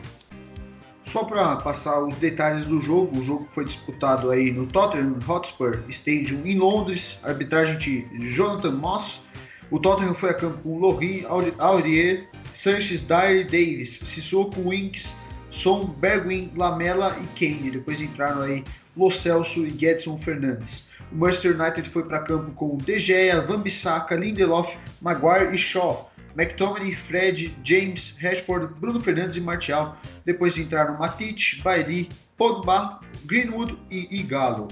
Só 1.05 1.25
para 1.25 1.57
passar 1.57 2.01
os 2.01 2.15
detalhes 2.17 2.65
do 2.65 2.81
jogo, 2.81 3.19
o 3.19 3.23
jogo 3.23 3.47
foi 3.53 3.65
disputado 3.65 4.31
aí 4.31 4.51
no 4.51 4.65
Tottenham 4.65 5.17
Hotspur 5.27 5.83
Stadium 5.89 6.45
em 6.45 6.57
Londres, 6.57 7.19
arbitragem 7.23 7.77
de 7.77 8.29
Jonathan 8.29 8.71
Moss. 8.71 9.21
O 9.69 9.79
Tottenham 9.79 10.13
foi 10.13 10.29
a 10.29 10.33
campo 10.33 10.59
com 10.59 10.79
Lorin, 10.79 11.25
Aurier, 11.57 12.29
Sanches, 12.53 13.03
Dyer, 13.03 13.45
Davis, 13.45 13.99
Sissoko, 14.05 14.69
Winks, 14.69 15.13
Son, 15.49 15.87
Bergwin, 15.97 16.51
Lamela 16.55 17.17
e 17.21 17.39
Kane. 17.39 17.71
Depois 17.71 17.99
entraram 17.99 18.43
aí 18.43 18.63
Lo 18.95 19.11
Celso 19.11 19.65
e 19.65 19.69
Gedson 19.69 20.17
Fernandes. 20.19 20.90
O 21.12 21.15
Manchester 21.15 21.60
United 21.60 21.89
foi 21.89 22.04
para 22.04 22.19
campo 22.19 22.52
com 22.52 22.78
De 22.78 22.97
Gea, 22.97 23.41
Van 23.41 23.62
Bissaka, 23.62 24.15
Lindelof, 24.15 24.78
Maguire 25.02 25.54
e 25.54 25.58
Shaw. 25.58 26.10
McTominay, 26.38 26.93
Fred, 26.93 27.58
James, 27.63 28.15
Rashford, 28.21 28.74
Bruno 28.80 29.02
Fernandes 29.02 29.36
e 29.36 29.41
Martial. 29.41 29.97
Depois 30.26 30.58
entraram 30.58 30.97
Matic, 30.97 31.62
Bailey, 31.62 32.08
Pogba, 32.38 33.02
Greenwood 33.26 33.78
e 33.89 34.19
Igalo. 34.19 34.69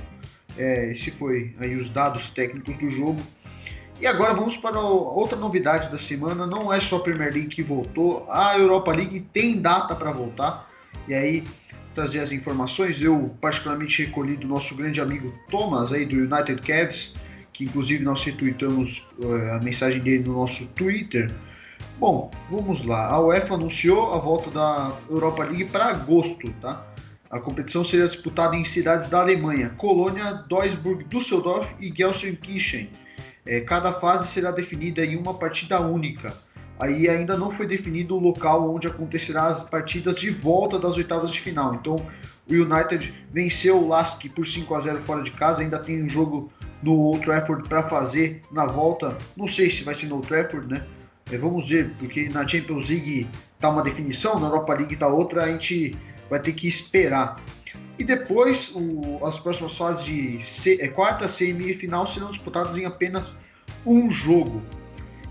É, 0.58 0.92
esse 0.92 1.12
foi 1.12 1.56
aí 1.60 1.76
os 1.76 1.90
dados 1.90 2.30
técnicos 2.30 2.78
do 2.78 2.90
jogo. 2.90 3.22
E 4.00 4.08
agora 4.08 4.34
vamos 4.34 4.56
para 4.56 4.80
outra 4.80 5.38
novidade 5.38 5.90
da 5.90 5.98
semana. 5.98 6.48
Não 6.48 6.72
é 6.72 6.80
só 6.80 6.98
a 6.98 7.00
Premier 7.02 7.34
League 7.34 7.50
que 7.50 7.62
voltou, 7.62 8.26
a 8.32 8.58
Europa 8.58 8.94
League 8.94 9.20
tem 9.34 9.62
data 9.62 9.94
para 9.94 10.12
voltar. 10.12 10.68
E 11.08 11.14
aí 11.14 11.44
trazer 11.96 12.20
as 12.20 12.32
informações, 12.32 13.02
eu 13.02 13.36
particularmente 13.42 14.06
recolhi 14.06 14.36
do 14.36 14.48
nosso 14.48 14.76
grande 14.76 15.02
amigo 15.02 15.32
Thomas 15.50 15.92
aí 15.92 16.06
do 16.06 16.16
United 16.16 16.62
Cavs, 16.62 17.16
que 17.54 17.64
inclusive 17.64 18.04
nós 18.04 18.24
retweetamos 18.24 19.06
uh, 19.24 19.54
a 19.54 19.60
mensagem 19.60 20.02
dele 20.02 20.24
no 20.26 20.34
nosso 20.34 20.66
Twitter. 20.68 21.30
Bom, 21.98 22.32
vamos 22.50 22.86
lá. 22.86 23.08
A 23.08 23.20
UEFA 23.20 23.56
anunciou 23.56 24.14
a 24.14 24.18
volta 24.18 24.50
da 24.50 24.94
Europa 25.10 25.44
League 25.44 25.66
para 25.66 25.88
agosto, 25.88 26.50
tá? 26.62 26.86
A 27.30 27.40
competição 27.40 27.84
será 27.84 28.08
disputada 28.08 28.56
em 28.56 28.66
cidades 28.66 29.10
da 29.10 29.20
Alemanha: 29.20 29.70
Colônia, 29.78 30.46
Duisburg, 30.48 31.04
Düsseldorf 31.04 31.70
e 31.80 31.94
Gelsenkirchen. 31.96 32.90
É, 33.46 33.62
cada 33.62 33.94
fase 33.94 34.28
será 34.28 34.52
definida 34.52 35.04
em 35.04 35.18
uma 35.18 35.34
partida 35.34 35.80
única. 35.82 36.34
Aí 36.80 37.10
ainda 37.10 37.38
não 37.38 37.52
foi 37.52 37.68
definido 37.68 38.16
o 38.16 38.20
local 38.20 38.74
onde 38.74 38.88
acontecerá 38.88 39.48
as 39.48 39.64
partidas 39.64 40.16
de 40.16 40.30
volta 40.30 40.80
das 40.80 40.96
oitavas 40.96 41.30
de 41.32 41.42
final. 41.42 41.76
Então 41.76 41.98
o 42.50 42.54
United 42.54 43.14
venceu 43.32 43.84
o 43.84 43.88
Lask 43.90 44.24
por 44.34 44.48
5 44.48 44.74
a 44.74 44.80
0 44.80 45.02
fora 45.02 45.22
de 45.22 45.32
casa, 45.32 45.62
ainda 45.62 45.78
tem 45.78 46.02
um 46.02 46.10
jogo 46.10 46.52
no 46.82 46.94
Old 46.94 47.26
Trafford 47.26 47.68
para 47.68 47.84
fazer 47.84 48.42
na 48.52 48.66
volta. 48.66 49.18
Não 49.36 49.48
sei 49.48 49.70
se 49.70 49.84
vai 49.84 49.94
ser 49.94 50.08
no 50.08 50.16
Old 50.16 50.28
Trafford, 50.28 50.68
né? 50.68 50.86
É, 51.32 51.38
vamos 51.38 51.70
ver, 51.70 51.94
porque 52.00 52.30
na 52.30 52.48
Champions 52.48 52.90
League 52.90 53.28
tá 53.60 53.70
uma 53.70 53.84
definição, 53.84 54.40
na 54.40 54.48
Europa 54.48 54.74
League 54.74 54.96
tá 54.96 55.08
outra, 55.08 55.44
a 55.44 55.48
gente 55.48 55.96
vai 56.30 56.40
ter 56.40 56.54
que 56.54 56.68
esperar. 56.68 57.40
E 58.00 58.04
depois, 58.04 58.72
o, 58.74 59.24
as 59.26 59.38
próximas 59.40 59.78
fases 59.78 60.06
de 60.06 60.42
C, 60.46 60.80
é, 60.82 60.88
quarta, 60.88 61.28
semifinal 61.28 62.08
serão 62.08 62.32
disputadas 62.32 62.76
em 62.78 62.86
apenas 62.86 63.28
um 63.86 64.10
jogo. 64.10 64.64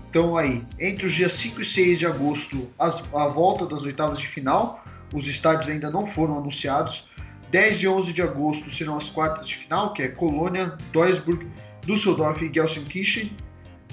Então 0.09 0.35
aí, 0.35 0.63
entre 0.79 1.05
os 1.05 1.13
dias 1.13 1.33
5 1.33 1.61
e 1.61 1.65
6 1.65 1.99
de 1.99 2.07
agosto, 2.07 2.67
as, 2.79 3.03
a 3.13 3.27
volta 3.27 3.65
das 3.67 3.83
oitavas 3.83 4.17
de 4.17 4.27
final, 4.27 4.83
os 5.13 5.27
estádios 5.27 5.69
ainda 5.69 5.91
não 5.91 6.07
foram 6.07 6.39
anunciados. 6.39 7.07
10 7.51 7.83
e 7.83 7.87
11 7.87 8.13
de 8.13 8.21
agosto 8.21 8.71
serão 8.71 8.97
as 8.97 9.09
quartas 9.09 9.47
de 9.47 9.55
final, 9.55 9.93
que 9.93 10.01
é 10.01 10.07
Colônia, 10.07 10.75
Duisburg, 10.91 11.47
Düsseldorf 11.85 12.43
e 12.43 12.51
Gelsenkirchen. 12.51 13.35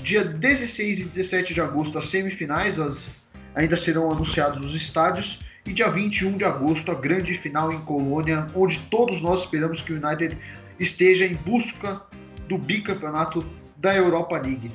Dia 0.03 0.25
16 0.25 1.01
e 1.01 1.05
17 1.05 1.55
de 1.55 1.61
agosto, 1.61 1.99
as 1.99 2.07
semifinais, 2.07 2.79
as, 2.79 3.23
ainda 3.55 3.77
serão 3.77 4.11
anunciados 4.11 4.65
os 4.65 4.75
estádios. 4.75 5.41
E 5.67 5.73
dia 5.73 5.91
21 5.91 6.39
de 6.39 6.45
agosto, 6.45 6.93
a 6.93 6.95
grande 6.95 7.35
final 7.35 7.73
em 7.73 7.81
Colônia, 7.81 8.47
onde 8.55 8.79
todos 8.91 9.21
nós 9.21 9.41
esperamos 9.41 9.81
que 9.81 9.93
o 9.93 9.97
United 9.97 10.39
esteja 10.79 11.27
em 11.27 11.35
busca 11.35 12.01
do 12.49 12.57
bicampeonato 12.57 13.45
da 13.77 13.95
Europa 13.95 14.39
League. 14.39 14.71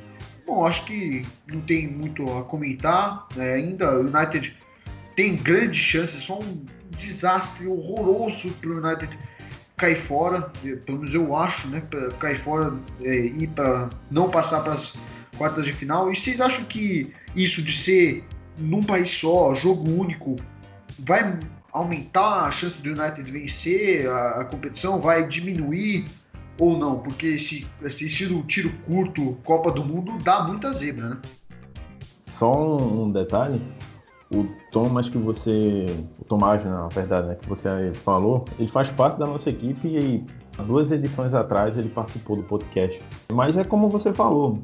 Bom, 0.52 0.66
acho 0.66 0.84
que 0.84 1.22
não 1.48 1.62
tem 1.62 1.88
muito 1.88 2.30
a 2.38 2.44
comentar. 2.44 3.26
É, 3.38 3.54
ainda 3.54 3.90
o 3.96 4.02
United 4.02 4.54
tem 5.16 5.38
grandes 5.38 5.80
chances, 5.80 6.22
só 6.26 6.40
um 6.40 6.66
desastre 6.98 7.68
horroroso 7.68 8.52
para 8.60 8.70
o 8.70 8.86
United 8.86 9.18
cair 9.78 9.96
fora. 9.96 10.52
Pelo 10.86 11.00
menos 11.00 11.16
eu 11.16 11.34
acho, 11.38 11.70
né? 11.70 11.82
Cair 12.20 12.38
fora 12.38 12.74
é, 13.00 13.16
e 13.16 13.48
para 13.48 13.90
não 14.12 14.30
passar 14.30 14.60
para 14.62 14.74
as 14.74 14.94
quartas 15.38 15.66
de 15.66 15.72
final. 15.72 16.12
E 16.12 16.18
vocês 16.18 16.42
acham 16.42 16.66
que 16.66 17.14
isso 17.34 17.62
de 17.62 17.78
ser 17.78 18.26
num 18.58 18.84
país 18.84 19.10
só, 19.10 19.56
jogo 19.56 19.90
único, 19.90 20.36
vai 21.00 21.40
aumentar 21.72 22.42
a 22.42 22.52
chance 22.52 22.78
do 22.78 22.90
United 22.90 23.24
vencer 23.32 24.06
a, 24.06 24.42
a 24.42 24.44
competição? 24.44 25.00
Vai 25.00 25.26
diminuir 25.30 26.04
ou 26.60 26.78
não? 26.78 27.00
Porque 27.00 27.28
esse, 27.28 27.68
esse 27.82 28.06
estilo 28.06 28.44
tiro 28.44 28.72
curto, 28.86 29.38
Copa 29.44 29.72
do 29.72 29.84
Mundo, 29.84 30.18
dá 30.24 30.44
muita 30.44 30.72
zebra, 30.74 31.10
né? 31.10 31.18
Só 32.26 32.78
um, 32.78 33.12
detalhe, 33.12 33.62
o 34.34 34.46
Thomas 34.72 35.10
que 35.10 35.18
você, 35.18 35.86
o 36.20 36.26
Tomás, 36.26 36.64
na 36.64 36.88
verdade, 36.88 37.28
né, 37.28 37.36
que 37.36 37.48
você 37.48 37.92
falou, 37.94 38.46
ele 38.58 38.68
faz 38.68 38.92
parte 38.92 39.20
da 39.20 39.28
nossa 39.28 39.50
equipe 39.50 39.88
e 39.88 40.26
duas 40.64 40.92
edições 40.92 41.34
atrás 41.34 41.78
ele 41.78 41.90
participou 41.90 42.38
do 42.38 42.44
podcast. 42.44 43.00
Mas 43.32 43.58
é 43.58 43.64
como 43.64 43.90
você 43.90 44.14
falou, 44.14 44.60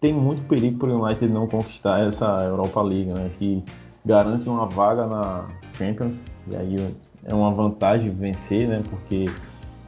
tem 0.00 0.12
muito 0.12 0.42
perigo 0.42 0.78
para 0.78 0.90
o 0.90 1.04
United 1.04 1.32
não 1.32 1.46
conquistar 1.46 2.06
essa 2.06 2.26
Europa 2.44 2.82
League, 2.82 3.12
né, 3.12 3.30
que 3.38 3.64
garante 4.04 4.48
uma 4.48 4.66
vaga 4.66 5.06
na 5.06 5.46
Champions, 5.76 6.14
e 6.48 6.56
aí 6.56 6.76
é 7.24 7.34
uma 7.34 7.52
vantagem 7.52 8.08
vencer, 8.08 8.68
né? 8.68 8.82
Porque 8.88 9.26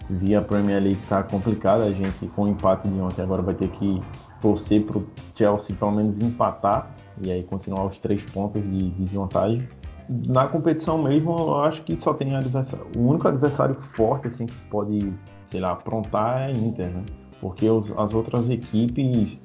via 0.08 0.40
Premier 0.40 0.82
League 0.82 1.00
tá 1.08 1.22
complicado, 1.22 1.82
a 1.82 1.90
gente 1.90 2.26
com 2.28 2.44
o 2.44 2.48
empate 2.48 2.88
de 2.88 3.00
ontem 3.00 3.22
agora 3.22 3.42
vai 3.42 3.54
ter 3.54 3.68
que 3.68 4.02
torcer 4.40 4.84
para 4.84 4.98
o 4.98 5.06
Chelsea 5.34 5.76
pelo 5.76 5.92
menos 5.92 6.20
empatar 6.20 6.90
e 7.22 7.30
aí 7.30 7.42
continuar 7.42 7.86
os 7.86 7.98
três 7.98 8.24
pontos 8.24 8.62
de 8.62 8.90
desvantagem. 8.90 9.68
Na 10.08 10.46
competição 10.46 11.02
mesmo, 11.02 11.36
eu 11.36 11.62
acho 11.62 11.82
que 11.82 11.96
só 11.96 12.14
tem 12.14 12.34
adversário, 12.34 12.86
o 12.96 13.00
único 13.00 13.28
adversário 13.28 13.74
forte 13.74 14.28
assim 14.28 14.46
que 14.46 14.54
pode 14.70 15.12
sei 15.50 15.60
lá, 15.60 15.72
aprontar 15.72 16.40
é 16.40 16.46
a 16.46 16.50
Inter, 16.52 16.88
né? 16.88 17.04
Porque 17.40 17.68
os, 17.68 17.90
as 17.96 18.12
outras 18.14 18.48
equipes, 18.50 19.38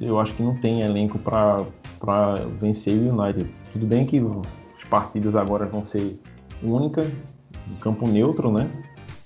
eu 0.00 0.18
acho 0.20 0.34
que 0.34 0.42
não 0.42 0.54
tem 0.54 0.82
elenco 0.82 1.18
para 1.18 2.34
vencer 2.60 2.96
o 2.96 3.20
United. 3.20 3.50
Tudo 3.72 3.86
bem 3.86 4.06
que 4.06 4.18
as 4.76 4.84
partidas 4.84 5.34
agora 5.34 5.66
vão 5.66 5.84
ser 5.84 6.18
únicas, 6.62 7.10
campo 7.80 8.06
neutro, 8.06 8.52
né? 8.52 8.70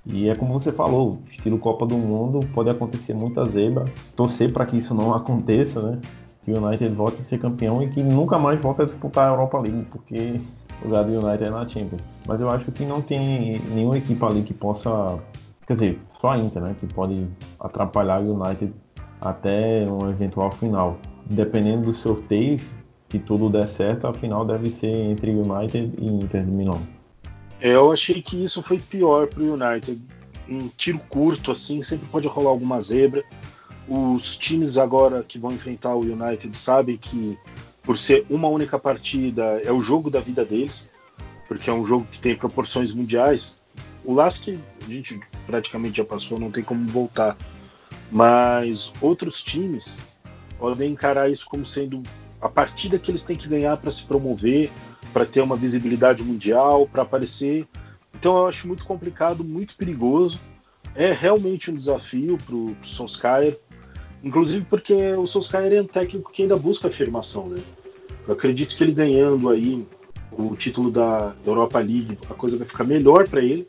E 0.06 0.28
é 0.28 0.34
como 0.34 0.52
você 0.52 0.70
falou, 0.70 1.18
estilo 1.26 1.58
Copa 1.58 1.86
do 1.86 1.96
Mundo, 1.96 2.40
pode 2.52 2.68
acontecer 2.68 3.14
muita 3.14 3.44
zebra. 3.46 3.86
Torcer 4.14 4.52
para 4.52 4.66
que 4.66 4.76
isso 4.76 4.94
não 4.94 5.14
aconteça, 5.14 5.80
né? 5.80 6.00
Que 6.44 6.52
o 6.52 6.62
United 6.62 6.94
volte 6.94 7.22
a 7.22 7.24
ser 7.24 7.38
campeão 7.38 7.82
e 7.82 7.88
que 7.88 8.02
nunca 8.02 8.38
mais 8.38 8.60
volte 8.60 8.82
a 8.82 8.84
disputar 8.84 9.28
a 9.28 9.32
Europa 9.32 9.58
League, 9.58 9.86
porque 9.90 10.40
o 10.82 10.88
lugar 10.88 11.04
do 11.04 11.12
United 11.12 11.44
é 11.44 11.50
na 11.50 11.66
Champions. 11.66 12.02
Mas 12.26 12.40
eu 12.40 12.50
acho 12.50 12.70
que 12.70 12.84
não 12.84 13.00
tem 13.00 13.58
nenhuma 13.70 13.96
equipe 13.96 14.22
ali 14.24 14.42
que 14.42 14.52
possa. 14.52 15.18
Quer 15.66 15.72
dizer, 15.72 16.00
só 16.20 16.32
a 16.32 16.36
Inter, 16.36 16.62
né? 16.62 16.76
Que 16.78 16.86
pode 16.86 17.26
atrapalhar 17.58 18.20
o 18.20 18.34
United 18.34 18.74
até 19.20 19.86
um 19.90 20.10
eventual 20.10 20.52
final. 20.52 20.98
Dependendo 21.24 21.86
do 21.86 21.94
sorteio, 21.94 22.58
se 23.08 23.18
tudo 23.18 23.48
der 23.48 23.66
certo, 23.66 24.06
a 24.06 24.12
final 24.12 24.44
deve 24.44 24.68
ser 24.68 24.90
entre 24.90 25.30
United 25.30 25.94
e 25.96 26.06
Inter 26.06 26.44
de 26.44 26.50
Milão. 26.50 26.78
Eu 27.64 27.90
achei 27.90 28.20
que 28.20 28.44
isso 28.44 28.62
foi 28.62 28.78
pior 28.78 29.26
para 29.26 29.42
o 29.42 29.54
United. 29.54 29.98
Um 30.46 30.68
tiro 30.68 30.98
curto, 31.08 31.50
assim, 31.50 31.82
sempre 31.82 32.06
pode 32.08 32.28
rolar 32.28 32.50
alguma 32.50 32.82
zebra. 32.82 33.24
Os 33.88 34.36
times 34.36 34.76
agora 34.76 35.22
que 35.22 35.38
vão 35.38 35.50
enfrentar 35.50 35.94
o 35.94 36.00
United 36.00 36.54
sabem 36.54 36.98
que, 36.98 37.38
por 37.82 37.96
ser 37.96 38.26
uma 38.28 38.48
única 38.48 38.78
partida, 38.78 39.62
é 39.64 39.72
o 39.72 39.80
jogo 39.80 40.10
da 40.10 40.20
vida 40.20 40.44
deles, 40.44 40.90
porque 41.48 41.70
é 41.70 41.72
um 41.72 41.86
jogo 41.86 42.06
que 42.12 42.18
tem 42.18 42.36
proporções 42.36 42.92
mundiais. 42.92 43.62
O 44.04 44.12
Lask 44.12 44.46
a 44.48 44.86
gente 44.86 45.18
praticamente 45.46 45.96
já 45.96 46.04
passou, 46.04 46.38
não 46.38 46.50
tem 46.50 46.62
como 46.62 46.86
voltar. 46.86 47.34
Mas 48.12 48.92
outros 49.00 49.42
times 49.42 50.04
podem 50.58 50.92
encarar 50.92 51.30
isso 51.30 51.46
como 51.48 51.64
sendo 51.64 52.02
a 52.42 52.48
partida 52.50 52.98
que 52.98 53.10
eles 53.10 53.24
têm 53.24 53.36
que 53.36 53.48
ganhar 53.48 53.78
para 53.78 53.90
se 53.90 54.04
promover, 54.04 54.70
para 55.14 55.24
ter 55.24 55.40
uma 55.40 55.54
visibilidade 55.54 56.24
mundial, 56.24 56.88
para 56.88 57.02
aparecer. 57.02 57.68
Então 58.12 58.36
eu 58.36 58.48
acho 58.48 58.66
muito 58.66 58.84
complicado, 58.84 59.44
muito 59.44 59.76
perigoso. 59.76 60.40
É 60.96 61.12
realmente 61.12 61.70
um 61.70 61.74
desafio 61.74 62.36
para 62.44 62.54
o 62.54 62.76
Solskjaer, 62.82 63.56
inclusive 64.24 64.66
porque 64.68 64.92
o 65.12 65.26
Solskjaer 65.26 65.72
é 65.72 65.80
um 65.80 65.86
técnico 65.86 66.32
que 66.32 66.42
ainda 66.42 66.56
busca 66.56 66.88
afirmação. 66.88 67.48
Né? 67.48 67.62
Eu 68.26 68.34
acredito 68.34 68.76
que 68.76 68.82
ele 68.82 68.92
ganhando 68.92 69.48
aí 69.48 69.86
o 70.32 70.56
título 70.56 70.90
da 70.90 71.32
Europa 71.46 71.78
League, 71.78 72.18
a 72.28 72.34
coisa 72.34 72.58
vai 72.58 72.66
ficar 72.66 72.82
melhor 72.82 73.28
para 73.28 73.40
ele, 73.40 73.68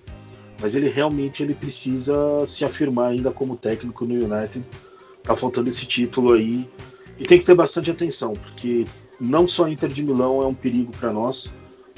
mas 0.60 0.76
ele 0.76 0.90
realmente 0.90 1.44
ele 1.44 1.54
precisa 1.54 2.16
se 2.48 2.66
afirmar 2.66 3.12
ainda 3.12 3.30
como 3.30 3.56
técnico 3.56 4.04
no 4.04 4.14
United. 4.14 4.66
Tá 5.22 5.36
faltando 5.36 5.70
esse 5.70 5.86
título 5.86 6.34
aí 6.34 6.68
e 7.20 7.26
tem 7.26 7.38
que 7.38 7.46
ter 7.46 7.56
bastante 7.56 7.92
atenção, 7.92 8.34
porque 8.34 8.86
não 9.20 9.48
só 9.48 9.68
Inter 9.68 9.90
de 9.90 10.04
Milão 10.04 10.42
é 10.42 10.46
um 10.46 10.54
perigo 10.54 10.92
para 10.98 11.12
nós, 11.12 11.52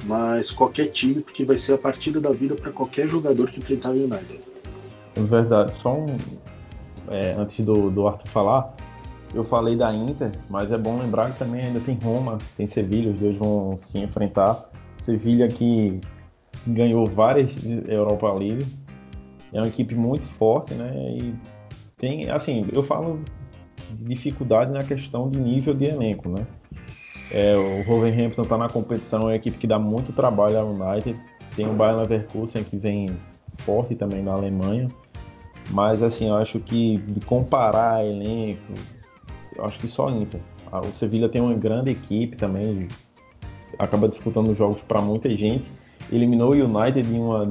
mas 0.06 0.52
qualquer 0.52 0.88
time, 0.88 1.22
porque 1.22 1.44
vai 1.44 1.58
ser 1.58 1.74
a 1.74 1.78
partida 1.78 2.20
da 2.20 2.32
vida 2.32 2.56
para 2.56 2.72
qualquer 2.72 3.08
jogador 3.08 3.50
que 3.50 3.60
enfrentar 3.60 3.90
o 3.90 3.94
United. 3.94 4.40
É 5.16 5.22
verdade. 5.22 5.74
Só 5.82 5.94
um. 5.94 6.16
É, 7.10 7.34
antes 7.34 7.66
do, 7.66 7.90
do 7.90 8.08
Arthur 8.08 8.28
falar, 8.28 8.76
eu 9.34 9.44
falei 9.44 9.76
da 9.76 9.94
Inter, 9.94 10.32
mas 10.50 10.72
é 10.72 10.78
bom 10.78 11.00
lembrar 11.00 11.32
que 11.32 11.40
também 11.40 11.62
ainda 11.62 11.80
tem 11.80 11.98
Roma, 12.02 12.38
tem 12.56 12.68
Sevilha, 12.68 13.12
os 13.12 13.20
dois 13.20 13.38
vão 13.38 13.80
se 13.82 13.98
enfrentar. 14.00 14.70
Sevilha 14.98 15.48
que 15.48 16.00
ganhou 16.66 17.06
várias 17.06 17.54
Europa 17.88 18.32
League, 18.34 18.66
é 19.54 19.60
uma 19.60 19.68
equipe 19.68 19.96
muito 19.96 20.26
forte, 20.26 20.74
né? 20.74 20.92
E 21.18 21.34
tem, 21.98 22.30
assim, 22.30 22.68
eu 22.74 22.84
falo 22.84 23.22
de 23.92 24.04
dificuldade 24.04 24.72
na 24.72 24.84
questão 24.84 25.30
de 25.30 25.40
nível 25.40 25.74
de 25.74 25.86
elenco, 25.86 26.30
né? 26.30 26.46
É, 27.32 27.56
o 27.56 27.84
Wolverhampton 27.84 28.42
está 28.44 28.58
na 28.58 28.70
competição, 28.70 29.22
é 29.22 29.24
uma 29.26 29.36
equipe 29.36 29.58
que 29.58 29.68
dá 29.68 29.78
muito 29.78 30.14
trabalho 30.14 30.60
ao 30.60 30.68
United. 30.68 31.20
Tem 31.56 31.68
o 31.68 31.74
Bayern 31.74 32.02
Leverkusen 32.02 32.64
que 32.64 32.78
vem 32.78 33.08
forte 33.58 33.96
também 33.96 34.24
na 34.24 34.34
Alemanha. 34.34 34.88
Mas 35.72 36.02
assim, 36.02 36.30
eu 36.30 36.36
acho 36.36 36.60
que 36.60 36.98
de 36.98 37.20
comparar 37.26 38.06
elenco, 38.06 38.74
eu 39.56 39.66
acho 39.66 39.80
que 39.80 39.88
só 39.88 40.10
Inter. 40.10 40.40
Ah, 40.72 40.80
o 40.80 40.92
Sevilla 40.94 41.28
tem 41.28 41.42
uma 41.42 41.54
grande 41.54 41.92
equipe 41.92 42.36
também, 42.38 42.88
acaba 43.78 44.08
disputando 44.08 44.56
jogos 44.56 44.82
para 44.82 45.02
muita 45.02 45.30
gente. 45.36 45.70
Eliminou 46.12 46.54
o 46.54 46.56
United 46.56 47.10
de 47.10 47.18
uma, 47.18 47.46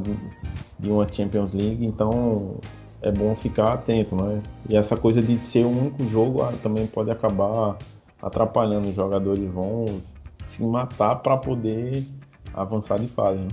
de 0.79 0.91
uma 0.91 1.07
Champions 1.13 1.53
League, 1.53 1.85
então 1.85 2.57
é 3.03 3.13
bom 3.13 3.35
ficar 3.37 3.75
atento, 3.75 4.17
né? 4.17 4.41
E 4.69 4.77
essa 4.77 4.97
coisa 4.97 5.21
de 5.21 5.37
ser 5.39 5.67
um 5.67 5.79
único 5.79 6.05
jogo 6.09 6.43
ah, 6.43 6.53
também 6.63 6.87
pode 6.87 7.11
acabar 7.11 7.77
atrapalhando. 8.21 8.89
Os 8.89 8.95
jogadores 8.95 9.45
vão 9.51 10.01
se 10.45 10.65
matar 10.65 11.17
para 11.17 11.37
poder 11.37 12.05
avançar 12.55 12.99
de 12.99 13.09
fase. 13.09 13.41
Né? 13.41 13.49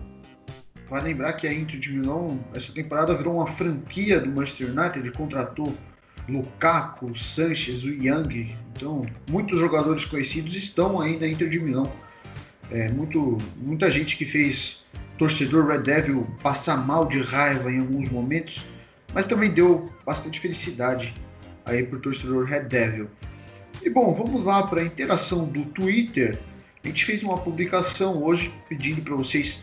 Vai 0.89 1.01
lembrar 1.01 1.33
que 1.33 1.47
a 1.47 1.53
Inter 1.53 1.79
de 1.79 1.91
Milão, 1.91 2.39
essa 2.53 2.71
temporada 2.71 3.15
virou 3.15 3.35
uma 3.35 3.47
franquia 3.47 4.19
do 4.19 4.29
Manchester 4.29 4.67
United, 4.67 5.11
contratou 5.17 5.73
Lukaku, 6.27 7.17
Sanches, 7.17 7.83
o 7.83 7.89
Young. 7.89 8.55
Então, 8.75 9.05
muitos 9.29 9.59
jogadores 9.59 10.05
conhecidos 10.05 10.55
estão 10.55 11.01
aí 11.01 11.19
na 11.19 11.27
Inter 11.27 11.49
de 11.49 11.59
Milão. 11.59 11.91
É, 12.71 12.91
muito, 12.91 13.37
muita 13.57 13.89
gente 13.91 14.17
que 14.17 14.25
fez 14.25 14.83
torcedor 15.17 15.67
Red 15.67 15.79
Devil 15.79 16.23
passar 16.41 16.77
mal 16.85 17.05
de 17.05 17.21
raiva 17.21 17.71
em 17.71 17.79
alguns 17.79 18.09
momentos, 18.09 18.63
mas 19.13 19.25
também 19.25 19.53
deu 19.53 19.89
bastante 20.05 20.39
felicidade 20.39 21.13
aí 21.65 21.83
pro 21.83 21.99
torcedor 21.99 22.45
Red 22.45 22.63
Devil. 22.63 23.09
E 23.85 23.89
bom, 23.89 24.13
vamos 24.13 24.45
lá 24.45 24.65
para 24.65 24.79
a 24.79 24.85
interação 24.85 25.43
do 25.43 25.65
Twitter. 25.65 26.39
A 26.81 26.87
gente 26.87 27.03
fez 27.03 27.21
uma 27.21 27.37
publicação 27.37 28.23
hoje 28.23 28.49
pedindo 28.69 29.01
para 29.01 29.13
vocês 29.13 29.61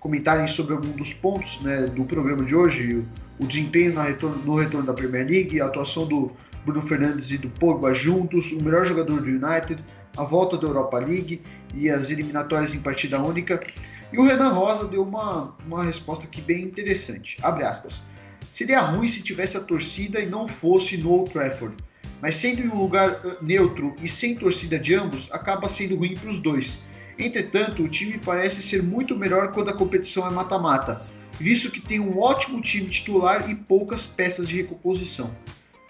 comentarem 0.00 0.48
sobre 0.48 0.72
algum 0.72 0.90
dos 0.92 1.12
pontos 1.12 1.60
né, 1.60 1.82
do 1.82 2.02
programa 2.04 2.44
de 2.44 2.54
hoje, 2.54 3.04
o 3.38 3.44
desempenho 3.44 3.92
no 3.92 4.00
retorno, 4.00 4.38
no 4.38 4.56
retorno 4.56 4.86
da 4.86 4.94
Premier 4.94 5.26
League, 5.26 5.60
a 5.60 5.66
atuação 5.66 6.06
do 6.06 6.32
Bruno 6.64 6.80
Fernandes 6.80 7.30
e 7.30 7.36
do 7.36 7.50
Pogba 7.50 7.92
juntos, 7.92 8.50
o 8.52 8.64
melhor 8.64 8.86
jogador 8.86 9.20
do 9.20 9.28
United, 9.28 9.84
a 10.16 10.24
volta 10.24 10.56
da 10.56 10.66
Europa 10.66 10.98
League 11.00 11.42
e 11.74 11.90
as 11.90 12.08
eliminatórias 12.08 12.72
em 12.72 12.80
partida 12.80 13.20
única. 13.20 13.62
E 14.10 14.18
o 14.18 14.24
Renan 14.24 14.48
Rosa 14.48 14.88
deu 14.88 15.02
uma, 15.02 15.54
uma 15.66 15.84
resposta 15.84 16.24
aqui 16.24 16.40
bem 16.40 16.64
interessante. 16.64 17.36
Abre 17.42 17.64
aspas. 17.64 18.02
Seria 18.50 18.80
ruim 18.80 19.08
se 19.08 19.20
tivesse 19.20 19.58
a 19.58 19.60
torcida 19.60 20.20
e 20.20 20.26
não 20.26 20.48
fosse 20.48 20.96
no 20.96 21.10
Old 21.10 21.30
Trafford 21.30 21.76
mas 22.20 22.34
sendo 22.34 22.62
em 22.62 22.68
um 22.68 22.78
lugar 22.78 23.20
neutro 23.40 23.94
e 24.02 24.08
sem 24.08 24.34
torcida 24.34 24.78
de 24.78 24.94
ambos, 24.94 25.28
acaba 25.32 25.68
sendo 25.68 25.96
ruim 25.96 26.14
para 26.14 26.30
os 26.30 26.40
dois. 26.40 26.82
Entretanto, 27.18 27.82
o 27.82 27.88
time 27.88 28.18
parece 28.18 28.62
ser 28.62 28.82
muito 28.82 29.16
melhor 29.16 29.52
quando 29.52 29.70
a 29.70 29.76
competição 29.76 30.26
é 30.26 30.30
mata-mata, 30.30 31.04
visto 31.38 31.70
que 31.70 31.80
tem 31.80 31.98
um 31.98 32.18
ótimo 32.18 32.60
time 32.60 32.88
titular 32.88 33.50
e 33.50 33.54
poucas 33.54 34.06
peças 34.06 34.48
de 34.48 34.56
recomposição. 34.56 35.30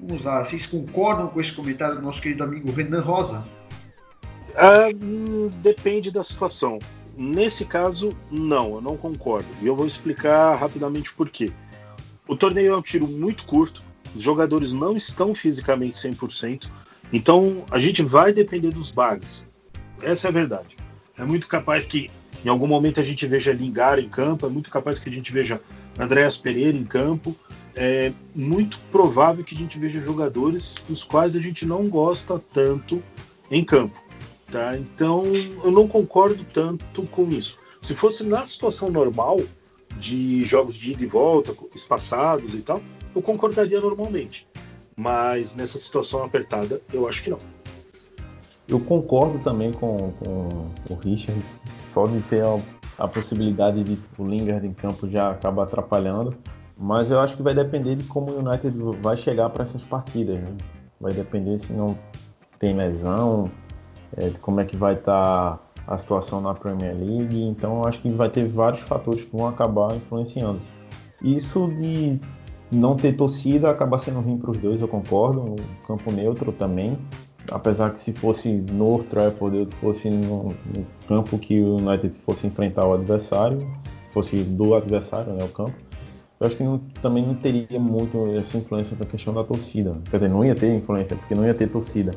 Vamos 0.01 0.24
lá, 0.24 0.45
vocês 0.45 0.64
concordam 0.64 1.29
com 1.29 1.41
esse 1.41 1.53
comentário 1.53 1.97
do 1.97 2.03
nosso 2.03 2.20
querido 2.20 2.45
amigo 2.45 2.70
Renan 2.70 3.01
Rosa? 3.01 3.45
Ah, 4.55 4.89
depende 5.62 6.11
da 6.11 6.22
situação. 6.22 6.79
Nesse 7.16 7.64
caso, 7.64 8.11
não, 8.31 8.76
eu 8.76 8.81
não 8.81 8.97
concordo. 8.97 9.49
E 9.61 9.66
eu 9.66 9.74
vou 9.74 9.87
explicar 9.87 10.55
rapidamente 10.55 11.12
por 11.12 11.29
quê. 11.29 11.53
O 12.29 12.37
torneio 12.37 12.72
é 12.74 12.76
um 12.76 12.83
tiro 12.83 13.09
muito 13.09 13.45
curto, 13.45 13.83
os 14.15 14.23
jogadores 14.23 14.73
não 14.73 14.97
estão 14.97 15.35
fisicamente 15.35 15.99
100%, 15.99 16.69
então 17.13 17.65
a 17.71 17.79
gente 17.79 18.03
vai 18.03 18.33
depender 18.33 18.71
dos 18.71 18.91
bugs. 18.91 19.45
Essa 20.03 20.29
é 20.29 20.31
a 20.31 20.33
verdade. 20.33 20.77
É 21.17 21.25
muito 21.25 21.49
capaz 21.49 21.87
que 21.87 22.11
em 22.45 22.49
algum 22.49 22.67
momento 22.67 23.01
a 23.01 23.03
gente 23.03 23.27
veja 23.27 23.53
Lingard 23.53 24.05
em 24.05 24.09
campo, 24.09 24.47
é 24.47 24.49
muito 24.49 24.71
capaz 24.71 24.99
que 24.99 25.09
a 25.09 25.13
gente 25.13 25.33
veja 25.33 25.61
Andréas 25.99 26.39
Pereira 26.39 26.77
em 26.77 26.85
campo, 26.85 27.35
é 27.75 28.13
muito 28.35 28.79
provável 28.93 29.45
que 29.45 29.55
a 29.55 29.59
gente 29.59 29.79
veja 29.79 30.01
jogadores 30.01 30.77
dos 30.89 31.03
quais 31.03 31.37
a 31.37 31.41
gente 31.41 31.67
não 31.67 31.89
gosta 31.89 32.39
tanto 32.53 33.03
em 33.51 33.65
campo. 33.65 34.01
Tá? 34.51 34.77
Então 34.77 35.25
eu 35.65 35.71
não 35.71 35.89
concordo 35.89 36.45
tanto 36.53 37.03
com 37.05 37.29
isso. 37.29 37.59
Se 37.81 37.95
fosse 37.95 38.25
na 38.25 38.47
situação 38.47 38.91
normal, 38.91 39.41
de 39.99 40.45
jogos 40.45 40.77
de 40.77 40.93
ida 40.93 41.03
e 41.03 41.07
volta, 41.07 41.55
espaçados 41.75 42.55
e 42.55 42.59
tal, 42.59 42.83
eu 43.15 43.23
concordaria 43.23 43.81
normalmente. 43.81 44.49
Mas 44.97 45.55
nessa 45.55 45.79
situação 45.79 46.25
apertada, 46.25 46.81
eu 46.93 47.09
acho 47.09 47.23
que 47.23 47.31
não. 47.31 47.39
Eu 48.67 48.81
concordo 48.81 49.39
também 49.39 49.73
com, 49.73 50.13
com 50.19 50.71
o 50.91 50.95
Richard, 50.97 51.41
só 51.93 52.05
de 52.07 52.21
ter 52.23 52.45
a, 52.45 52.59
a, 52.99 53.09
possibilidade 53.09 53.83
de 53.83 53.99
o 54.19 54.27
Lingard 54.27 54.67
em 54.67 54.75
campo 54.75 55.09
já 55.09 55.31
acaba 55.31 55.63
atrapalhando. 55.63 56.37
Mas 56.77 57.11
eu 57.11 57.19
acho 57.21 57.37
que 57.37 57.43
vai 57.43 57.55
depender 57.55 57.97
de 57.97 58.05
como 58.05 58.33
o 58.33 58.39
United 58.39 58.77
vai 59.01 59.17
chegar 59.17 59.49
para 59.51 59.65
essas 59.65 59.85
partidas. 59.85 60.41
Né? 60.41 60.57
Vai 61.01 61.13
depender 61.13 61.59
se 61.59 61.73
não 61.73 61.97
tem 62.59 62.77
lesão, 62.77 63.51
é, 64.17 64.29
de 64.29 64.39
como 64.39 64.61
é 64.61 64.65
que 64.65 64.77
vai 64.77 64.95
estar 64.95 65.57
tá 65.57 65.61
a 65.87 65.97
situação 65.97 66.41
na 66.41 66.55
Premier 66.55 66.95
League. 66.95 67.43
Então 67.43 67.79
eu 67.79 67.89
acho 67.89 68.01
que 68.01 68.11
vai 68.11 68.29
ter 68.29 68.47
vários 68.47 68.83
fatores 68.83 69.25
que 69.25 69.35
vão 69.35 69.49
acabar 69.49 69.95
influenciando. 69.95 70.61
Isso 71.23 71.67
de 71.69 72.21
Não 72.71 72.97
ter 72.97 73.16
torcida 73.16 73.71
acaba 73.71 73.99
sendo 73.99 74.21
ruim 74.21 74.37
para 74.37 74.51
os 74.51 74.59
dois, 74.59 74.81
eu 74.81 74.89
concordo. 74.89 75.41
Um 75.41 75.57
campo 75.87 76.12
neutro 76.12 76.53
também. 76.53 76.99
Apesar 77.51 77.93
que 77.93 78.01
se 78.01 78.12
fosse 78.12 78.51
no 78.51 78.85
Old 78.85 79.07
Trafford, 79.07 79.75
fosse 79.77 80.11
no, 80.11 80.49
no, 80.49 80.87
campo 81.07 81.39
que 81.39 81.61
o 81.61 81.77
United 81.77 82.14
fosse 82.27 82.47
enfrentar 82.47 82.87
o 82.87 82.93
adversário, 82.93 83.59
fosse 84.09 84.37
do 84.37 84.75
adversário, 84.75 85.33
né, 85.33 85.43
o 85.43 85.49
campo, 85.49 85.73
eu 86.41 86.47
acho 86.47 86.57
que 86.57 86.62
não, 86.62 86.79
também 87.01 87.25
não 87.25 87.35
teria 87.35 87.81
muito 87.81 88.37
essa 88.39 88.59
influência 88.59 88.95
da 88.95 89.07
questão 89.07 89.33
da 89.33 89.43
torcida. 89.43 89.97
Quer 90.11 90.19
dizer, 90.19 90.29
não 90.29 90.45
ia 90.45 90.55
ter 90.55 90.73
influência, 90.75 91.16
porque 91.16 91.35
não 91.35 91.47
ia 91.47 91.55
ter 91.55 91.69
torcida. 91.69 92.12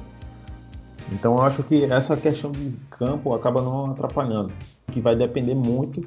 Então 1.12 1.36
eu 1.36 1.42
acho 1.44 1.64
que 1.64 1.86
essa 1.86 2.16
questão 2.16 2.52
de 2.52 2.72
campo 2.90 3.34
acaba 3.34 3.62
não 3.62 3.92
atrapalhando, 3.92 4.54
que 4.92 5.00
vai 5.00 5.16
depender 5.16 5.56
muito 5.56 6.06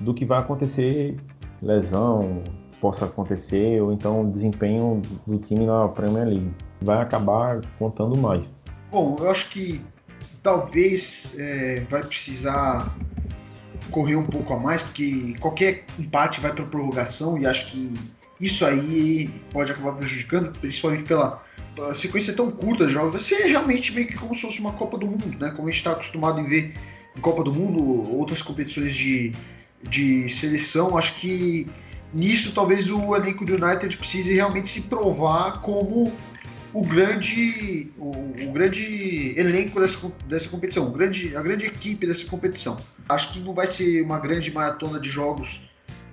do 0.00 0.12
que 0.12 0.24
vai 0.24 0.38
acontecer, 0.38 1.16
lesão, 1.62 2.42
possa 2.80 3.04
acontecer, 3.04 3.80
ou 3.80 3.92
então 3.92 4.22
o 4.22 4.30
desempenho 4.32 5.02
do 5.26 5.38
time 5.38 5.66
na 5.66 5.88
Premier 5.88 6.26
League. 6.26 6.50
Vai 6.80 7.02
acabar 7.02 7.60
contando 7.78 8.18
mais. 8.18 8.50
Bom, 8.90 9.16
eu 9.20 9.30
acho 9.30 9.50
que 9.50 9.80
talvez 10.42 11.34
é, 11.38 11.80
vai 11.90 12.02
precisar 12.02 12.96
correr 13.90 14.16
um 14.16 14.24
pouco 14.24 14.52
a 14.54 14.58
mais, 14.58 14.82
porque 14.82 15.34
qualquer 15.40 15.84
empate 15.98 16.40
vai 16.40 16.52
para 16.52 16.64
prorrogação 16.64 17.38
e 17.38 17.46
acho 17.46 17.66
que 17.70 17.92
isso 18.40 18.64
aí 18.64 19.28
pode 19.52 19.70
acabar 19.70 19.92
prejudicando, 19.92 20.58
principalmente 20.58 21.06
pela, 21.06 21.42
pela 21.74 21.94
sequência 21.94 22.32
tão 22.32 22.50
curta 22.50 22.86
de 22.86 22.92
jogos. 22.92 23.12
Vai 23.12 23.22
ser 23.22 23.46
realmente 23.46 23.92
meio 23.92 24.06
que 24.06 24.14
como 24.14 24.34
se 24.34 24.40
fosse 24.40 24.60
uma 24.60 24.72
Copa 24.72 24.96
do 24.96 25.06
Mundo, 25.06 25.38
né? 25.38 25.50
Como 25.50 25.68
a 25.68 25.70
gente 25.70 25.78
está 25.78 25.92
acostumado 25.92 26.40
em 26.40 26.46
ver 26.46 26.74
em 27.16 27.20
Copa 27.20 27.42
do 27.42 27.52
Mundo, 27.52 28.10
outras 28.16 28.40
competições 28.40 28.94
de, 28.94 29.32
de 29.82 30.28
seleção. 30.30 30.96
Acho 30.96 31.14
que 31.16 31.66
nisso 32.12 32.52
talvez 32.52 32.90
o 32.90 33.14
elenco 33.14 33.44
do 33.44 33.54
United 33.54 33.96
precise 33.96 34.32
realmente 34.32 34.68
se 34.68 34.82
provar 34.82 35.60
como 35.60 36.12
o 36.72 36.86
grande, 36.86 37.90
o, 37.98 38.10
o, 38.10 38.52
grande 38.52 39.34
elenco 39.36 39.80
dessa, 39.80 39.98
dessa 40.26 40.48
competição, 40.48 40.86
o 40.86 40.90
grande, 40.90 41.36
a 41.36 41.42
grande 41.42 41.66
equipe 41.66 42.06
dessa 42.06 42.24
competição. 42.26 42.76
Acho 43.08 43.32
que 43.32 43.40
não 43.40 43.52
vai 43.52 43.66
ser 43.66 44.02
uma 44.02 44.20
grande 44.20 44.52
maratona 44.52 45.00
de 45.00 45.08
jogos 45.08 45.68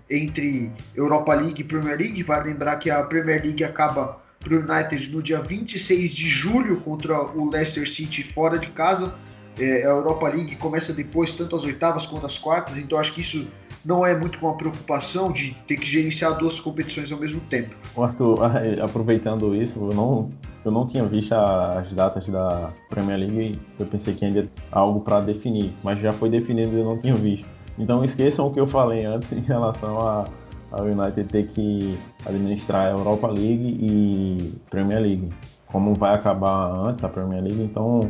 entre 0.10 0.72
Europa 0.96 1.34
League 1.36 1.62
e 1.62 1.64
Premier 1.64 1.98
League. 1.98 2.24
Vai 2.24 2.44
lembrar 2.44 2.78
que 2.78 2.90
a 2.90 3.04
Premier 3.04 3.44
League 3.44 3.64
acaba 3.64 4.20
para 4.40 4.56
o 4.56 4.60
United 4.60 5.12
no 5.12 5.22
dia 5.22 5.42
26 5.42 6.12
de 6.14 6.30
julho 6.30 6.78
contra 6.78 7.22
o 7.22 7.50
Leicester 7.50 7.88
City 7.88 8.24
fora 8.24 8.58
de 8.58 8.68
casa. 8.68 9.14
É, 9.60 9.84
a 9.84 9.90
Europa 9.90 10.28
League 10.30 10.56
começa 10.58 10.94
depois, 10.94 11.36
tanto 11.36 11.56
as 11.56 11.64
oitavas 11.64 12.06
quanto 12.06 12.26
as 12.26 12.38
quartas, 12.38 12.78
então 12.78 13.00
acho 13.00 13.14
que 13.14 13.22
isso 13.22 13.48
não 13.88 14.06
é 14.06 14.14
muito 14.14 14.38
uma 14.40 14.54
preocupação 14.58 15.32
de 15.32 15.54
ter 15.66 15.78
que 15.78 15.86
gerenciar 15.86 16.38
duas 16.38 16.60
competições 16.60 17.10
ao 17.10 17.18
mesmo 17.18 17.40
tempo. 17.50 17.74
Arthur, 17.98 18.38
aproveitando 18.84 19.56
isso, 19.56 19.80
eu 19.80 19.96
não, 19.96 20.30
eu 20.66 20.72
não 20.72 20.86
tinha 20.86 21.06
visto 21.06 21.32
as 21.34 21.90
datas 21.94 22.28
da 22.28 22.70
Premier 22.90 23.18
League, 23.18 23.58
eu 23.80 23.86
pensei 23.86 24.14
que 24.14 24.26
ainda 24.26 24.46
algo 24.74 25.00
para 25.00 25.22
definir, 25.22 25.72
mas 25.82 26.02
já 26.02 26.12
foi 26.12 26.30
definido 26.30 26.76
e 26.76 26.80
eu 26.82 26.86
não 26.86 26.98
tinha 26.98 27.16
visto. 27.16 27.48
Então 27.80 28.04
esqueçam 28.04 28.48
o 28.48 28.54
que 28.54 28.60
eu 28.60 28.68
falei 28.68 29.06
antes 29.06 29.32
em 29.32 29.40
relação 29.40 30.06
a, 30.06 30.26
a 30.74 30.82
United 30.82 31.24
ter 31.24 31.48
que 31.48 31.98
administrar 32.26 32.88
a 32.88 32.90
Europa 32.90 33.28
League 33.28 33.78
e 33.82 34.54
Premier 34.70 35.02
League. 35.02 35.30
Como 35.68 35.94
vai 35.94 36.14
acabar 36.14 36.72
antes 36.90 37.02
a 37.06 37.08
Premier 37.08 37.42
League, 37.42 37.62
então 37.62 38.02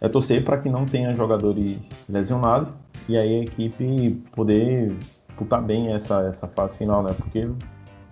é 0.00 0.08
torcer 0.08 0.44
para 0.44 0.58
que 0.58 0.68
não 0.68 0.86
tenha 0.86 1.12
jogadores 1.16 1.76
lesionados 2.08 2.68
e 3.08 3.16
aí 3.16 3.40
a 3.40 3.42
equipe 3.42 4.22
poder 4.34 4.94
disputar 5.28 5.62
bem 5.62 5.92
essa, 5.92 6.22
essa 6.22 6.48
fase 6.48 6.78
final, 6.78 7.02
né? 7.02 7.14
Porque 7.16 7.48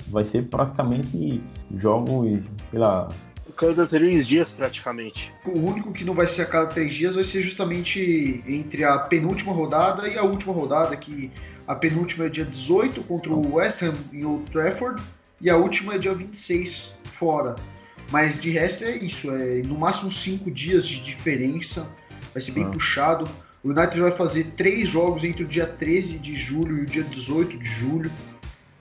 vai 0.09 0.25
ser 0.25 0.43
praticamente 0.49 1.43
jogos, 1.77 2.43
sei 2.71 2.79
lá. 2.79 3.09
Cada 3.57 3.87
três 3.87 4.27
dias, 4.27 4.55
praticamente. 4.55 5.33
O 5.47 5.59
único 5.59 5.93
que 5.93 6.05
não 6.05 6.15
vai 6.15 6.27
ser 6.27 6.43
a 6.43 6.47
cada 6.47 6.67
três 6.67 6.95
dias 6.95 7.15
vai 7.15 7.25
ser 7.25 7.43
justamente 7.43 8.43
entre 8.47 8.85
a 8.85 8.99
penúltima 8.99 9.53
rodada 9.53 10.07
e 10.09 10.19
a 10.19 10.23
última 10.23 10.53
rodada, 10.53 10.97
que 10.97 11.31
a 11.67 11.75
penúltima 11.75 12.27
é 12.27 12.29
dia 12.29 12.45
18 12.45 13.03
contra 13.05 13.33
o 13.33 13.55
West 13.55 13.83
Ham 13.83 13.95
em 14.13 14.25
Old 14.25 14.51
Trafford 14.51 15.03
e 15.41 15.51
a 15.51 15.57
última 15.57 15.95
é 15.95 15.99
dia 15.99 16.15
26 16.15 16.93
fora. 17.05 17.57
Mas 18.11 18.41
de 18.41 18.51
resto 18.51 18.85
é 18.85 18.97
isso, 18.97 19.31
é 19.31 19.63
no 19.63 19.77
máximo 19.77 20.13
cinco 20.13 20.51
dias 20.51 20.87
de 20.87 21.01
diferença, 21.03 21.91
vai 22.33 22.41
ser 22.41 22.53
bem 22.53 22.65
ah. 22.65 22.71
puxado. 22.71 23.29
O 23.67 23.71
United 23.71 24.01
vai 24.01 24.13
fazer 24.13 24.53
três 24.57 24.89
jogos 24.89 25.25
entre 25.25 25.43
o 25.43 25.47
dia 25.49 25.67
13 25.67 26.19
de 26.19 26.37
julho 26.37 26.79
e 26.79 26.83
o 26.83 26.87
dia 26.87 27.03
18 27.03 27.59
de 27.59 27.65
julho. 27.65 28.09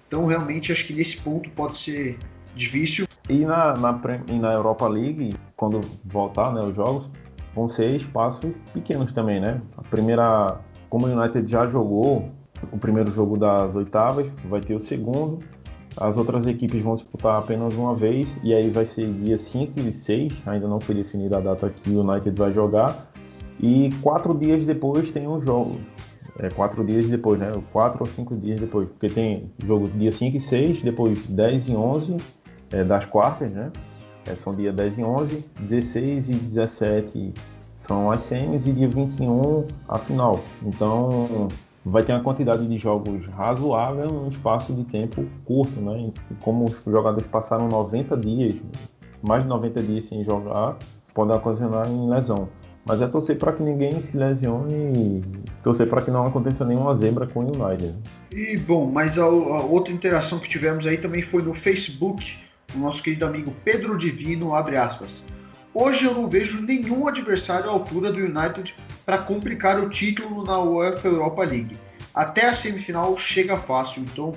Então, 0.08 0.28
realmente, 0.28 0.72
acho 0.72 0.86
que 0.86 0.94
nesse 0.94 1.18
ponto 1.18 1.50
pode 1.50 1.80
ser 1.80 2.20
difícil. 2.56 3.08
E 3.28 3.44
na, 3.46 3.74
na, 3.74 4.00
e 4.30 4.38
na 4.38 4.54
Europa 4.54 4.88
League, 4.88 5.34
quando 5.58 5.82
voltar 6.04 6.54
né, 6.54 6.62
os 6.62 6.76
jogos, 6.76 7.10
vão 7.56 7.68
ser 7.68 7.90
espaços 7.94 8.54
pequenos 8.76 9.12
também, 9.12 9.40
né? 9.40 9.60
A 9.76 9.82
primeira, 9.82 10.60
como 10.88 11.08
o 11.08 11.20
United 11.20 11.52
já 11.52 11.66
jogou 11.66 12.30
o 12.72 12.78
primeiro 12.78 13.12
jogo 13.12 13.38
das 13.38 13.76
oitavas, 13.76 14.32
vai 14.48 14.62
ter 14.62 14.76
o 14.76 14.84
segundo. 14.84 15.40
As 15.98 16.16
outras 16.16 16.46
equipes 16.46 16.84
vão 16.84 16.94
disputar 16.94 17.40
apenas 17.40 17.74
uma 17.74 17.96
vez, 17.96 18.28
e 18.44 18.54
aí 18.54 18.70
vai 18.70 18.86
ser 18.86 19.12
dia 19.14 19.40
5 19.40 19.80
e 19.80 19.92
6, 19.92 20.34
ainda 20.46 20.68
não 20.68 20.80
foi 20.80 20.94
definida 20.94 21.38
a 21.38 21.42
data 21.42 21.72
que 21.72 21.90
o 21.90 22.08
United 22.08 22.38
vai 22.38 22.54
jogar. 22.54 23.15
E 23.60 23.90
quatro 24.02 24.34
dias 24.34 24.66
depois 24.66 25.12
tem 25.12 25.28
um 25.28 25.40
jogo. 25.40 25.80
É, 26.40 26.50
quatro 26.50 26.84
dias 26.84 27.08
depois, 27.08 27.40
né? 27.40 27.52
Quatro 27.72 28.00
ou 28.02 28.06
cinco 28.06 28.36
dias 28.36 28.60
depois. 28.60 28.88
Porque 28.88 29.08
tem 29.08 29.52
jogo 29.64 29.88
dia 29.88 30.12
5 30.12 30.36
e 30.36 30.40
6, 30.40 30.82
depois 30.82 31.26
10 31.28 31.70
e 31.70 31.76
11 31.76 32.18
é, 32.72 32.84
das 32.84 33.06
quartas, 33.06 33.54
né? 33.54 33.72
É, 34.28 34.36
são 34.36 34.54
dia 34.54 34.74
10 34.74 34.98
e 34.98 35.04
11, 35.04 35.46
16 35.62 36.30
e 36.30 36.34
17 36.34 37.34
são 37.78 38.10
as 38.10 38.22
semis 38.22 38.66
e 38.66 38.74
dia 38.74 38.88
21 38.88 39.68
a 39.88 40.00
final. 40.00 40.40
Então 40.64 41.48
vai 41.86 42.04
ter 42.04 42.14
uma 42.14 42.24
quantidade 42.24 42.68
de 42.68 42.78
jogos 42.80 43.28
razoável 43.28 44.08
num 44.08 44.28
espaço 44.28 44.74
de 44.74 44.84
tempo 44.86 45.24
curto, 45.46 45.80
né? 45.80 46.12
Como 46.42 46.66
os 46.66 46.82
jogadores 46.84 47.28
passaram 47.28 47.68
90 47.68 48.18
dias, 48.18 48.56
mais 49.22 49.44
de 49.44 49.50
90 49.50 49.84
dias 49.84 50.06
sem 50.06 50.24
jogar, 50.24 50.78
pode 51.14 51.32
ocasionar 51.32 51.88
em 51.88 52.10
lesão. 52.10 52.50
Mas 52.88 53.02
é 53.02 53.08
torcer 53.08 53.38
para 53.38 53.52
que 53.52 53.64
ninguém 53.64 53.92
se 53.94 54.16
lesione 54.16 54.94
e 54.96 55.24
torcer 55.64 55.90
para 55.90 56.04
que 56.04 56.12
não 56.12 56.28
aconteça 56.28 56.64
nenhuma 56.64 56.96
zebra 56.96 57.26
com 57.26 57.40
o 57.40 57.44
United. 57.44 57.96
E 58.32 58.58
bom, 58.60 58.86
mas 58.86 59.18
a, 59.18 59.24
a, 59.24 59.28
outra 59.28 59.92
interação 59.92 60.38
que 60.38 60.48
tivemos 60.48 60.86
aí 60.86 60.98
também 60.98 61.24
foi 61.24 61.42
no 61.42 61.56
Facebook, 61.56 62.24
o 62.76 62.78
nosso 62.78 63.02
querido 63.02 63.26
amigo 63.26 63.52
Pedro 63.64 63.98
Divino, 63.98 64.54
abre 64.54 64.78
aspas. 64.78 65.26
Hoje 65.74 66.06
eu 66.06 66.14
não 66.14 66.30
vejo 66.30 66.62
nenhum 66.62 67.08
adversário 67.08 67.70
à 67.70 67.74
altura 67.74 68.14
do 68.14 68.20
United 68.20 68.76
para 69.04 69.18
complicar 69.18 69.80
o 69.80 69.90
título 69.90 70.44
na 70.44 70.60
UEFA 70.62 71.08
Europa 71.08 71.44
League. 71.44 71.76
Até 72.14 72.48
a 72.48 72.54
semifinal 72.54 73.18
chega 73.18 73.58
fácil, 73.58 74.04
então 74.04 74.32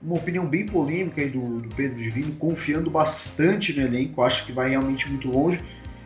uma 0.00 0.14
opinião 0.14 0.46
bem 0.46 0.64
polêmica 0.64 1.20
aí 1.20 1.28
do, 1.28 1.60
do 1.60 1.74
Pedro 1.74 1.98
Divino, 1.98 2.32
confiando 2.36 2.88
bastante 2.88 3.78
no 3.78 3.84
elenco, 3.84 4.22
acho 4.22 4.46
que 4.46 4.52
vai 4.52 4.70
realmente 4.70 5.10
muito 5.10 5.28
longe 5.28 5.60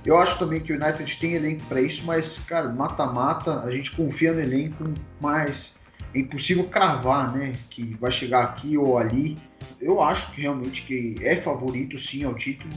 eu 0.05 0.19
acho 0.19 0.39
também 0.39 0.61
que 0.61 0.73
o 0.73 0.77
United 0.77 1.19
tem 1.19 1.33
elenco 1.33 1.65
para 1.65 1.81
isso, 1.81 2.05
mas, 2.05 2.39
cara, 2.41 2.69
mata-mata, 2.69 3.63
a 3.63 3.71
gente 3.71 3.91
confia 3.97 4.35
no 4.35 4.41
elenco, 4.41 4.85
mas 5.19 5.77
é 6.15 6.19
impossível 6.19 6.65
cravar, 6.65 7.35
né? 7.35 7.53
Que 7.71 7.97
vai 7.99 8.13
chegar 8.13 8.45
aqui 8.45 8.77
ou 8.77 8.99
ali. 8.99 9.39
Eu 9.81 10.03
acho 10.03 10.31
que 10.33 10.43
realmente 10.43 10.83
que 10.83 11.15
é 11.23 11.37
favorito 11.37 11.99
sim 11.99 12.23
ao 12.23 12.35
título, 12.35 12.73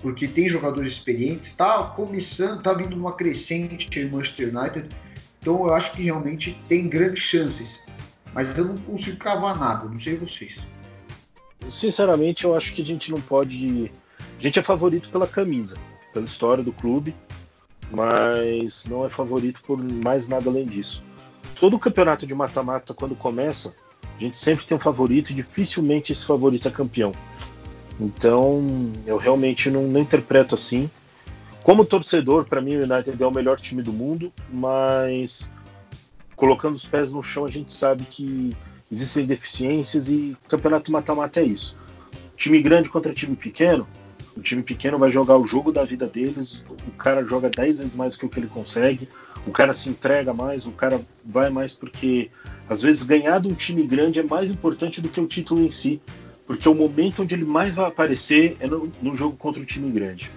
porque 0.00 0.28
tem 0.28 0.48
jogadores 0.48 0.92
experientes, 0.92 1.54
tá 1.54 1.82
começando, 1.88 2.62
tá 2.62 2.72
vindo 2.72 2.96
uma 2.96 3.14
crescente 3.14 3.98
em 3.98 4.08
Manchester 4.08 4.56
United, 4.56 4.88
então 5.40 5.66
eu 5.66 5.74
acho 5.74 5.92
que 5.92 6.04
realmente 6.04 6.56
tem 6.68 6.88
grandes 6.88 7.22
chances. 7.22 7.82
Mas 8.32 8.56
eu 8.56 8.64
não 8.64 8.78
consigo 8.78 9.16
cravar 9.16 9.58
nada, 9.58 9.88
não 9.88 9.98
sei 9.98 10.16
vocês. 10.16 10.56
Sinceramente, 11.68 12.44
eu 12.44 12.54
acho 12.54 12.74
que 12.74 12.82
a 12.82 12.84
gente 12.84 13.10
não 13.10 13.20
pode. 13.20 13.90
A 14.38 14.42
gente 14.42 14.58
é 14.58 14.62
favorito 14.62 15.08
pela 15.08 15.26
camisa 15.26 15.76
pela 16.14 16.24
história 16.24 16.62
do 16.62 16.72
clube, 16.72 17.14
mas 17.90 18.86
não 18.86 19.04
é 19.04 19.08
favorito 19.08 19.60
por 19.66 19.76
mais 19.76 20.28
nada 20.28 20.48
além 20.48 20.64
disso. 20.64 21.02
Todo 21.58 21.78
campeonato 21.78 22.26
de 22.26 22.34
mata-mata, 22.34 22.94
quando 22.94 23.14
começa, 23.14 23.74
a 24.16 24.20
gente 24.20 24.38
sempre 24.38 24.64
tem 24.64 24.76
um 24.76 24.80
favorito 24.80 25.30
e 25.30 25.34
dificilmente 25.34 26.12
esse 26.12 26.24
favorito 26.24 26.68
é 26.68 26.70
campeão. 26.70 27.12
Então, 28.00 28.62
eu 29.06 29.16
realmente 29.16 29.70
não, 29.70 29.82
não 29.84 30.00
interpreto 30.00 30.54
assim. 30.54 30.88
Como 31.62 31.84
torcedor, 31.84 32.44
para 32.44 32.60
mim 32.60 32.76
o 32.76 32.84
United 32.84 33.20
é 33.20 33.26
o 33.26 33.30
melhor 33.30 33.58
time 33.58 33.82
do 33.82 33.92
mundo, 33.92 34.32
mas 34.50 35.52
colocando 36.36 36.74
os 36.74 36.84
pés 36.84 37.12
no 37.12 37.22
chão, 37.22 37.44
a 37.44 37.50
gente 37.50 37.72
sabe 37.72 38.04
que 38.04 38.54
existem 38.90 39.26
deficiências 39.26 40.10
e 40.10 40.36
campeonato 40.48 40.92
mata-mata 40.92 41.40
é 41.40 41.44
isso. 41.44 41.76
Time 42.36 42.60
grande 42.60 42.88
contra 42.88 43.14
time 43.14 43.34
pequeno, 43.36 43.86
o 44.36 44.40
time 44.40 44.62
pequeno 44.62 44.98
vai 44.98 45.10
jogar 45.10 45.36
o 45.38 45.46
jogo 45.46 45.72
da 45.72 45.84
vida 45.84 46.06
deles, 46.06 46.64
o 46.86 46.92
cara 46.92 47.24
joga 47.24 47.48
10 47.48 47.78
vezes 47.78 47.94
mais 47.94 48.16
que 48.16 48.26
o 48.26 48.28
que 48.28 48.40
ele 48.40 48.46
consegue, 48.46 49.08
o 49.46 49.50
cara 49.50 49.72
se 49.74 49.88
entrega 49.88 50.32
mais, 50.32 50.66
o 50.66 50.72
cara 50.72 51.00
vai 51.24 51.50
mais 51.50 51.72
porque 51.72 52.30
às 52.68 52.82
vezes 52.82 53.02
ganhar 53.02 53.40
de 53.40 53.48
um 53.48 53.54
time 53.54 53.82
grande 53.86 54.20
é 54.20 54.22
mais 54.22 54.50
importante 54.50 55.00
do 55.00 55.08
que 55.08 55.20
o 55.20 55.26
título 55.26 55.60
em 55.60 55.70
si. 55.70 56.00
porque 56.46 56.68
o 56.68 56.74
momento 56.74 57.22
onde 57.22 57.34
ele 57.34 57.44
mais 57.44 57.76
vai 57.76 57.86
aparecer 57.88 58.56
é 58.60 58.66
no, 58.66 58.90
no 59.00 59.16
jogo 59.16 59.36
contra 59.36 59.62
o 59.62 59.64
time 59.64 59.90
grande. 59.90 60.30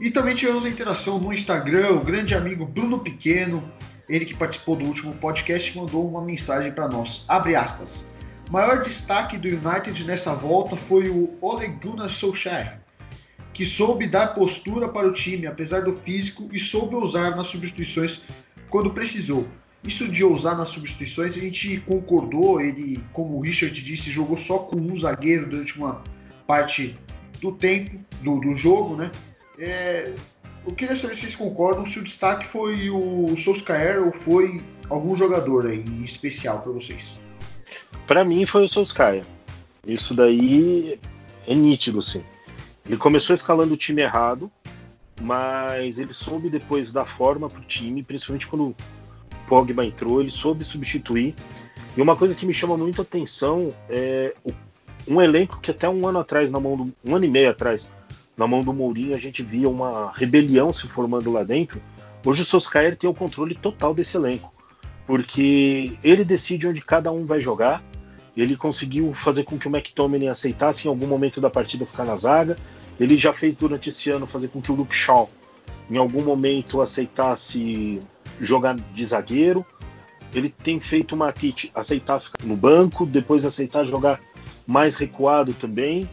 E 0.00 0.10
também 0.10 0.34
tivemos 0.34 0.64
a 0.64 0.68
interação 0.68 1.18
no 1.18 1.32
Instagram, 1.32 1.92
o 1.92 2.04
grande 2.04 2.34
amigo 2.34 2.66
Bruno 2.66 2.98
Pequeno, 3.00 3.62
ele 4.08 4.24
que 4.24 4.36
participou 4.36 4.76
do 4.76 4.84
último 4.84 5.14
podcast, 5.14 5.76
mandou 5.76 6.08
uma 6.08 6.22
mensagem 6.22 6.70
para 6.70 6.88
nós. 6.88 7.24
Abre 7.28 7.56
aspas. 7.56 8.04
Maior 8.50 8.82
destaque 8.82 9.36
do 9.36 9.48
United 9.48 10.04
nessa 10.04 10.32
volta 10.32 10.76
foi 10.76 11.08
o 11.08 11.36
Ole 11.40 11.66
Gunnar 11.66 12.08
Solskjaer, 12.08 12.78
que 13.52 13.66
soube 13.66 14.06
dar 14.06 14.34
postura 14.34 14.88
para 14.88 15.08
o 15.08 15.12
time, 15.12 15.46
apesar 15.46 15.82
do 15.82 15.96
físico, 15.96 16.48
e 16.52 16.60
soube 16.60 16.94
usar 16.94 17.34
nas 17.34 17.48
substituições 17.48 18.22
quando 18.70 18.90
precisou. 18.90 19.46
Isso 19.82 20.08
de 20.08 20.22
ousar 20.24 20.56
nas 20.56 20.68
substituições, 20.68 21.36
a 21.36 21.40
gente 21.40 21.80
concordou. 21.80 22.60
Ele, 22.60 23.02
como 23.12 23.36
o 23.36 23.40
Richard 23.40 23.80
disse, 23.82 24.10
jogou 24.10 24.36
só 24.36 24.58
com 24.58 24.76
um 24.76 24.96
zagueiro 24.96 25.48
durante 25.48 25.76
uma 25.78 26.02
parte 26.46 26.98
do 27.40 27.52
tempo 27.52 27.98
do, 28.22 28.40
do 28.40 28.54
jogo, 28.54 28.96
né? 28.96 29.10
É, 29.58 30.14
eu 30.66 30.74
queria 30.74 30.96
saber 30.96 31.14
se 31.14 31.22
vocês 31.22 31.36
concordam 31.36 31.86
se 31.86 31.98
o 31.98 32.04
destaque 32.04 32.46
foi 32.46 32.90
o 32.90 33.36
Solskjaer 33.36 34.04
ou 34.04 34.12
foi 34.12 34.60
algum 34.88 35.16
jogador 35.16 35.66
aí 35.66 35.84
especial 36.04 36.60
para 36.60 36.72
vocês. 36.72 37.25
Para 38.06 38.24
mim 38.24 38.46
foi 38.46 38.64
o 38.64 38.68
Solskjaer. 38.68 39.24
Isso 39.86 40.14
daí 40.14 40.98
é 41.46 41.54
nítido, 41.54 42.02
sim. 42.02 42.22
Ele 42.84 42.96
começou 42.96 43.34
escalando 43.34 43.74
o 43.74 43.76
time 43.76 44.02
errado, 44.02 44.50
mas 45.20 45.98
ele 45.98 46.12
soube 46.12 46.48
depois 46.48 46.92
dar 46.92 47.04
forma 47.04 47.48
para 47.48 47.60
o 47.60 47.64
time, 47.64 48.02
principalmente 48.02 48.46
quando 48.46 48.76
Pogba 49.48 49.84
entrou, 49.84 50.20
ele 50.20 50.30
soube 50.30 50.64
substituir. 50.64 51.34
E 51.96 52.02
uma 52.02 52.16
coisa 52.16 52.34
que 52.34 52.46
me 52.46 52.52
chama 52.52 52.76
muito 52.76 53.00
atenção 53.00 53.72
é 53.88 54.34
um 55.08 55.20
elenco 55.20 55.60
que 55.60 55.70
até 55.70 55.88
um 55.88 56.06
ano 56.06 56.18
atrás, 56.18 56.50
na 56.50 56.60
mão 56.60 56.76
do, 56.76 56.92
um 57.04 57.16
ano 57.16 57.24
e 57.24 57.28
meio 57.28 57.50
atrás, 57.50 57.90
na 58.36 58.46
mão 58.46 58.62
do 58.62 58.72
Mourinho, 58.72 59.14
a 59.14 59.18
gente 59.18 59.42
via 59.42 59.68
uma 59.68 60.12
rebelião 60.12 60.72
se 60.72 60.86
formando 60.86 61.32
lá 61.32 61.42
dentro. 61.42 61.80
Hoje 62.24 62.42
o 62.42 62.44
Solskjaer 62.44 62.96
tem 62.96 63.08
o 63.08 63.14
controle 63.14 63.54
total 63.54 63.94
desse 63.94 64.16
elenco, 64.16 64.52
porque 65.06 65.96
ele 66.04 66.24
decide 66.24 66.66
onde 66.66 66.82
cada 66.82 67.10
um 67.10 67.24
vai 67.24 67.40
jogar. 67.40 67.82
Ele 68.36 68.56
conseguiu 68.56 69.14
fazer 69.14 69.44
com 69.44 69.58
que 69.58 69.66
o 69.66 69.74
McTominay 69.74 70.28
aceitasse 70.28 70.86
em 70.86 70.90
algum 70.90 71.06
momento 71.06 71.40
da 71.40 71.48
partida 71.48 71.86
ficar 71.86 72.04
na 72.04 72.16
zaga. 72.16 72.56
Ele 73.00 73.16
já 73.16 73.32
fez 73.32 73.56
durante 73.56 73.88
esse 73.88 74.10
ano 74.10 74.26
fazer 74.26 74.48
com 74.48 74.60
que 74.60 74.70
o 74.70 74.74
Luke 74.74 74.94
Shaw 74.94 75.30
em 75.90 75.96
algum 75.96 76.22
momento 76.22 76.80
aceitasse 76.80 78.00
jogar 78.40 78.74
de 78.74 79.06
zagueiro. 79.06 79.64
Ele 80.34 80.50
tem 80.50 80.78
feito 80.80 81.14
uma 81.14 81.32
kit 81.32 81.70
aceitar 81.74 82.20
ficar 82.20 82.44
no 82.44 82.56
banco, 82.56 83.06
depois 83.06 83.44
aceitar 83.46 83.84
jogar 83.84 84.20
mais 84.66 84.96
recuado 84.96 85.54
também. 85.54 86.08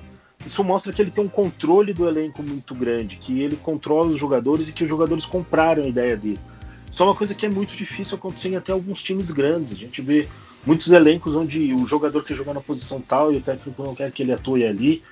Isso 0.45 0.63
mostra 0.63 0.93
que 0.93 1.01
ele 1.01 1.11
tem 1.11 1.23
um 1.23 1.29
controle 1.29 1.93
do 1.93 2.07
elenco 2.07 2.43
muito 2.43 2.75
grande, 2.75 3.17
que 3.17 3.41
ele 3.41 3.55
controla 3.55 4.09
os 4.09 4.19
jogadores 4.19 4.69
e 4.69 4.73
que 4.73 4.83
os 4.83 4.89
jogadores 4.89 5.25
compraram 5.25 5.83
a 5.83 5.87
ideia 5.87 6.15
dele. 6.15 6.39
Isso 6.91 7.01
é 7.01 7.05
uma 7.05 7.15
coisa 7.15 7.33
que 7.33 7.45
é 7.45 7.49
muito 7.49 7.75
difícil 7.75 8.17
acontecer 8.17 8.49
em 8.49 8.55
até 8.55 8.71
alguns 8.71 9.01
times 9.01 9.31
grandes. 9.31 9.73
A 9.73 9.75
gente 9.75 10.01
vê 10.01 10.27
muitos 10.65 10.91
elencos 10.91 11.35
onde 11.35 11.73
o 11.73 11.85
jogador 11.85 12.23
quer 12.23 12.35
jogar 12.35 12.53
na 12.53 12.61
posição 12.61 13.01
tal 13.01 13.31
e 13.31 13.37
o 13.37 13.41
técnico 13.41 13.83
não 13.83 13.95
quer 13.95 14.11
que 14.11 14.23
ele 14.23 14.31
atue 14.31 14.65
ali. 14.65 15.03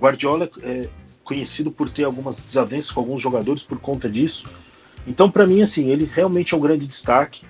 Guardiola 0.00 0.50
é 0.62 0.88
conhecido 1.24 1.70
por 1.70 1.88
ter 1.88 2.04
algumas 2.04 2.42
desavenças 2.42 2.90
com 2.90 3.00
alguns 3.00 3.22
jogadores 3.22 3.62
por 3.62 3.78
conta 3.78 4.08
disso. 4.08 4.44
Então, 5.06 5.30
para 5.30 5.46
mim, 5.46 5.62
assim, 5.62 5.88
ele 5.88 6.04
realmente 6.04 6.54
é 6.54 6.56
um 6.56 6.60
grande 6.60 6.86
destaque. 6.86 7.44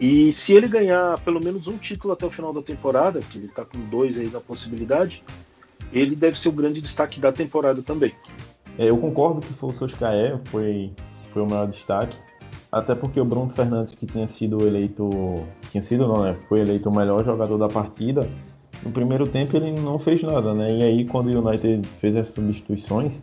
E 0.00 0.32
se 0.32 0.52
ele 0.52 0.68
ganhar 0.68 1.18
pelo 1.20 1.42
menos 1.42 1.66
um 1.66 1.76
título 1.76 2.12
até 2.12 2.24
o 2.24 2.30
final 2.30 2.52
da 2.52 2.62
temporada, 2.62 3.20
que 3.20 3.38
ele 3.38 3.46
está 3.46 3.64
com 3.64 3.78
dois 3.88 4.18
aí 4.18 4.28
na 4.28 4.40
possibilidade, 4.40 5.24
ele 5.92 6.14
deve 6.14 6.38
ser 6.38 6.50
o 6.50 6.52
grande 6.52 6.80
destaque 6.80 7.18
da 7.18 7.32
temporada 7.32 7.82
também. 7.82 8.12
É, 8.78 8.88
eu 8.88 8.96
concordo 8.96 9.40
que 9.40 9.52
foi 9.54 9.70
o 9.70 9.76
Soscaé, 9.76 10.38
foi, 10.44 10.92
foi 11.32 11.42
o 11.42 11.46
maior 11.46 11.66
destaque. 11.66 12.16
Até 12.70 12.94
porque 12.94 13.20
o 13.20 13.24
Bruno 13.24 13.48
Fernandes, 13.48 13.94
que 13.94 14.06
tinha 14.06 14.26
sido 14.26 14.66
eleito. 14.66 15.08
Tinha 15.70 15.82
sido 15.82 16.06
não, 16.06 16.22
né? 16.22 16.34
Foi 16.48 16.60
eleito 16.60 16.90
o 16.90 16.94
melhor 16.94 17.24
jogador 17.24 17.56
da 17.56 17.68
partida. 17.68 18.28
No 18.84 18.92
primeiro 18.92 19.26
tempo 19.26 19.56
ele 19.56 19.72
não 19.80 19.98
fez 19.98 20.22
nada, 20.22 20.54
né? 20.54 20.76
E 20.76 20.82
aí 20.82 21.04
quando 21.06 21.34
o 21.34 21.48
United 21.48 21.86
fez 21.86 22.14
as 22.14 22.28
substituições, 22.28 23.20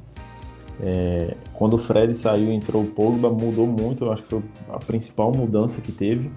é, 0.81 1.35
quando 1.53 1.75
o 1.75 1.77
Fred 1.77 2.13
saiu 2.15 2.51
entrou 2.51 2.83
o 2.83 2.87
Pogba, 2.87 3.29
mudou 3.29 3.65
muito, 3.65 4.05
eu 4.05 4.11
acho 4.11 4.23
que 4.23 4.29
foi 4.29 4.43
a 4.69 4.79
principal 4.79 5.31
mudança 5.31 5.79
que 5.79 5.91
teve. 5.91 6.31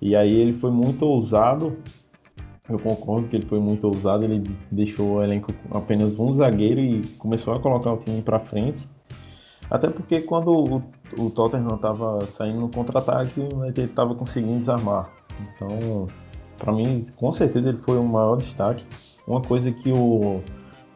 E 0.00 0.14
aí 0.14 0.34
ele 0.34 0.52
foi 0.52 0.70
muito 0.70 1.04
ousado, 1.04 1.76
eu 2.68 2.78
concordo 2.78 3.28
que 3.28 3.36
ele 3.36 3.46
foi 3.46 3.58
muito 3.58 3.86
ousado, 3.86 4.24
ele 4.24 4.42
deixou 4.70 5.14
o 5.14 5.22
elenco 5.22 5.52
apenas 5.70 6.18
um 6.18 6.34
zagueiro 6.34 6.80
e 6.80 7.02
começou 7.18 7.54
a 7.54 7.58
colocar 7.58 7.92
o 7.92 7.96
time 7.96 8.20
para 8.22 8.38
frente. 8.38 8.86
Até 9.70 9.88
porque 9.88 10.20
quando 10.20 10.82
o, 11.18 11.30
Tottenham 11.30 11.76
estava 11.76 12.20
saindo 12.26 12.60
no 12.60 12.68
contra-ataque, 12.68 13.40
ele 13.40 13.80
estava 13.82 14.14
conseguindo 14.14 14.58
desarmar. 14.58 15.10
Então, 15.40 16.06
para 16.58 16.72
mim, 16.72 17.06
com 17.16 17.32
certeza 17.32 17.68
ele 17.68 17.78
foi 17.78 17.98
o 17.98 18.04
maior 18.04 18.36
destaque. 18.36 18.84
Uma 19.26 19.42
coisa 19.42 19.70
que 19.70 19.92
o 19.92 20.40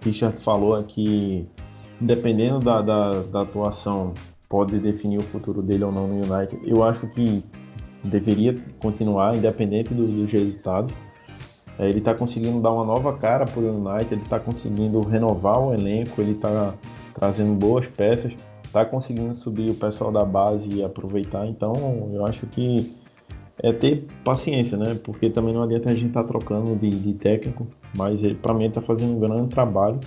Richard 0.02 0.38
falou 0.38 0.78
é 0.78 0.82
que 0.82 1.46
dependendo 2.00 2.60
da, 2.60 2.80
da, 2.80 3.10
da, 3.22 3.42
atuação, 3.42 4.14
pode 4.48 4.78
definir 4.78 5.18
o 5.18 5.22
futuro 5.22 5.60
dele 5.60 5.84
ou 5.84 5.92
não 5.92 6.08
no 6.08 6.14
United. 6.14 6.60
Eu 6.64 6.82
acho 6.82 7.06
que 7.08 7.44
deveria 8.02 8.54
continuar, 8.80 9.36
independente 9.36 9.92
do, 9.92 10.06
dos 10.06 10.30
resultados. 10.30 10.94
É, 11.78 11.88
ele 11.88 11.98
está 11.98 12.14
conseguindo 12.14 12.60
dar 12.60 12.72
uma 12.72 12.84
nova 12.84 13.16
cara 13.16 13.44
para 13.44 13.60
o 13.60 13.66
United, 13.66 14.14
ele 14.14 14.22
está 14.22 14.40
conseguindo 14.40 15.00
renovar 15.02 15.58
o 15.60 15.74
elenco, 15.74 16.20
ele 16.20 16.32
está 16.32 16.74
trazendo 17.14 17.54
boas 17.54 17.86
peças, 17.86 18.32
está 18.70 18.84
conseguindo 18.84 19.34
subir 19.34 19.68
o 19.68 19.74
pessoal 19.74 20.12
da 20.12 20.24
base 20.24 20.68
e 20.68 20.84
aproveitar. 20.84 21.44
Então, 21.46 21.72
eu 22.14 22.24
acho 22.24 22.46
que 22.46 22.96
é 23.62 23.72
ter 23.72 24.06
paciência, 24.24 24.78
né? 24.78 24.98
Porque 25.02 25.28
também 25.28 25.52
não 25.52 25.64
adianta 25.64 25.90
a 25.90 25.92
gente 25.92 26.06
estar 26.06 26.22
tá 26.22 26.28
trocando 26.28 26.76
de, 26.76 26.88
de 26.88 27.14
técnico, 27.14 27.66
mas 27.96 28.22
ele, 28.22 28.36
para 28.36 28.54
mim, 28.54 28.66
está 28.66 28.80
fazendo 28.80 29.16
um 29.16 29.18
grande 29.18 29.48
trabalho 29.48 29.98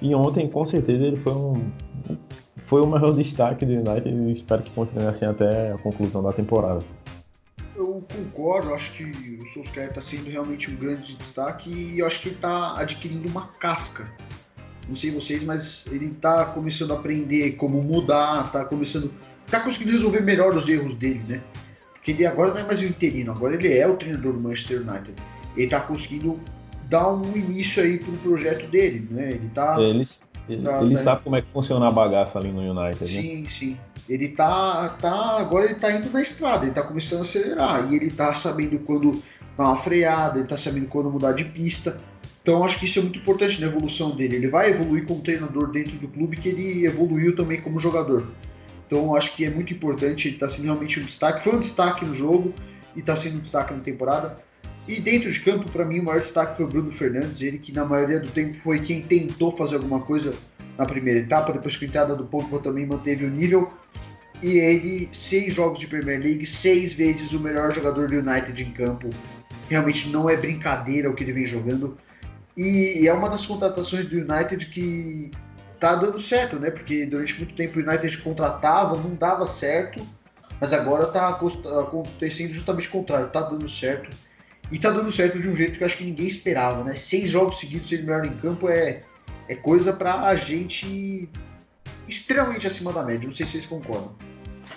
e 0.00 0.14
ontem, 0.14 0.48
com 0.48 0.64
certeza, 0.64 1.04
ele 1.04 1.16
foi 1.16 1.32
um 1.32 1.70
foi 2.56 2.82
o 2.82 2.86
maior 2.86 3.12
destaque 3.16 3.64
do 3.64 3.72
United 3.72 4.08
e 4.08 4.32
espero 4.32 4.62
que 4.62 4.70
continue 4.70 5.06
assim 5.06 5.24
até 5.24 5.72
a 5.72 5.78
conclusão 5.78 6.22
da 6.22 6.32
temporada. 6.32 6.84
Eu 7.74 8.04
concordo, 8.12 8.74
acho 8.74 8.92
que 8.92 9.04
o 9.04 9.48
Solskjaer 9.54 9.88
está 9.88 10.02
sendo 10.02 10.28
realmente 10.28 10.70
um 10.70 10.76
grande 10.76 11.16
destaque 11.16 11.70
e 11.70 12.02
acho 12.02 12.20
que 12.20 12.28
ele 12.28 12.34
está 12.34 12.78
adquirindo 12.78 13.28
uma 13.28 13.48
casca. 13.58 14.12
Não 14.88 14.96
sei 14.96 15.10
vocês, 15.10 15.42
mas 15.42 15.86
ele 15.88 16.06
está 16.06 16.46
começando 16.46 16.92
a 16.92 16.94
aprender 16.94 17.52
como 17.52 17.82
mudar, 17.82 18.46
está 18.46 18.64
começando, 18.64 19.12
está 19.44 19.60
conseguindo 19.60 19.92
resolver 19.92 20.22
melhor 20.22 20.56
os 20.56 20.66
erros 20.68 20.94
dele, 20.94 21.22
né? 21.28 21.42
Porque 21.92 22.12
ele 22.12 22.24
agora 22.24 22.54
não 22.54 22.60
é 22.60 22.64
mais 22.64 22.80
o 22.80 22.86
interino, 22.86 23.32
agora 23.32 23.54
ele 23.54 23.76
é 23.76 23.86
o 23.86 23.96
treinador 23.96 24.32
do 24.32 24.42
Manchester 24.42 24.80
United. 24.80 25.14
Ele 25.54 25.66
está 25.66 25.80
conseguindo 25.80 26.40
dar 26.88 27.12
um 27.12 27.36
início 27.36 27.82
aí 27.82 27.98
para 27.98 28.10
o 28.10 28.16
projeto 28.18 28.66
dele, 28.68 29.06
né? 29.10 29.30
Ele 29.32 29.50
tá. 29.54 29.76
Ele, 29.78 30.06
ele, 30.48 30.62
tá, 30.62 30.80
ele 30.80 30.94
tá... 30.94 31.02
sabe 31.02 31.22
como 31.22 31.36
é 31.36 31.42
que 31.42 31.48
funciona 31.48 31.86
a 31.86 31.90
bagaça 31.90 32.38
ali 32.38 32.50
no 32.50 32.60
United, 32.60 33.06
sim, 33.06 33.16
né? 33.16 33.22
Sim, 33.22 33.48
sim. 33.48 33.76
Ele 34.08 34.28
tá, 34.28 34.96
tá. 34.98 35.38
Agora 35.38 35.66
ele 35.66 35.74
tá 35.74 35.92
indo 35.92 36.10
na 36.10 36.22
estrada, 36.22 36.64
ele 36.64 36.72
tá 36.72 36.82
começando 36.82 37.20
a 37.20 37.22
acelerar. 37.24 37.92
E 37.92 37.96
ele 37.96 38.10
tá 38.10 38.32
sabendo 38.32 38.78
quando 38.78 39.22
dar 39.56 39.64
uma 39.64 39.76
freada, 39.76 40.38
ele 40.38 40.48
tá 40.48 40.56
sabendo 40.56 40.86
quando 40.86 41.10
mudar 41.10 41.32
de 41.32 41.44
pista. 41.44 42.00
Então 42.42 42.64
acho 42.64 42.78
que 42.78 42.86
isso 42.86 42.98
é 42.98 43.02
muito 43.02 43.18
importante 43.18 43.60
na 43.60 43.66
evolução 43.66 44.10
dele. 44.10 44.36
Ele 44.36 44.48
vai 44.48 44.70
evoluir 44.70 45.04
como 45.06 45.20
treinador 45.20 45.70
dentro 45.70 45.92
do 45.98 46.08
clube 46.08 46.36
que 46.36 46.48
ele 46.48 46.86
evoluiu 46.86 47.36
também 47.36 47.60
como 47.60 47.78
jogador. 47.78 48.26
Então 48.86 49.14
acho 49.14 49.36
que 49.36 49.44
é 49.44 49.50
muito 49.50 49.72
importante, 49.72 50.28
ele 50.28 50.36
está 50.36 50.48
sendo 50.48 50.64
realmente 50.64 50.98
um 50.98 51.04
destaque. 51.04 51.44
Foi 51.44 51.54
um 51.54 51.60
destaque 51.60 52.06
no 52.06 52.14
jogo 52.14 52.54
e 52.96 53.00
está 53.00 53.16
sendo 53.16 53.38
um 53.38 53.40
destaque 53.40 53.74
na 53.74 53.80
temporada. 53.80 54.36
E 54.88 54.98
dentro 54.98 55.30
de 55.30 55.38
campo, 55.40 55.70
para 55.70 55.84
mim, 55.84 56.00
o 56.00 56.04
maior 56.04 56.20
destaque 56.20 56.56
foi 56.56 56.64
o 56.64 56.68
Bruno 56.68 56.90
Fernandes, 56.92 57.42
ele 57.42 57.58
que 57.58 57.72
na 57.72 57.84
maioria 57.84 58.18
do 58.18 58.30
tempo 58.30 58.54
foi 58.54 58.78
quem 58.78 59.02
tentou 59.02 59.54
fazer 59.54 59.74
alguma 59.74 60.00
coisa 60.00 60.32
na 60.78 60.86
primeira 60.86 61.20
etapa, 61.20 61.52
depois 61.52 61.76
que 61.76 61.84
a 61.84 61.88
entrada 61.88 62.14
do 62.14 62.24
Pogba 62.24 62.58
também 62.58 62.86
manteve 62.86 63.26
o 63.26 63.30
nível. 63.30 63.70
E 64.42 64.56
ele, 64.56 65.08
seis 65.12 65.52
jogos 65.52 65.80
de 65.80 65.88
Premier 65.88 66.20
League, 66.20 66.46
seis 66.46 66.94
vezes 66.94 67.32
o 67.32 67.40
melhor 67.40 67.74
jogador 67.74 68.08
do 68.08 68.14
United 68.14 68.62
em 68.62 68.70
campo. 68.70 69.10
Realmente 69.68 70.08
não 70.08 70.30
é 70.30 70.36
brincadeira 70.36 71.10
o 71.10 71.14
que 71.14 71.22
ele 71.22 71.32
vem 71.32 71.44
jogando. 71.44 71.98
E 72.58 73.06
é 73.06 73.12
uma 73.12 73.30
das 73.30 73.46
contratações 73.46 74.08
do 74.08 74.16
United 74.16 74.66
que 74.66 75.30
tá 75.78 75.94
dando 75.94 76.20
certo, 76.20 76.58
né? 76.58 76.72
Porque 76.72 77.06
durante 77.06 77.38
muito 77.38 77.54
tempo 77.54 77.78
o 77.78 77.82
United 77.82 78.18
contratava, 78.18 78.98
não 78.98 79.14
dava 79.14 79.46
certo, 79.46 80.04
mas 80.60 80.72
agora 80.72 81.06
tá 81.06 81.28
acontecendo 81.28 82.52
justamente 82.52 82.88
o 82.88 82.90
contrário, 82.90 83.30
tá 83.30 83.42
dando 83.42 83.68
certo 83.68 84.10
e 84.72 84.78
tá 84.80 84.90
dando 84.90 85.12
certo 85.12 85.38
de 85.38 85.48
um 85.48 85.54
jeito 85.54 85.78
que 85.78 85.84
eu 85.84 85.86
acho 85.86 85.98
que 85.98 86.04
ninguém 86.04 86.26
esperava, 86.26 86.82
né? 86.82 86.96
Seis 86.96 87.30
jogos 87.30 87.60
seguidos 87.60 87.88
sendo 87.88 88.06
melhor 88.06 88.26
em 88.26 88.36
campo 88.38 88.68
é, 88.68 89.02
é 89.48 89.54
coisa 89.54 89.92
pra 89.92 90.34
gente 90.34 91.28
extremamente 92.08 92.66
acima 92.66 92.92
da 92.92 93.04
média. 93.04 93.24
Não 93.24 93.34
sei 93.36 93.46
se 93.46 93.52
vocês 93.52 93.66
concordam. 93.66 94.12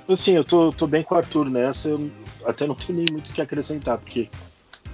Assim, 0.07 0.35
eu 0.35 0.43
tô, 0.43 0.71
tô 0.71 0.85
bem 0.85 1.01
com 1.01 1.15
o 1.15 1.17
Arthur 1.17 1.49
nessa. 1.49 1.89
Eu 1.89 2.11
até 2.45 2.67
não 2.67 2.75
tenho 2.75 2.99
nem 2.99 3.07
muito 3.11 3.31
o 3.31 3.33
que 3.33 3.41
acrescentar, 3.41 3.97
porque 3.97 4.29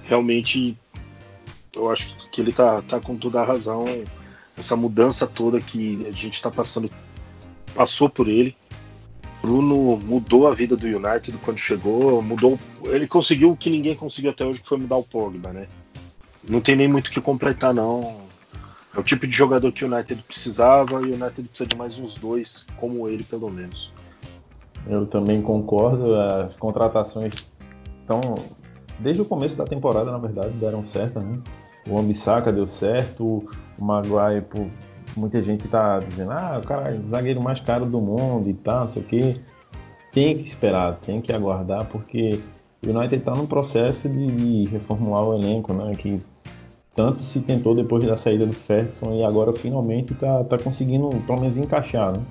realmente 0.04 0.74
Eu 1.78 1.90
acho 1.90 2.14
que 2.30 2.40
ele 2.40 2.52
tá, 2.52 2.82
tá 2.82 3.00
com 3.00 3.16
toda 3.16 3.40
a 3.40 3.44
razão. 3.44 3.86
Essa 4.56 4.74
mudança 4.74 5.26
toda 5.26 5.60
que 5.60 6.04
a 6.06 6.10
gente 6.10 6.34
está 6.34 6.50
passando, 6.50 6.90
passou 7.74 8.08
por 8.08 8.28
ele. 8.28 8.56
Bruno 9.40 9.96
mudou 9.96 10.48
a 10.48 10.54
vida 10.54 10.76
do 10.76 10.86
United 10.86 11.38
quando 11.44 11.58
chegou, 11.58 12.20
mudou, 12.20 12.58
ele 12.86 13.06
conseguiu 13.06 13.52
o 13.52 13.56
que 13.56 13.70
ninguém 13.70 13.94
conseguiu 13.94 14.30
até 14.30 14.44
hoje, 14.44 14.60
que 14.60 14.68
foi 14.68 14.78
mudar 14.78 14.96
o 14.96 15.04
Pogba, 15.04 15.52
né? 15.52 15.68
Não 16.48 16.60
tem 16.60 16.74
nem 16.74 16.88
muito 16.88 17.06
o 17.06 17.10
que 17.10 17.20
completar 17.20 17.72
não. 17.72 18.20
É 18.94 18.98
o 18.98 19.02
tipo 19.02 19.26
de 19.26 19.36
jogador 19.36 19.70
que 19.70 19.84
o 19.84 19.92
United 19.92 20.22
precisava 20.22 21.00
e 21.02 21.10
o 21.10 21.14
United 21.14 21.48
precisa 21.48 21.68
de 21.68 21.76
mais 21.76 21.98
uns 21.98 22.16
dois 22.16 22.66
como 22.78 23.08
ele, 23.08 23.22
pelo 23.22 23.48
menos. 23.48 23.92
Eu 24.86 25.06
também 25.06 25.40
concordo, 25.40 26.14
as 26.16 26.56
contratações 26.56 27.48
estão 28.00 28.20
desde 28.98 29.22
o 29.22 29.24
começo 29.24 29.54
da 29.54 29.64
temporada, 29.64 30.10
na 30.10 30.18
verdade, 30.18 30.50
deram 30.54 30.84
certo, 30.84 31.20
né? 31.20 31.38
O 31.88 31.98
Ambissaca 31.98 32.52
deu 32.52 32.66
certo, 32.66 33.48
o 33.78 33.84
Maguire, 33.84 34.44
muita 35.16 35.42
gente 35.42 35.64
está 35.64 35.98
dizendo, 36.00 36.32
ah, 36.32 36.60
o 36.62 36.66
cara 36.66 36.90
é 36.90 36.98
o 36.98 37.06
zagueiro 37.06 37.42
mais 37.42 37.60
caro 37.60 37.86
do 37.86 38.00
mundo 38.00 38.48
e 38.48 38.54
tal, 38.54 38.84
não 38.84 38.90
sei 38.90 39.02
o 39.02 39.04
quê. 39.04 39.36
Tem 40.12 40.36
que 40.38 40.44
esperar, 40.44 40.96
tem 40.96 41.20
que 41.20 41.32
aguardar, 41.32 41.86
porque 41.86 42.40
o 42.86 42.90
United 42.90 43.16
está 43.16 43.34
num 43.34 43.46
processo 43.46 44.08
de, 44.08 44.26
de, 44.30 44.64
reformular 44.70 45.24
o 45.24 45.34
elenco, 45.34 45.72
né? 45.72 45.92
Que 45.94 46.18
tanto 46.94 47.22
se 47.22 47.40
tentou 47.40 47.74
depois 47.74 48.04
da 48.04 48.16
saída 48.16 48.46
do 48.46 48.52
Ferguson 48.52 49.14
e 49.14 49.24
agora 49.24 49.52
finalmente 49.52 50.12
está 50.12 50.44
tá 50.44 50.58
conseguindo 50.58 51.08
pelo 51.26 51.40
menos 51.40 51.56
encaixar, 51.56 52.12
né? 52.12 52.22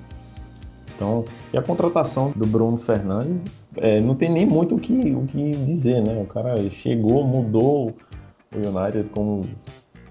Então, 0.94 1.24
e 1.54 1.56
a 1.56 1.62
contratação 1.62 2.32
do 2.34 2.44
Bruno 2.44 2.76
Fernandes, 2.76 3.40
é, 3.76 4.00
não 4.00 4.16
tem 4.16 4.28
nem 4.28 4.44
muito 4.44 4.74
o 4.74 4.80
que, 4.80 5.14
o 5.14 5.26
que 5.26 5.52
dizer, 5.52 6.02
né? 6.02 6.20
O 6.20 6.26
cara 6.26 6.56
chegou, 6.70 7.24
mudou 7.24 7.94
o 8.52 8.56
United, 8.56 9.08
como 9.10 9.44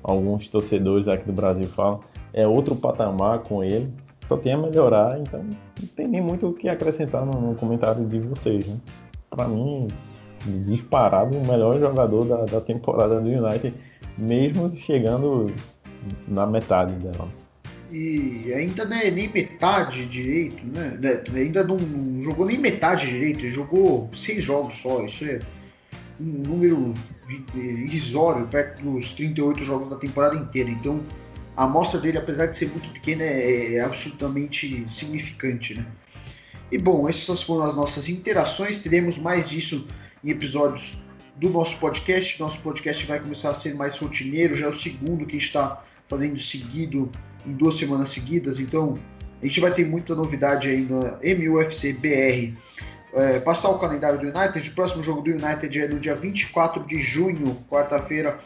alguns 0.04 0.48
torcedores 0.48 1.08
aqui 1.08 1.26
do 1.26 1.34
Brasil 1.34 1.68
falam, 1.68 2.02
é 2.34 2.48
outro 2.48 2.76
patamar 2.76 3.40
com 3.40 3.64
ele, 3.64 3.92
só 4.28 4.38
tem 4.38 4.54
a 4.54 4.58
melhorar, 4.58 5.20
então 5.20 5.44
não 5.44 5.88
tem 5.96 6.08
nem 6.08 6.22
muito 6.22 6.48
o 6.48 6.54
que 6.54 6.68
acrescentar 6.70 7.26
no, 7.26 7.32
no 7.32 7.56
comentário 7.56 8.06
de 8.06 8.20
vocês, 8.20 8.68
né? 8.68 8.78
Para 9.30 9.48
mim, 9.48 9.88
disparado 10.66 11.36
o 11.36 11.48
melhor 11.48 11.80
jogador 11.80 12.26
da, 12.26 12.46
da 12.46 12.62
temporada 12.62 13.20
do 13.20 13.30
United, 13.30 13.74
mesmo 14.18 14.76
chegando 14.78 15.54
na 16.28 16.46
metade 16.46 16.94
dela 16.96 17.28
e 17.92 18.54
ainda 18.54 18.86
não 18.86 18.98
é 18.98 19.10
nem 19.10 19.32
metade 19.32 20.06
direito, 20.08 20.62
né? 20.66 20.98
né? 21.00 21.22
Ainda 21.34 21.64
não 21.64 21.78
jogou 22.22 22.46
nem 22.46 22.58
metade 22.58 23.08
direito, 23.08 23.40
ele 23.40 23.52
jogou 23.52 24.10
seis 24.16 24.44
jogos 24.44 24.76
só, 24.78 25.06
isso 25.06 25.26
é 25.26 25.40
um 26.20 26.43
número 26.47 26.93
irrisório, 27.53 28.47
perto 28.47 28.84
dos 28.84 29.13
38 29.13 29.63
jogos 29.63 29.89
da 29.89 29.95
temporada 29.95 30.36
inteira. 30.36 30.70
Então 30.70 31.01
a 31.55 31.63
amostra 31.63 31.99
dele, 31.99 32.18
apesar 32.18 32.47
de 32.47 32.57
ser 32.57 32.70
muito 32.70 32.89
pequena, 32.89 33.24
é, 33.24 33.76
é 33.76 33.82
absolutamente 33.82 34.86
significante, 34.89 35.74
né? 35.74 35.86
E 36.72 36.78
bom, 36.78 37.07
essas 37.07 37.41
foram 37.41 37.63
as 37.63 37.76
nossas 37.76 38.09
interações, 38.09 38.80
teremos 38.80 39.18
mais 39.18 39.49
disso 39.49 39.88
em 40.24 40.30
episódios 40.30 40.97
do 41.38 41.49
nosso 41.49 41.78
podcast. 41.78 42.39
Nosso 42.39 42.59
podcast 42.59 43.05
vai 43.05 43.20
começar 43.20 43.49
a 43.49 43.53
ser 43.53 43.74
mais 43.76 43.97
rotineiro, 43.97 44.53
já 44.53 44.68
é 44.68 44.70
o 44.70 44.76
segundo 44.76 45.26
que 45.26 45.38
está 45.38 45.84
fazendo 46.07 46.39
seguido 46.39 47.09
em 47.45 47.53
duas 47.53 47.78
semanas 47.78 48.11
seguidas, 48.11 48.59
então 48.59 48.99
a 49.41 49.45
gente 49.45 49.59
vai 49.59 49.72
ter 49.72 49.86
muita 49.86 50.15
novidade 50.15 50.70
aí 50.70 50.82
na 50.82 51.20
MUFC 51.22 51.93
BR. 51.93 52.59
É, 53.14 53.39
passar 53.39 53.70
o 53.70 53.80
calendário 53.80 54.20
do 54.20 54.28
United, 54.28 54.70
o 54.70 54.74
próximo 54.74 55.01
jogo 55.01 55.22
do 55.22 55.32
United 55.32 55.80
é 55.80 55.88
no 55.88 55.99
dia 55.99 56.16
24 56.16 56.84
de 56.84 57.01
junho, 57.01 57.55
quarta-feira, 57.70 58.39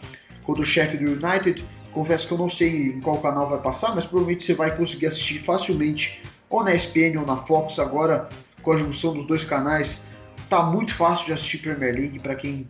contra 0.43 0.62
o 0.62 0.66
chefe 0.66 0.97
do 0.97 1.12
United. 1.12 1.64
Confesso 1.91 2.28
que 2.28 2.34
eu 2.34 2.38
não 2.38 2.49
sei 2.49 2.88
em 2.88 3.01
qual 3.01 3.18
canal 3.18 3.49
vai 3.49 3.59
passar, 3.59 3.93
mas 3.95 4.05
provavelmente 4.05 4.45
você 4.45 4.53
vai 4.53 4.76
conseguir 4.76 5.07
assistir 5.07 5.39
facilmente 5.39 6.22
ou 6.49 6.64
na 6.64 6.74
ESPN 6.74 7.18
ou 7.20 7.26
na 7.26 7.38
Fox 7.38 7.80
agora, 7.80 8.30
com 8.62 8.74
a 8.74 8.78
junção 8.78 9.14
dos 9.14 9.26
dois 9.26 9.43
canais. 9.43 10.05
Tá 10.49 10.64
muito 10.64 10.93
fácil 10.95 11.26
de 11.26 11.34
assistir 11.34 11.59
Premier 11.59 11.95
League 11.95 12.20
para 12.20 12.36
quem 12.36 12.68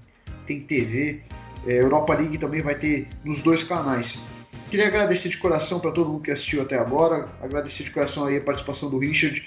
tem 0.47 0.61
TV. 0.61 1.21
É, 1.67 1.81
Europa 1.81 2.13
League 2.13 2.37
também 2.37 2.61
vai 2.61 2.75
ter 2.75 3.07
nos 3.23 3.41
dois 3.41 3.63
canais. 3.63 4.19
Queria 4.69 4.87
agradecer 4.87 5.29
de 5.29 5.37
coração 5.37 5.79
para 5.79 5.91
todo 5.91 6.09
mundo 6.09 6.23
que 6.23 6.31
assistiu 6.31 6.61
até 6.61 6.77
agora, 6.77 7.27
agradecer 7.41 7.83
de 7.83 7.91
coração 7.91 8.25
aí 8.25 8.37
a 8.37 8.41
participação 8.41 8.89
do 8.89 8.97
Richard 8.97 9.45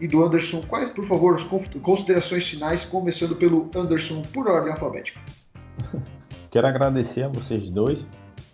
e 0.00 0.06
do 0.06 0.24
Anderson. 0.24 0.62
Quais, 0.68 0.92
por 0.92 1.06
favor, 1.06 1.40
considerações 1.82 2.46
finais, 2.46 2.84
começando 2.84 3.36
pelo 3.36 3.70
Anderson 3.74 4.22
por 4.32 4.48
ordem 4.48 4.72
alfabética. 4.72 5.20
Quero 6.50 6.66
agradecer 6.66 7.22
a 7.22 7.28
vocês 7.28 7.70
dois, 7.70 8.06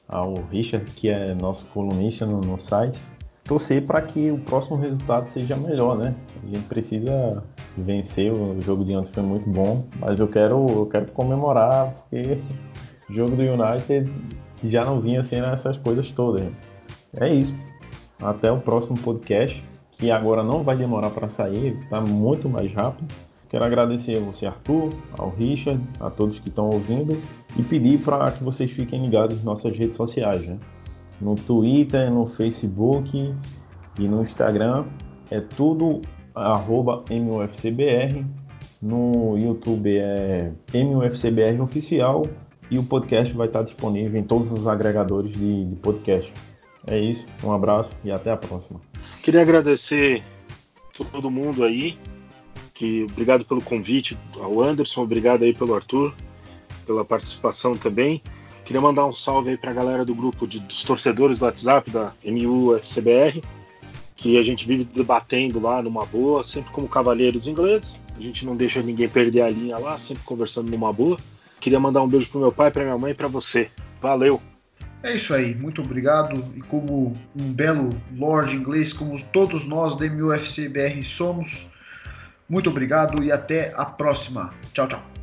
ao 0.09 0.35
Richard, 0.51 0.89
que 0.93 1.09
é 1.09 1.35
nosso 1.35 1.65
colunista 1.67 2.25
no, 2.25 2.41
no 2.41 2.59
site. 2.59 2.99
Torcer 3.45 3.85
para 3.85 4.03
que 4.03 4.31
o 4.31 4.39
próximo 4.39 4.77
resultado 4.77 5.27
seja 5.27 5.57
melhor, 5.57 5.97
né? 5.97 6.15
A 6.45 6.47
gente 6.47 6.69
precisa 6.69 7.43
vencer, 7.77 8.33
o 8.33 8.61
jogo 8.61 8.85
de 8.85 8.95
ontem 8.95 9.11
foi 9.13 9.23
muito 9.23 9.49
bom, 9.49 9.87
mas 9.99 10.21
eu 10.21 10.29
quero, 10.29 10.67
eu 10.69 10.87
quero 10.87 11.07
comemorar, 11.13 11.95
porque 11.95 12.39
o 13.09 13.13
jogo 13.15 13.37
do 13.37 13.43
United 13.43 14.13
já 14.65 14.85
não 14.85 15.01
vinha 15.01 15.23
sendo 15.23 15.47
essas 15.47 15.77
coisas 15.77 16.13
todas. 16.13 16.47
É 17.19 17.29
isso. 17.33 17.55
Até 18.21 18.51
o 18.51 18.61
próximo 18.61 18.99
podcast, 18.99 19.65
que 19.99 20.11
agora 20.11 20.43
não 20.43 20.63
vai 20.63 20.77
demorar 20.77 21.11
para 21.11 21.29
sair, 21.29 21.77
está 21.77 22.01
muito 22.01 22.49
mais 22.49 22.73
rápido. 22.73 23.13
Quero 23.51 23.65
agradecer 23.65 24.17
a 24.17 24.21
você, 24.21 24.47
Arthur, 24.47 24.93
ao 25.19 25.31
Richard, 25.31 25.83
a 26.01 26.09
todos 26.09 26.39
que 26.39 26.49
estão 26.49 26.71
ouvindo 26.71 27.21
e 27.59 27.63
pedir 27.63 27.99
para 27.99 28.31
que 28.31 28.45
vocês 28.45 28.71
fiquem 28.71 29.03
ligados 29.03 29.37
nas 29.37 29.45
nossas 29.45 29.77
redes 29.77 29.97
sociais, 29.97 30.47
né? 30.47 30.59
no 31.21 31.35
Twitter, 31.35 32.11
no 32.11 32.27
Facebook 32.27 33.35
e 33.99 34.09
no 34.09 34.21
Instagram. 34.21 34.85
É 35.31 35.41
tudo 35.41 36.01
arroba 36.35 37.05
MUFCBR. 37.11 38.25
No 38.81 39.37
YouTube 39.37 39.99
é 39.99 40.53
MUFCBR 40.73 41.61
Oficial 41.61 42.23
e 42.71 42.79
o 42.79 42.85
podcast 42.85 43.35
vai 43.35 43.49
estar 43.49 43.63
disponível 43.63 44.21
em 44.21 44.25
todos 44.25 44.53
os 44.53 44.67
agregadores 44.67 45.33
de, 45.33 45.65
de 45.65 45.77
podcast. 45.77 46.33
É 46.87 46.99
isso, 46.99 47.27
um 47.43 47.53
abraço 47.53 47.91
e 48.05 48.11
até 48.11 48.31
a 48.31 48.37
próxima. 48.37 48.88
Queria 49.23 49.43
agradecer 49.43 50.23
todo 51.13 51.31
mundo 51.31 51.65
aí, 51.65 51.99
que 52.75 53.07
obrigado 53.11 53.45
pelo 53.45 53.61
convite 53.61 54.17
ao 54.37 54.63
Anderson, 54.63 55.03
obrigado 55.03 55.43
aí 55.45 55.53
pelo 55.53 55.75
Arthur, 55.75 56.15
pela 56.87 57.05
participação 57.05 57.77
também. 57.77 58.23
Queria 58.65 58.81
mandar 58.81 59.07
um 59.07 59.15
salve 59.15 59.51
aí 59.51 59.57
para 59.57 59.71
a 59.71 59.75
galera 59.75 60.05
do 60.05 60.15
grupo 60.15 60.47
de, 60.47 60.61
dos 60.61 60.83
torcedores 60.83 61.39
do 61.39 61.45
WhatsApp 61.45 61.91
da 61.91 62.13
MUFCBR, 62.25 63.43
que 64.15 64.37
a 64.37 64.43
gente 64.43 64.67
vive 64.67 64.85
debatendo 64.85 65.61
lá 65.61 65.81
numa 65.81 66.05
boa, 66.05 66.45
sempre 66.45 66.73
como 66.73 66.89
cavaleiros 66.89 67.47
ingleses. 67.47 68.01
A 68.17 68.21
gente 68.21 68.45
não 68.45 68.57
deixa 68.57 68.83
ninguém 68.83 69.09
perder 69.09 69.43
a 69.43 69.51
linha 69.51 69.79
lá, 69.79 69.99
sempre 69.99 70.25
conversando 70.25 70.71
numa 70.71 70.93
boa. 70.93 71.17
Queria 71.61 71.81
mandar 71.81 72.03
um 72.03 72.09
beijo 72.09 72.29
pro 72.29 72.41
meu 72.41 72.53
pai, 72.53 72.71
pra 72.71 72.83
minha 72.83 72.99
mãe 72.99 73.13
e 73.13 73.15
pra 73.15 73.29
você. 73.29 73.71
Valeu! 74.03 74.41
É 75.03 75.15
isso 75.15 75.33
aí, 75.33 75.55
muito 75.55 75.81
obrigado. 75.81 76.35
E 76.57 76.61
como 76.63 77.13
um 77.39 77.53
belo 77.53 77.91
Lord 78.17 78.55
inglês, 78.55 78.93
como 78.93 79.21
todos 79.27 79.67
nós 79.67 79.97
da 79.97 80.07
MUFC 80.09 80.69
BR 80.69 81.05
somos, 81.05 81.69
muito 82.49 82.71
obrigado 82.71 83.23
e 83.23 83.31
até 83.31 83.73
a 83.77 83.85
próxima. 83.85 84.53
Tchau, 84.73 84.89
tchau. 84.89 85.18